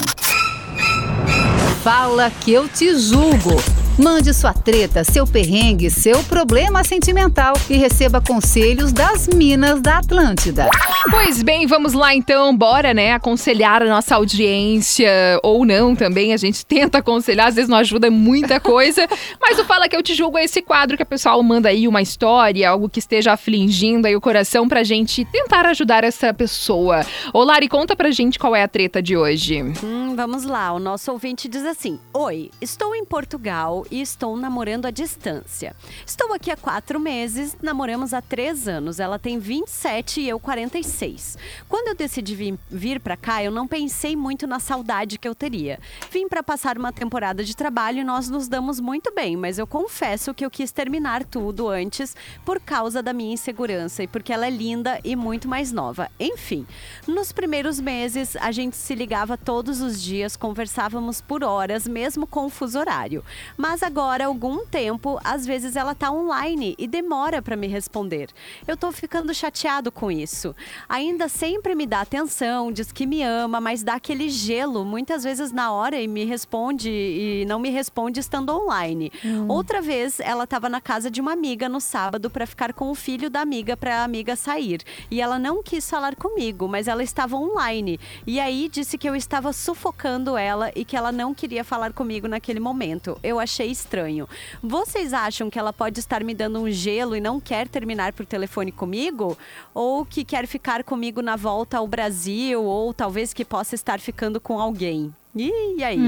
Fala 1.83 2.31
que 2.41 2.51
eu 2.51 2.67
te 2.67 2.93
julgo. 2.95 3.55
Mande 3.99 4.33
sua 4.33 4.53
treta, 4.53 5.03
seu 5.03 5.27
perrengue, 5.27 5.89
seu 5.89 6.23
problema 6.23 6.85
sentimental 6.85 7.53
e 7.69 7.75
receba 7.75 8.21
conselhos 8.21 8.93
das 8.93 9.27
Minas 9.27 9.81
da 9.81 9.97
Atlântida. 9.97 10.69
Pois 11.11 11.43
bem, 11.43 11.67
vamos 11.67 11.91
lá 11.91 12.15
então, 12.15 12.55
bora, 12.55 12.93
né, 12.93 13.11
aconselhar 13.11 13.81
a 13.81 13.85
nossa 13.85 14.15
audiência, 14.15 15.11
ou 15.43 15.65
não 15.65 15.97
também, 15.97 16.31
a 16.33 16.37
gente 16.37 16.65
tenta 16.65 16.99
aconselhar, 16.99 17.47
às 17.47 17.55
vezes 17.55 17.69
não 17.69 17.77
ajuda 17.77 18.09
muita 18.09 18.57
coisa, 18.57 19.05
mas 19.41 19.59
o 19.59 19.65
Fala 19.65 19.89
Que 19.89 19.97
Eu 19.97 20.03
Te 20.03 20.15
Julgo 20.15 20.37
é 20.37 20.45
esse 20.45 20.61
quadro 20.61 20.95
que 20.95 21.03
a 21.03 21.05
pessoal 21.05 21.43
manda 21.43 21.67
aí 21.67 21.85
uma 21.85 22.01
história, 22.01 22.69
algo 22.69 22.87
que 22.87 22.99
esteja 22.99 23.33
afligindo 23.33 24.07
aí 24.07 24.15
o 24.15 24.21
coração 24.21 24.65
pra 24.69 24.81
gente 24.81 25.25
tentar 25.25 25.65
ajudar 25.65 26.05
essa 26.05 26.33
pessoa. 26.33 27.05
Ô 27.33 27.43
Lari, 27.43 27.67
conta 27.67 27.97
pra 27.97 28.11
gente 28.11 28.39
qual 28.39 28.55
é 28.55 28.63
a 28.63 28.67
treta 28.67 29.01
de 29.01 29.17
hoje. 29.17 29.61
Hum, 29.83 30.15
vamos 30.15 30.45
lá, 30.45 30.71
o 30.71 30.79
nosso 30.79 31.11
ouvinte 31.11 31.49
diz 31.49 31.65
assim: 31.65 31.99
Oi, 32.13 32.49
estou 32.61 32.95
em 32.95 33.03
Portugal 33.03 33.85
e 33.91 34.01
estou 34.01 34.35
namorando 34.37 34.85
à 34.85 34.91
distância. 34.91 35.75
Estou 36.05 36.33
aqui 36.33 36.51
há 36.51 36.57
quatro 36.57 36.99
meses, 36.99 37.55
namoramos 37.61 38.13
há 38.13 38.21
três 38.21 38.67
anos. 38.67 38.99
Ela 38.99 39.17
tem 39.19 39.39
27 39.39 40.21
e 40.21 40.29
eu 40.29 40.39
46. 40.39 41.37
Quando 41.67 41.87
eu 41.89 41.95
decidi 41.95 42.35
vir, 42.35 42.59
vir 42.69 42.99
para 42.99 43.17
cá, 43.17 43.43
eu 43.43 43.51
não 43.51 43.67
pensei 43.67 44.15
muito 44.15 44.47
na 44.47 44.59
saudade 44.59 45.17
que 45.17 45.27
eu 45.27 45.35
teria. 45.35 45.79
Vim 46.11 46.27
para 46.27 46.43
passar 46.43 46.77
uma 46.77 46.91
temporada 46.91 47.43
de 47.43 47.55
trabalho 47.55 47.99
e 47.99 48.03
nós 48.03 48.29
nos 48.29 48.47
damos 48.47 48.79
muito 48.79 49.13
bem, 49.13 49.35
mas 49.35 49.57
eu 49.57 49.67
confesso 49.67 50.33
que 50.33 50.45
eu 50.45 50.51
quis 50.51 50.71
terminar 50.71 51.23
tudo 51.23 51.69
antes 51.69 52.15
por 52.45 52.59
causa 52.59 53.01
da 53.01 53.13
minha 53.13 53.33
insegurança 53.33 54.03
e 54.03 54.07
porque 54.07 54.33
ela 54.33 54.47
é 54.47 54.49
linda 54.49 54.99
e 55.03 55.15
muito 55.15 55.47
mais 55.47 55.71
nova. 55.71 56.09
Enfim, 56.19 56.65
nos 57.07 57.31
primeiros 57.31 57.79
meses 57.79 58.35
a 58.35 58.51
gente 58.51 58.75
se 58.75 58.95
ligava 58.95 59.37
todos 59.37 59.81
os 59.81 60.01
dias, 60.01 60.35
conversávamos 60.35 61.21
por 61.21 61.43
horas, 61.43 61.87
mesmo 61.87 62.27
com 62.27 62.45
o 62.45 62.49
fuso 62.49 62.79
horário. 62.79 63.23
Mas 63.57 63.78
Mas 63.79 63.87
agora, 63.87 64.25
algum 64.25 64.65
tempo, 64.65 65.21
às 65.23 65.45
vezes 65.45 65.77
ela 65.77 65.95
tá 65.95 66.11
online 66.11 66.75
e 66.77 66.85
demora 66.85 67.41
pra 67.41 67.55
me 67.55 67.65
responder. 67.65 68.27
Eu 68.67 68.75
tô 68.75 68.91
ficando 68.91 69.33
chateado 69.33 69.89
com 69.89 70.11
isso. 70.11 70.53
Ainda 70.89 71.29
sempre 71.29 71.73
me 71.75 71.87
dá 71.87 72.01
atenção, 72.01 72.73
diz 72.73 72.91
que 72.91 73.07
me 73.07 73.23
ama, 73.23 73.61
mas 73.61 73.81
dá 73.81 73.93
aquele 73.93 74.27
gelo 74.29 74.83
muitas 74.83 75.23
vezes 75.23 75.53
na 75.53 75.71
hora 75.71 75.97
e 75.97 76.09
me 76.09 76.25
responde 76.25 76.89
e 76.89 77.45
não 77.47 77.57
me 77.57 77.69
responde 77.69 78.19
estando 78.19 78.49
online. 78.49 79.13
Outra 79.47 79.81
vez, 79.81 80.19
ela 80.19 80.43
estava 80.43 80.67
na 80.67 80.81
casa 80.81 81.09
de 81.09 81.21
uma 81.21 81.31
amiga 81.31 81.69
no 81.69 81.79
sábado 81.79 82.29
para 82.29 82.45
ficar 82.45 82.73
com 82.73 82.91
o 82.91 82.95
filho 82.95 83.29
da 83.29 83.39
amiga 83.39 83.77
para 83.77 84.01
a 84.01 84.03
amiga 84.03 84.35
sair. 84.35 84.81
E 85.09 85.21
ela 85.21 85.39
não 85.39 85.63
quis 85.63 85.89
falar 85.89 86.17
comigo, 86.17 86.67
mas 86.67 86.89
ela 86.89 87.01
estava 87.01 87.37
online. 87.37 87.97
E 88.27 88.41
aí 88.41 88.67
disse 88.67 88.97
que 88.97 89.07
eu 89.07 89.15
estava 89.15 89.53
sufocando 89.53 90.35
ela 90.35 90.69
e 90.75 90.83
que 90.83 90.97
ela 90.97 91.13
não 91.13 91.33
queria 91.33 91.63
falar 91.63 91.93
comigo 91.93 92.27
naquele 92.27 92.59
momento. 92.59 93.17
Eu 93.23 93.39
achei 93.39 93.58
estranho. 93.65 94.27
Vocês 94.61 95.13
acham 95.13 95.49
que 95.49 95.57
ela 95.59 95.71
pode 95.73 95.99
estar 95.99 96.23
me 96.23 96.33
dando 96.33 96.59
um 96.61 96.69
gelo 96.71 97.15
e 97.15 97.21
não 97.21 97.39
quer 97.39 97.67
terminar 97.67 98.13
por 98.13 98.25
telefone 98.25 98.71
comigo? 98.71 99.37
Ou 99.73 100.05
que 100.05 100.23
quer 100.23 100.47
ficar 100.47 100.83
comigo 100.83 101.21
na 101.21 101.35
volta 101.35 101.77
ao 101.77 101.87
Brasil? 101.87 102.63
Ou 102.63 102.93
talvez 102.93 103.33
que 103.33 103.43
possa 103.45 103.75
estar 103.75 103.99
ficando 103.99 104.39
com 104.39 104.59
alguém? 104.59 105.13
E 105.35 105.83
aí? 105.83 105.99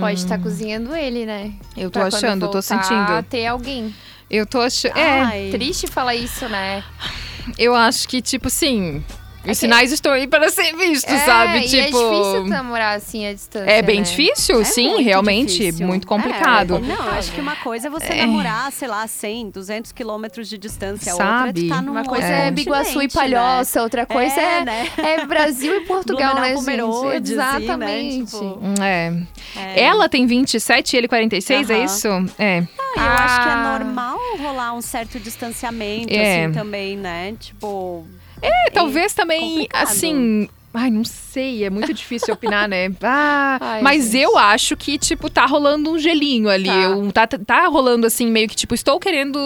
Pode 0.00 0.18
estar 0.18 0.38
cozinhando 0.40 0.94
ele, 0.96 1.26
né? 1.26 1.52
Eu 1.76 1.90
tô 1.90 1.98
Pra 2.00 2.08
achando, 2.08 2.50
tô 2.50 2.62
sentindo. 2.62 3.22
ter 3.28 3.46
alguém. 3.46 3.94
Eu 4.30 4.46
tô 4.46 4.60
achando. 4.60 4.96
É, 4.96 5.20
Ai. 5.20 5.48
Triste 5.52 5.86
falar 5.86 6.14
isso, 6.14 6.48
né? 6.48 6.82
eu 7.58 7.74
acho 7.74 8.08
que, 8.08 8.22
tipo 8.22 8.48
assim. 8.48 9.04
Os 9.44 9.58
sinais 9.58 9.90
estão 9.90 10.12
aí 10.12 10.28
para 10.28 10.48
ser 10.50 10.72
vistos, 10.76 11.12
É, 11.12 11.18
sabe? 11.24 11.58
e 11.58 11.62
tipo. 11.62 11.78
é 11.78 11.84
difícil 11.90 12.46
namorar 12.46 12.96
assim 12.96 13.26
à 13.26 13.32
distância. 13.32 13.68
É 13.70 13.82
bem 13.82 13.96
né? 13.98 14.02
difícil, 14.02 14.60
É 14.60 14.64
sim, 14.64 14.88
muito 14.90 15.02
realmente. 15.04 15.56
difícil. 15.58 15.86
Muito 15.86 16.06
complicado. 16.06 16.76
É, 16.76 16.78
não, 16.78 16.94
eu 17.06 17.12
acho 17.12 17.32
que 17.32 17.40
uma 17.40 17.56
coisa 17.56 17.88
é 17.88 17.90
você 17.90 18.12
É. 18.12 18.24
namorar, 18.26 18.70
sei 18.70 18.86
lá, 18.86 19.04
100, 19.06 19.50
200 19.50 19.90
quilômetros 19.90 20.48
de 20.48 20.56
distância. 20.56 21.12
Sabe? 21.12 21.48
outra 21.48 21.50
é 21.50 21.52
tu 21.64 21.68
tá 21.68 21.82
num 21.82 21.90
Uma 21.92 22.04
coisa 22.04 22.24
é 22.26 22.50
Biguaçu 22.52 23.02
e 23.02 23.08
continente, 23.08 23.32
Palhoça, 23.34 23.78
né? 23.78 23.82
outra 23.82 24.06
coisa 24.06 24.40
é, 24.40 24.64
né? 24.64 24.88
é 24.98 25.26
Brasil 25.26 25.76
e 25.76 25.80
Portugal, 25.86 26.34
né, 26.36 26.48
gente? 26.50 26.54
Pomerode, 26.58 27.16
assim, 27.16 27.34
né? 27.36 27.56
Exatamente. 27.58 28.24
Tipo, 28.32 28.60
É. 28.80 29.12
é. 29.56 29.82
Ela 29.82 30.08
tem 30.08 30.24
27 30.24 30.94
e 30.94 30.96
ele 30.98 31.08
46, 31.08 31.68
é 31.68 31.74
Aham. 31.74 31.84
isso? 31.84 32.08
É. 32.38 32.62
Ah, 32.96 33.04
eu 33.06 33.12
acho 33.24 33.42
que 33.42 33.48
é 33.48 33.52
Ah. 33.52 33.78
normal 33.78 34.18
rolar 34.38 34.72
um 34.74 34.80
certo 34.80 35.18
distanciamento, 35.18 36.12
É. 36.14 36.44
assim, 36.44 36.52
também, 36.54 36.96
né? 36.96 37.34
Tipo. 37.40 38.06
É, 38.42 38.70
talvez 38.70 39.14
também, 39.14 39.40
complicado. 39.50 39.82
assim. 39.84 40.48
Ai, 40.74 40.90
não 40.90 41.04
sei, 41.04 41.64
é 41.64 41.70
muito 41.70 41.92
difícil 41.92 42.32
opinar, 42.32 42.66
né? 42.68 42.88
Ah, 43.02 43.58
Ai, 43.60 43.82
mas 43.82 44.04
gente. 44.06 44.22
eu 44.22 44.38
acho 44.38 44.74
que, 44.76 44.96
tipo, 44.96 45.28
tá 45.28 45.44
rolando 45.44 45.90
um 45.92 45.98
gelinho 45.98 46.48
ali. 46.48 46.68
Tá. 46.68 46.88
Um- 46.90 47.10
Tá, 47.10 47.26
tá, 47.26 47.66
rolando, 47.66 48.06
assim, 48.06 48.26
meio 48.26 48.48
que, 48.48 48.56
tipo, 48.56 48.74
estou 48.74 48.98
querendo 48.98 49.38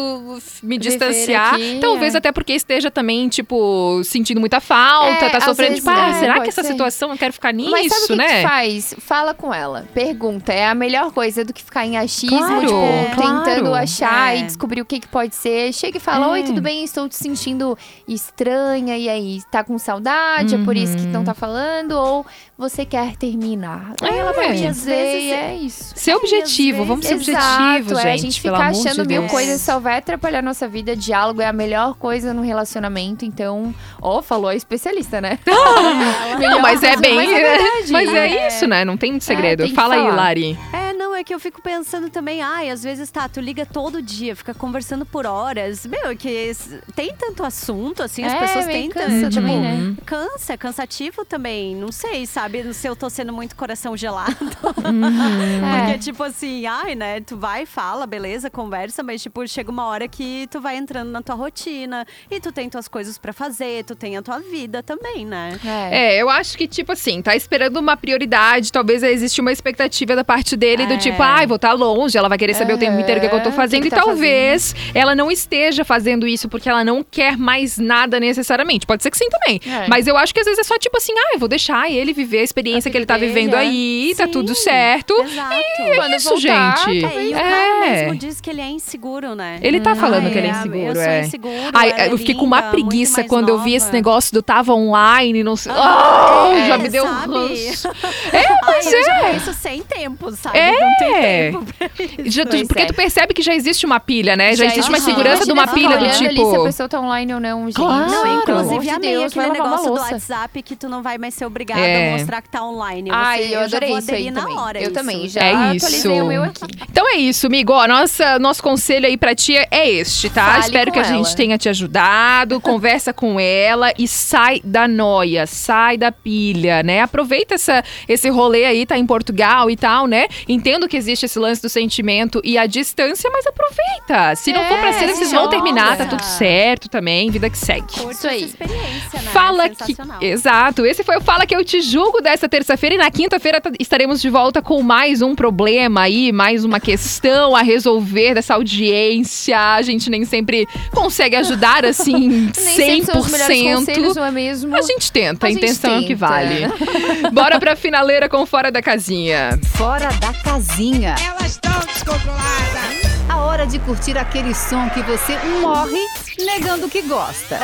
me 0.63 0.79
Viver 0.79 0.79
distanciar. 0.79 1.55
aqui, 1.55 1.79
talvez 1.81 2.15
é. 2.15 2.19
até 2.19 2.31
porque 2.31 2.53
esteja 2.53 2.91
também, 2.91 3.29
tipo, 3.29 4.01
sentindo 4.05 4.39
muita 4.41 4.61
falta, 4.61 5.25
É, 5.25 5.29
tá 5.31 5.41
sofrendo, 5.41 5.71
vezes, 5.73 5.85
tipo, 5.85 5.91
ah, 5.91 6.09
é, 6.11 6.15
será 6.21 6.41
que 6.41 6.49
essa 6.49 6.63
ser. 6.63 6.69
situação 6.73 7.11
eu 7.11 7.19
quero 7.19 7.33
ficar 7.33 7.53
nisso, 7.53 7.71
Mas 7.73 7.89
sabe 7.93 8.05
o 8.05 8.07
que, 8.07 8.17
né? 8.17 8.43
que 8.43 8.49
faz? 8.49 8.95
Fala 8.99 9.35
com 9.35 9.53
ela. 9.53 9.87
Pergunta. 9.93 10.53
É 10.53 10.67
a 10.69 10.75
melhor 10.77 11.11
coisa 11.13 11.45
do 11.45 11.53
que 11.53 11.63
ficar 11.65 11.85
em 11.85 11.97
achismo, 11.97 12.39
Claro, 12.39 12.61
tipo, 12.61 13.15
claro. 13.17 13.43
tentando 13.45 13.75
achar 13.75 14.37
É. 14.37 14.39
e 14.39 14.43
descobrir 14.45 14.81
o 14.81 14.85
que, 14.85 15.01
que 15.01 15.09
pode 15.09 15.35
ser. 15.35 15.73
Chega 15.73 15.97
e 15.97 16.01
fala: 16.01 16.27
É. 16.27 16.29
Oi, 16.31 16.43
tudo 16.45 16.61
bem? 16.63 16.85
Estou 16.85 17.09
te 17.09 17.17
sentindo 17.17 17.77
estranha. 18.07 18.97
E 18.97 19.09
aí, 19.09 19.41
tá 19.51 19.65
com 19.65 19.77
saudade? 19.79 20.55
É 20.55 20.59
por 20.59 20.77
isso 20.77 20.97
que 20.97 21.03
Uhum. 21.07 21.13
Não 21.17 21.25
tá 21.25 21.35
falando? 21.35 21.93
Ou 21.93 22.27
você 22.57 22.85
quer 22.85 23.17
terminar? 23.17 23.95
Aí 24.03 24.17
ela 24.19 24.31
É. 24.31 24.35
pode 24.35 24.67
Às 24.67 24.77
dizer, 24.77 24.95
vezes 24.95 25.23
e 25.25 25.33
é 25.33 25.55
isso. 25.57 25.93
Ser 25.97 26.15
objetivo, 26.15 26.85
vamos 26.85 27.07
ser 27.07 27.15
objetivos, 27.15 27.99
é, 27.99 28.03
gente. 28.03 28.09
a 28.09 28.17
gente 28.17 28.49
amor 28.49 28.61
achando 28.63 29.03
de 29.03 29.09
mil 29.09 29.21
Deus. 29.23 29.31
coisas 29.31 29.61
só 29.61 29.79
vai 29.81 29.99
atrapalhar 29.99 30.43
nossa 30.43 30.67
vida. 30.69 30.95
Diálogo 30.97 31.41
é 31.43 31.47
a 31.47 31.53
melhor 31.53 31.95
coisa 31.97 32.33
no 32.33 32.43
relacionamento. 32.43 33.25
Então, 33.25 33.75
ó, 34.01 34.23
falou 34.23 34.49
a 34.51 34.55
especialista, 34.55 35.21
né? 35.21 35.39
Não, 36.41 36.61
mas 36.61 36.83
é 36.83 36.97
bem. 36.97 37.15
mas 37.17 37.31
é 37.31 37.35
verdade. 37.43 37.93
mas 37.93 38.09
é 38.15 38.29
É. 38.29 38.49
isso, 38.49 38.67
né? 38.67 38.85
Não 38.85 38.97
tem 38.97 39.19
segredo. 39.21 39.65
tem 39.65 39.75
Fala 39.75 39.95
aí. 39.95 40.11
Lari. 40.11 40.59
É, 40.73 40.86
é 41.17 41.25
que 41.25 41.35
eu 41.35 41.41
fico 41.41 41.61
pensando 41.63 42.11
também, 42.11 42.43
ai, 42.43 42.71
às 42.71 42.83
vezes 42.83 43.11
tá, 43.11 43.29
tu 43.29 43.41
liga 43.41 43.65
todo 43.67 44.01
dia, 44.03 44.37
fica 44.37 44.55
conversando 44.55 45.05
por 45.07 45.27
horas. 45.27 45.87
Meu, 45.87 46.11
é 46.11 46.15
que 46.17 46.53
tem 46.95 47.15
tanto 47.15 47.45
assunto, 47.45 48.03
assim, 48.03 48.23
as 48.25 48.33
É, 48.33 48.39
pessoas 48.39 48.67
têm 48.67 48.91
cansa 48.91 49.07
tanto. 49.09 49.29
Tipo, 49.31 49.35
também, 49.47 49.61
né? 49.61 49.97
cansa, 50.05 50.53
é 50.53 50.57
cansativo 50.57 51.25
também. 51.25 51.75
Não 51.75 51.91
sei, 51.91 52.27
sabe? 52.27 52.73
Se 52.75 52.87
eu 52.87 52.95
tô 52.97 53.09
sendo 53.11 53.33
muito 53.33 53.57
coração 53.57 53.97
gelado. 53.97 54.37
É. 55.67 55.87
Porque, 55.87 55.99
tipo 55.99 56.23
assim, 56.23 56.67
ai, 56.67 56.95
né? 56.95 57.21
Tu 57.21 57.37
vai, 57.37 57.67
fala, 57.67 58.07
beleza, 58.07 58.51
conversa, 58.51 59.03
mas, 59.03 59.23
tipo, 59.23 59.47
chega 59.47 59.71
uma 59.71 59.87
hora 59.87 60.07
que 60.09 60.47
tu 60.51 60.61
vai 60.61 60.77
entrando 60.77 61.11
na 61.11 61.23
tua 61.23 61.35
rotina 61.35 62.07
e 62.31 62.41
tu 62.41 62.53
tem 62.53 62.69
tuas 62.69 62.89
coisas 62.89 63.19
pra 63.19 63.33
fazer, 63.33 63.85
tu 63.85 63.95
tem 63.95 64.17
a 64.17 64.23
tua 64.23 64.39
vida 64.41 64.83
também, 64.83 65.25
né? 65.25 65.59
É. 65.65 66.17
É, 66.17 66.23
eu 66.23 66.29
acho 66.31 66.57
que, 66.57 66.67
tipo 66.67 66.93
assim, 66.93 67.23
tá 67.23 67.35
esperando 67.35 67.79
uma 67.79 67.97
prioridade, 67.97 68.71
talvez 68.73 69.03
existe 69.03 69.41
uma 69.41 69.53
expectativa 69.53 70.15
da 70.15 70.25
parte 70.25 70.57
dele 70.57 70.87
do 70.87 70.95
É. 70.95 70.99
tipo, 71.11 71.23
ai, 71.23 71.47
vou 71.47 71.57
estar 71.57 71.73
longe, 71.73 72.17
ela 72.17 72.29
vai 72.29 72.39
querer 72.39 72.55
saber 72.55 72.75
o 72.75 72.79
tempo 72.79 72.99
inteiro 73.01 73.19
o 73.19 73.21
que, 73.21 73.27
é 73.27 73.37
eu 73.37 73.43
tô 73.43 73.49
Aham, 73.49 73.57
fazendo. 73.57 73.83
que 73.83 73.89
e 73.89 73.91
que 73.91 73.97
tá 73.97 74.03
talvez 74.03 74.75
ela 74.95 75.15
não 75.15 75.31
esteja 75.31 75.85
fazendo 75.85 76.27
isso 76.27 76.49
porque 76.49 76.69
ela 76.69 76.85
não 76.85 77.03
quer 77.03 77.37
mais 77.37 77.79
nada 77.79 78.19
necessariamente. 78.21 78.87
Pode 78.87 79.03
ser 79.03 79.11
que 79.11 79.19
sim 79.19 79.29
também. 79.29 79.61
É. 79.67 79.87
Mas 79.89 80.07
eu 80.07 80.17
acho 80.17 80.33
que 80.33 80.41
às 80.41 80.47
vezes 80.47 80.59
é 80.61 80.65
só 80.65 80.79
tipo 80.79 80.97
assim, 80.97 81.13
ah, 81.17 81.31
eu 81.35 81.39
vou 81.39 81.49
deixar 81.49 81.91
ele 81.91 82.13
viver 82.13 82.39
a 82.41 82.43
experiência 82.43 82.89
A 82.89 82.93
que 82.93 82.97
ele 82.99 83.07
tá 83.07 83.17
vivendo 83.17 83.55
é. 83.55 83.59
aí, 83.59 84.15
tá 84.17 84.25
Sim, 84.27 84.31
tudo 84.33 84.55
certo. 84.55 85.15
Exato. 85.23 85.55
É 85.81 85.97
Quando 85.97 86.15
isso, 86.15 86.29
voltar, 86.31 86.77
gente. 86.87 87.05
É, 87.05 87.25
e 87.25 87.29
o 87.33 87.37
É. 87.37 87.41
cara 87.43 87.81
mesmo 87.91 88.17
diz 88.17 88.41
que 88.41 88.51
ele 88.51 88.61
é 88.61 88.69
inseguro, 88.71 89.35
né? 89.35 89.59
Ele 89.63 89.81
tá 89.81 89.95
falando 89.95 90.25
Ai, 90.27 90.31
que 90.33 90.39
ele 90.39 90.47
é 90.47 90.51
é, 90.51 90.53
inseguro, 90.53 90.79
eu 90.87 90.95
sou 90.95 91.03
é. 91.05 91.21
inseguro, 91.21 91.55
Ai, 91.73 91.91
é 91.97 92.09
eu 92.13 92.19
fiquei 92.19 92.35
com 92.35 92.45
uma 92.45 92.63
preguiça 92.63 93.25
quando 93.25 93.49
eu 93.49 93.59
vi 93.59 93.73
nova. 93.73 93.77
esse 93.77 93.93
negócio 93.93 94.33
do 94.33 94.43
tava 94.43 94.73
online, 94.75 95.43
não 95.43 95.57
sei. 95.57 95.73
Ah, 95.73 96.47
Ah, 96.47 96.53
é, 96.55 96.67
já 96.69 96.79
me 96.79 96.89
deu 96.89 97.05
um 97.05 97.09
sabe? 97.09 97.35
ranço. 97.35 97.89
É, 98.33 98.45
pois 98.65 98.87
Ai, 98.87 98.95
eu 98.95 99.05
já 99.05 99.13
é. 99.19 99.33
penso 99.33 99.53
sem 99.55 99.83
tempo, 99.83 100.31
sabe? 100.33 100.59
É. 100.59 100.73
Não 101.01 101.09
tem 101.13 101.53
tempo 101.53 101.65
pra 101.79 101.89
isso. 102.05 102.31
Já- 102.31 102.45
tu- 102.47 102.67
porque 102.67 102.83
é. 102.83 102.87
tu 102.87 102.95
percebe 102.95 103.35
que 103.35 103.43
já 103.43 103.55
existe 103.55 103.85
uma 103.87 104.01
pilha, 104.01 104.37
né? 104.37 104.51
Já, 104.55 104.65
Já 104.65 104.73
existe 104.73 104.89
uma 104.89 105.01
segurança 105.01 105.45
de 105.45 105.53
uma 105.53 105.67
pilha 105.69 105.97
do 105.99 106.09
tipo. 106.11 106.27
Ali, 106.27 106.37
se 106.51 106.57
a 106.57 106.63
pessoa 106.63 106.89
tá 106.89 107.01
online 107.01 107.35
ou 107.35 107.41
não, 107.41 107.65
gente. 107.67 107.75
Claro. 107.77 108.11
Não, 108.11 108.41
inclusive 108.43 108.91
amei 108.91 109.11
Deus, 109.17 109.37
aquele 109.37 109.53
negócio 109.53 109.87
do. 109.87 109.93
WhatsApp 110.01 110.63
que 110.63 110.77
tu 110.77 110.89
não 110.89 111.03
vai 111.03 111.19
mais 111.19 111.35
ser 111.35 111.45
obrigada 111.47 111.81
É. 111.81 112.09
a 112.15 112.19
mostrar 112.19 112.43
que 112.43 112.49
tá 112.49 112.63
online. 112.65 113.11
Você, 113.11 113.17
Ai, 113.17 113.55
eu 113.55 113.61
adorei 113.61 113.89
vou 113.91 113.99
isso 113.99 114.15
aí 114.15 114.31
na 114.31 114.41
também. 114.43 114.59
hora. 114.59 114.79
eu 114.79 114.83
isso. 114.85 114.93
também, 114.93 115.29
já 115.29 115.41
É 115.41 115.53
atualizei 115.55 115.99
isso. 115.99 116.13
o 116.13 116.27
meu 116.27 116.43
aqui. 116.45 116.61
Então 116.91 117.09
é 117.09 117.17
isso, 117.17 117.47
amigo. 117.47 117.73
Ó, 117.73 117.87
nossa, 117.87 118.39
nosso 118.39 118.63
conselho 118.63 119.07
aí 119.07 119.17
pra 119.17 119.35
ti 119.35 119.55
é 119.57 119.91
este, 119.91 120.31
tá? 120.31 120.45
Fale 120.47 120.61
Espero 120.65 120.93
que 120.93 120.99
a 120.99 121.03
gente 121.03 121.35
tenha 121.37 121.57
te 121.59 121.69
ajudado. 121.69 122.61
Conversa 122.67 123.13
com 123.13 123.39
ela 123.41 123.93
e 123.99 124.07
sai 124.09 124.61
da 124.65 124.87
noia, 124.89 125.47
sai 125.47 125.97
da 125.97 126.11
pilha, 126.13 126.83
né? 126.83 127.01
Aproveita 127.03 127.55
essa, 127.55 127.83
esse 128.09 128.29
rolê 128.29 128.65
aí, 128.65 128.87
tá 128.87 128.97
em 128.99 129.07
Portugal 129.07 129.71
e 129.71 129.77
tal, 129.77 130.07
né? 130.07 130.27
Entendo 130.49 130.86
que 130.89 130.97
existe 130.97 131.27
esse 131.27 131.39
lance 131.39 131.61
do 131.63 131.69
sentimento 131.69 132.41
e 132.45 132.57
a 132.59 132.67
distância, 132.67 133.31
mas 133.31 133.47
aproveita. 133.47 134.35
Se 134.37 134.53
não 134.53 134.65
for 134.65 134.79
pra 134.79 134.89
É, 134.89 134.93
ser, 134.93 135.09
vocês 135.15 135.33
vão 135.33 135.49
terminar, 135.49 135.97
tá 135.97 136.07
tudo 136.07 136.23
certo 136.23 136.89
também, 136.89 137.31
vida 137.31 137.49
que 137.51 137.59
segue. 137.59 137.87
Curte 137.93 138.11
Isso 138.17 138.29
aí. 138.29 138.37
essa 138.45 138.47
experiência, 138.47 139.23
né? 139.23 139.31
Fala 139.33 139.69
que. 139.69 139.77
Sensacional. 139.77 140.19
Exato. 140.23 140.87
Esse 140.87 141.03
foi 141.05 141.17
o 141.17 141.21
Fala 141.21 141.45
que 141.47 141.55
eu 141.57 141.65
te 141.65 141.81
julgo 141.81 142.21
dessa 142.21 142.49
terça-feira. 142.49 142.95
E 142.95 142.99
na 142.99 143.11
quinta-feira 143.11 143.61
t- 143.61 143.71
estaremos 143.81 144.21
de 144.21 144.31
volta 144.31 144.63
com 144.63 144.83
mais 144.83 145.23
um 145.23 145.35
problema 145.35 146.03
aí, 146.03 146.31
mais 146.33 146.65
uma 146.65 146.79
questão 146.81 147.55
a 147.57 147.63
resolver 147.63 148.35
dessa 148.35 148.55
audiência. 148.55 149.59
A 149.75 149.83
gente 149.83 150.09
nem 150.11 150.25
sempre 150.25 150.67
consegue 150.93 151.37
ajudar 151.37 151.85
assim 151.85 152.51
Nem 152.57 152.77
sempre 152.77 153.05
são 153.07 153.21
os 153.21 153.31
melhores 153.31 153.59
100%. 153.59 153.75
conselhos, 153.75 154.17
não 154.17 154.25
é 154.25 154.31
mesmo? 154.31 154.77
A 154.77 154.83
gente 154.83 155.11
tenta, 155.13 155.47
a, 155.47 155.49
A 155.49 155.51
gente 155.53 155.59
intenção 155.59 155.95
é 155.95 155.99
o 155.99 156.01
que 156.03 156.09
tenta. 156.09 156.27
vale. 156.27 156.67
Bora 157.33 157.59
pra 157.59 157.75
finaleira 157.77 158.29
com 158.29 158.45
Fora 158.47 158.71
da 158.71 158.81
Casinha. 158.81 159.59
Fora 159.77 160.09
da 160.21 160.33
casinha. 160.33 160.76
Elas 161.25 161.53
estão 161.53 161.73
descontroladas. 161.81 163.31
A 163.31 163.39
hora 163.39 163.67
de 163.67 163.79
curtir 163.79 164.19
aquele 164.19 164.55
som 164.55 164.91
que 164.91 165.03
você 165.03 165.39
morre 165.63 166.05
negando 166.39 166.87
que 166.87 167.01
gosta. 167.01 167.59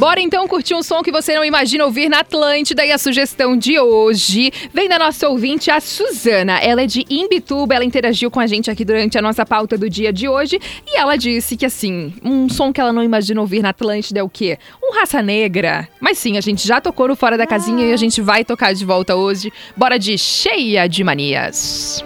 Bora 0.00 0.18
então 0.18 0.48
curtir 0.48 0.74
um 0.74 0.82
som 0.82 1.02
que 1.02 1.12
você 1.12 1.34
não 1.34 1.44
imagina 1.44 1.84
ouvir 1.84 2.08
na 2.08 2.20
Atlântida 2.20 2.86
e 2.86 2.90
a 2.90 2.96
sugestão 2.96 3.54
de 3.54 3.78
hoje 3.78 4.50
vem 4.72 4.88
da 4.88 4.98
nossa 4.98 5.28
ouvinte, 5.28 5.70
a 5.70 5.78
Suzana. 5.78 6.58
Ela 6.58 6.84
é 6.84 6.86
de 6.86 7.04
Imbituba, 7.10 7.74
ela 7.74 7.84
interagiu 7.84 8.30
com 8.30 8.40
a 8.40 8.46
gente 8.46 8.70
aqui 8.70 8.82
durante 8.82 9.18
a 9.18 9.22
nossa 9.22 9.44
pauta 9.44 9.76
do 9.76 9.90
dia 9.90 10.10
de 10.10 10.26
hoje 10.26 10.58
e 10.86 10.98
ela 10.98 11.16
disse 11.16 11.54
que 11.54 11.66
assim, 11.66 12.14
um 12.24 12.48
som 12.48 12.72
que 12.72 12.80
ela 12.80 12.94
não 12.94 13.04
imagina 13.04 13.42
ouvir 13.42 13.60
na 13.60 13.68
Atlântida 13.68 14.20
é 14.20 14.22
o 14.22 14.28
quê? 14.30 14.58
Um 14.82 14.94
Raça 14.94 15.20
Negra. 15.20 15.86
Mas 16.00 16.16
sim, 16.16 16.38
a 16.38 16.40
gente 16.40 16.66
já 16.66 16.80
tocou 16.80 17.06
no 17.06 17.14
Fora 17.14 17.36
da 17.36 17.46
Casinha 17.46 17.84
e 17.84 17.92
a 17.92 17.96
gente 17.98 18.22
vai 18.22 18.42
tocar 18.42 18.72
de 18.72 18.86
volta 18.86 19.14
hoje. 19.16 19.52
Bora 19.76 19.98
de 19.98 20.16
Cheia 20.16 20.88
de 20.88 21.04
Manias. 21.04 22.02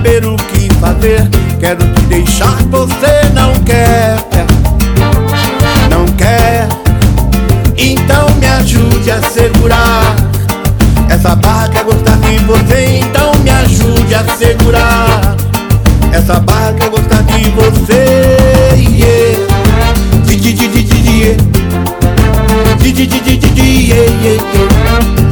Saber 0.00 0.24
o 0.24 0.36
que 0.36 0.72
fazer. 0.80 1.28
Quero 1.58 1.84
te 1.92 2.00
deixar, 2.02 2.56
você 2.70 3.28
não 3.34 3.52
quer, 3.64 4.16
não 5.90 6.06
quer. 6.16 6.66
Então 7.76 8.26
me 8.38 8.46
ajude 8.46 9.10
a 9.10 9.20
segurar 9.22 10.16
essa 11.08 11.36
barra 11.36 11.68
quer 11.68 11.84
gostar 11.84 12.16
de 12.16 12.38
você. 12.44 13.00
Então 13.02 13.32
me 13.42 13.50
ajude 13.50 14.14
a 14.14 14.24
segurar 14.36 15.36
essa 16.12 16.40
barra 16.40 16.72
quer 16.72 16.88
gostar 16.88 17.22
de 17.24 17.50
você. 17.50 18.38
Yeah. 18.78 19.46
Di, 20.24 20.36
di, 20.36 20.52
di, 20.54 20.68
di, 20.68 20.82
di, 20.82 21.02
di. 21.02 21.36
Di, 22.78 22.92
di, 22.92 23.06
di, 23.06 23.20
di, 23.20 23.36
di, 23.36 23.48
di. 23.50 23.60
Di, 23.60 24.46
di, 24.48 24.66
di, 24.66 24.80
di, 24.80 25.29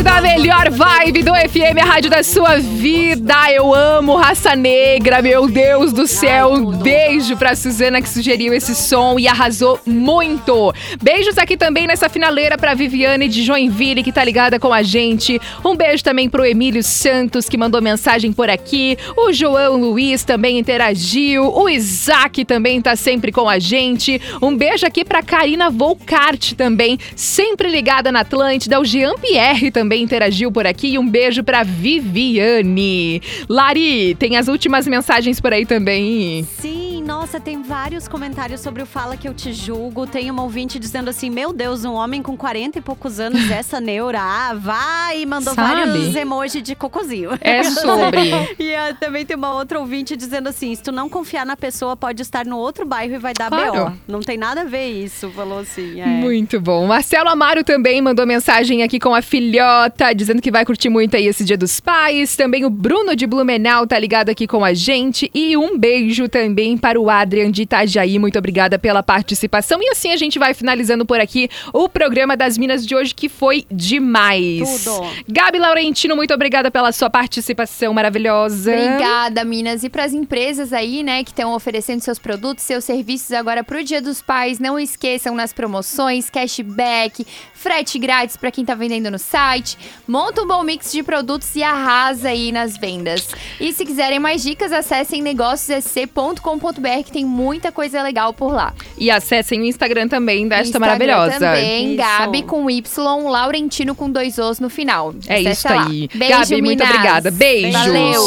Atlântida, 0.00 0.16
a 0.16 0.20
melhor 0.20 0.70
vibe 0.70 0.99
do 1.10 1.34
FM, 1.34 1.82
a 1.82 1.84
rádio 1.84 2.08
da 2.08 2.22
sua 2.22 2.58
vida. 2.58 3.34
Eu 3.52 3.74
amo 3.74 4.14
Raça 4.14 4.54
Negra, 4.54 5.20
meu 5.20 5.48
Deus 5.48 5.92
do 5.92 6.06
céu. 6.06 6.52
Um 6.52 6.70
beijo 6.70 7.36
pra 7.36 7.56
Suzana 7.56 8.00
que 8.00 8.08
sugeriu 8.08 8.54
esse 8.54 8.76
som 8.76 9.18
e 9.18 9.26
arrasou 9.26 9.80
muito. 9.84 10.72
Beijos 11.02 11.36
aqui 11.36 11.56
também 11.56 11.88
nessa 11.88 12.08
finaleira 12.08 12.56
pra 12.56 12.74
Viviane 12.74 13.28
de 13.28 13.42
Joinville, 13.42 14.04
que 14.04 14.12
tá 14.12 14.22
ligada 14.22 14.60
com 14.60 14.72
a 14.72 14.84
gente. 14.84 15.40
Um 15.64 15.74
beijo 15.74 16.04
também 16.04 16.28
pro 16.28 16.46
Emílio 16.46 16.82
Santos, 16.82 17.48
que 17.48 17.58
mandou 17.58 17.82
mensagem 17.82 18.32
por 18.32 18.48
aqui. 18.48 18.96
O 19.16 19.32
João 19.32 19.80
Luiz 19.80 20.22
também 20.22 20.60
interagiu. 20.60 21.52
O 21.52 21.68
Isaac 21.68 22.44
também 22.44 22.80
tá 22.80 22.94
sempre 22.94 23.32
com 23.32 23.48
a 23.48 23.58
gente. 23.58 24.20
Um 24.40 24.56
beijo 24.56 24.86
aqui 24.86 25.04
pra 25.04 25.24
Karina 25.24 25.70
Volcart 25.70 26.52
também, 26.52 26.98
sempre 27.16 27.68
ligada 27.68 28.12
na 28.12 28.20
Atlântida. 28.20 28.78
O 28.78 28.84
Jean 28.84 29.14
Pierre 29.16 29.72
também 29.72 30.04
interagiu 30.04 30.52
por 30.52 30.68
aqui. 30.68 30.99
Um 31.00 31.08
beijo 31.08 31.42
pra 31.42 31.62
Viviane. 31.62 33.22
Lari, 33.48 34.14
tem 34.16 34.36
as 34.36 34.48
últimas 34.48 34.86
mensagens 34.86 35.40
por 35.40 35.50
aí 35.50 35.64
também. 35.64 36.46
Sim, 36.58 36.89
nossa, 37.10 37.40
tem 37.40 37.60
vários 37.60 38.06
comentários 38.06 38.60
sobre 38.60 38.84
o 38.84 38.86
Fala 38.86 39.16
Que 39.16 39.26
Eu 39.26 39.34
Te 39.34 39.52
Julgo. 39.52 40.06
Tem 40.06 40.30
uma 40.30 40.44
ouvinte 40.44 40.78
dizendo 40.78 41.10
assim: 41.10 41.28
Meu 41.28 41.52
Deus, 41.52 41.84
um 41.84 41.94
homem 41.94 42.22
com 42.22 42.36
40 42.36 42.78
e 42.78 42.80
poucos 42.80 43.18
anos, 43.18 43.40
essa 43.50 43.80
neura, 43.80 44.20
ah, 44.22 44.54
vai! 44.54 45.22
E 45.22 45.26
mandou 45.26 45.52
Sabe? 45.52 45.88
vários 45.88 46.14
emojis 46.14 46.62
de 46.62 46.76
cocôzinho. 46.76 47.30
É 47.40 47.64
sobre. 47.64 48.30
e 48.60 48.72
ah, 48.76 48.94
também 48.94 49.26
tem 49.26 49.36
uma 49.36 49.52
outra 49.54 49.80
ouvinte 49.80 50.16
dizendo 50.16 50.48
assim: 50.48 50.72
Se 50.72 50.84
tu 50.84 50.92
não 50.92 51.08
confiar 51.08 51.44
na 51.44 51.56
pessoa, 51.56 51.96
pode 51.96 52.22
estar 52.22 52.46
no 52.46 52.56
outro 52.56 52.86
bairro 52.86 53.16
e 53.16 53.18
vai 53.18 53.34
dar 53.34 53.48
Claro. 53.48 53.90
BO. 53.90 53.96
Não 54.06 54.20
tem 54.20 54.38
nada 54.38 54.60
a 54.60 54.64
ver 54.64 54.86
isso, 54.90 55.28
falou 55.30 55.58
assim. 55.58 56.00
é. 56.00 56.06
Muito 56.06 56.60
bom. 56.60 56.86
Marcelo 56.86 57.28
Amaro 57.28 57.64
também 57.64 58.00
mandou 58.00 58.24
mensagem 58.24 58.84
aqui 58.84 59.00
com 59.00 59.12
a 59.12 59.20
filhota, 59.20 60.12
dizendo 60.14 60.40
que 60.40 60.52
vai 60.52 60.64
curtir 60.64 60.88
muito 60.88 61.16
aí 61.16 61.26
esse 61.26 61.42
Dia 61.42 61.58
dos 61.58 61.80
Pais. 61.80 62.36
Também 62.36 62.64
o 62.64 62.70
Bruno 62.70 63.16
de 63.16 63.26
Blumenau 63.26 63.84
tá 63.84 63.98
ligado 63.98 64.28
aqui 64.28 64.46
com 64.46 64.64
a 64.64 64.72
gente. 64.72 65.28
E 65.34 65.56
um 65.56 65.76
beijo 65.76 66.28
também 66.28 66.78
para 66.78 66.99
o 66.99 66.99
Adrian 67.08 67.50
de 67.50 67.62
Itajaí. 67.62 68.18
Muito 68.18 68.38
obrigada 68.38 68.78
pela 68.78 69.02
participação. 69.02 69.80
E 69.80 69.88
assim 69.90 70.10
a 70.10 70.16
gente 70.16 70.38
vai 70.38 70.52
finalizando 70.52 71.06
por 71.06 71.20
aqui 71.20 71.48
o 71.72 71.88
programa 71.88 72.36
das 72.36 72.58
Minas 72.58 72.84
de 72.86 72.94
hoje, 72.94 73.14
que 73.14 73.28
foi 73.28 73.64
demais. 73.70 74.84
Tudo. 74.84 75.06
Gabi 75.28 75.58
Laurentino, 75.58 76.16
muito 76.16 76.34
obrigada 76.34 76.70
pela 76.70 76.92
sua 76.92 77.08
participação 77.08 77.94
maravilhosa. 77.94 78.72
Obrigada, 78.72 79.44
Minas. 79.44 79.84
E 79.84 79.88
para 79.88 80.04
as 80.04 80.12
empresas 80.12 80.72
aí, 80.72 81.02
né, 81.02 81.22
que 81.22 81.30
estão 81.30 81.54
oferecendo 81.54 82.00
seus 82.00 82.18
produtos, 82.18 82.64
seus 82.64 82.84
serviços 82.84 83.32
agora 83.32 83.62
pro 83.62 83.82
Dia 83.84 84.02
dos 84.02 84.20
Pais, 84.20 84.58
não 84.58 84.78
esqueçam 84.78 85.34
nas 85.34 85.52
promoções, 85.52 86.28
cashback, 86.28 87.26
frete 87.54 87.98
grátis 87.98 88.36
para 88.36 88.50
quem 88.50 88.64
tá 88.64 88.74
vendendo 88.74 89.10
no 89.10 89.18
site. 89.18 89.78
Monta 90.06 90.42
um 90.42 90.46
bom 90.46 90.62
mix 90.62 90.90
de 90.90 91.02
produtos 91.02 91.54
e 91.54 91.62
arrasa 91.62 92.30
aí 92.30 92.50
nas 92.50 92.76
vendas. 92.76 93.28
E 93.60 93.72
se 93.72 93.84
quiserem 93.84 94.18
mais 94.18 94.42
dicas, 94.42 94.72
acessem 94.72 95.22
negóciosSC.com.br 95.22 96.79
que 97.04 97.12
tem 97.12 97.24
muita 97.24 97.70
coisa 97.70 98.02
legal 98.02 98.32
por 98.32 98.52
lá. 98.52 98.74
E 98.98 99.10
acessem 99.10 99.60
o 99.60 99.64
Instagram 99.64 100.08
também 100.08 100.46
desta 100.48 100.78
Instagram 100.78 100.86
maravilhosa. 100.86 101.38
também, 101.46 101.88
Isso. 101.88 101.96
Gabi 101.96 102.42
com 102.42 102.70
Y, 102.70 102.82
Laurentino 103.24 103.94
com 103.94 104.10
dois 104.10 104.38
Os 104.38 104.58
no 104.60 104.68
final. 104.70 105.14
É 105.26 105.40
isso 105.40 105.68
aí. 105.68 106.08
Beijo, 106.14 106.38
Gabi, 106.38 106.62
muito 106.62 106.78
Minas. 106.80 106.88
obrigada. 106.90 107.30
Beijos. 107.30 107.72
Valeu. 107.72 108.22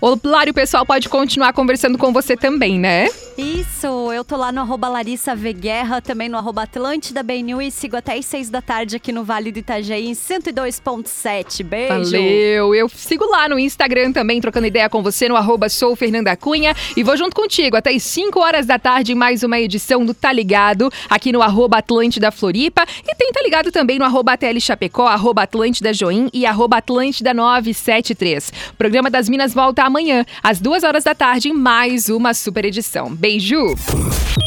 O 0.00 0.18
Lário, 0.24 0.50
o 0.50 0.54
pessoal 0.54 0.84
pode 0.84 1.08
continuar 1.08 1.52
conversando 1.52 1.96
com 1.98 2.12
você 2.12 2.36
também, 2.36 2.78
né? 2.78 3.08
Isso, 3.36 4.12
eu 4.12 4.22
tô 4.22 4.36
lá 4.36 4.52
no 4.52 4.60
arroba 4.60 4.86
Larissa 4.88 5.34
V 5.34 5.52
Guerra, 5.54 6.02
também 6.02 6.28
no 6.28 6.36
arroba 6.36 6.62
Atlântida 6.64 7.22
BNU 7.22 7.62
e 7.62 7.70
sigo 7.70 7.96
até 7.96 8.14
às 8.14 8.26
6 8.26 8.50
da 8.50 8.60
tarde 8.60 8.96
aqui 8.96 9.12
no 9.12 9.24
Vale 9.24 9.50
do 9.50 9.58
Itajaí 9.58 10.06
em 10.08 10.12
102.7. 10.12 11.64
Beijo. 11.64 11.88
Valeu. 12.10 12.74
Eu 12.74 12.88
sigo 12.88 13.24
lá 13.26 13.48
no 13.48 13.58
Instagram 13.58 14.12
também, 14.12 14.40
trocando 14.40 14.66
ideia 14.66 14.88
com 14.90 15.02
você 15.02 15.28
no 15.28 15.36
arroba 15.36 15.68
sou 15.68 15.96
Fernanda 15.96 16.36
Cunha. 16.36 16.74
E 16.96 17.02
vou 17.02 17.16
junto 17.16 17.34
contigo 17.34 17.76
até 17.76 17.89
às 17.90 18.04
5 18.04 18.38
horas 18.38 18.66
da 18.66 18.78
tarde 18.78 19.14
mais 19.14 19.42
uma 19.42 19.58
edição 19.58 20.04
do 20.04 20.14
Tá 20.14 20.32
Ligado, 20.32 20.90
aqui 21.08 21.32
no 21.32 21.42
arroba 21.42 21.78
Atlântida 21.78 22.30
Floripa. 22.30 22.84
E 23.06 23.14
tem 23.16 23.32
Tá 23.32 23.40
Ligado 23.42 23.72
também 23.72 23.98
no 23.98 24.04
arroba 24.04 24.36
TL 24.36 24.60
Chapecó, 24.60 25.06
arroba 25.06 25.42
Atlântida 25.42 25.92
Join 25.92 26.28
e 26.32 26.46
arroba 26.46 26.76
Atlântida 26.76 27.34
973. 27.34 28.52
O 28.70 28.76
programa 28.76 29.10
das 29.10 29.28
Minas 29.28 29.52
volta 29.52 29.82
amanhã, 29.82 30.24
às 30.42 30.60
2 30.60 30.84
horas 30.84 31.04
da 31.04 31.14
tarde, 31.14 31.52
mais 31.52 32.08
uma 32.08 32.32
super 32.32 32.64
edição. 32.64 33.12
Beijo! 33.12 33.74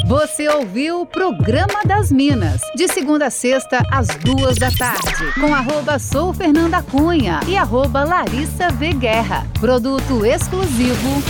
Você 0.08 0.48
ouviu 0.48 1.02
o 1.02 1.06
Programa 1.06 1.82
das 1.86 2.12
Minas, 2.12 2.62
de 2.76 2.88
segunda 2.88 3.28
a 3.28 3.30
sexta, 3.30 3.82
às 3.92 4.08
duas 4.08 4.58
da 4.58 4.72
tarde, 4.72 5.34
com 5.40 5.54
arroba 5.54 6.00
Sou 6.00 6.34
Fernanda 6.34 6.82
Cunha 6.82 7.40
e 7.48 7.58
arroba 7.58 8.04
Larissa 8.04 8.70
V 8.70 8.94
Guerra. 8.94 9.48
Produto 9.60 10.26
exclusivo. 10.26 11.24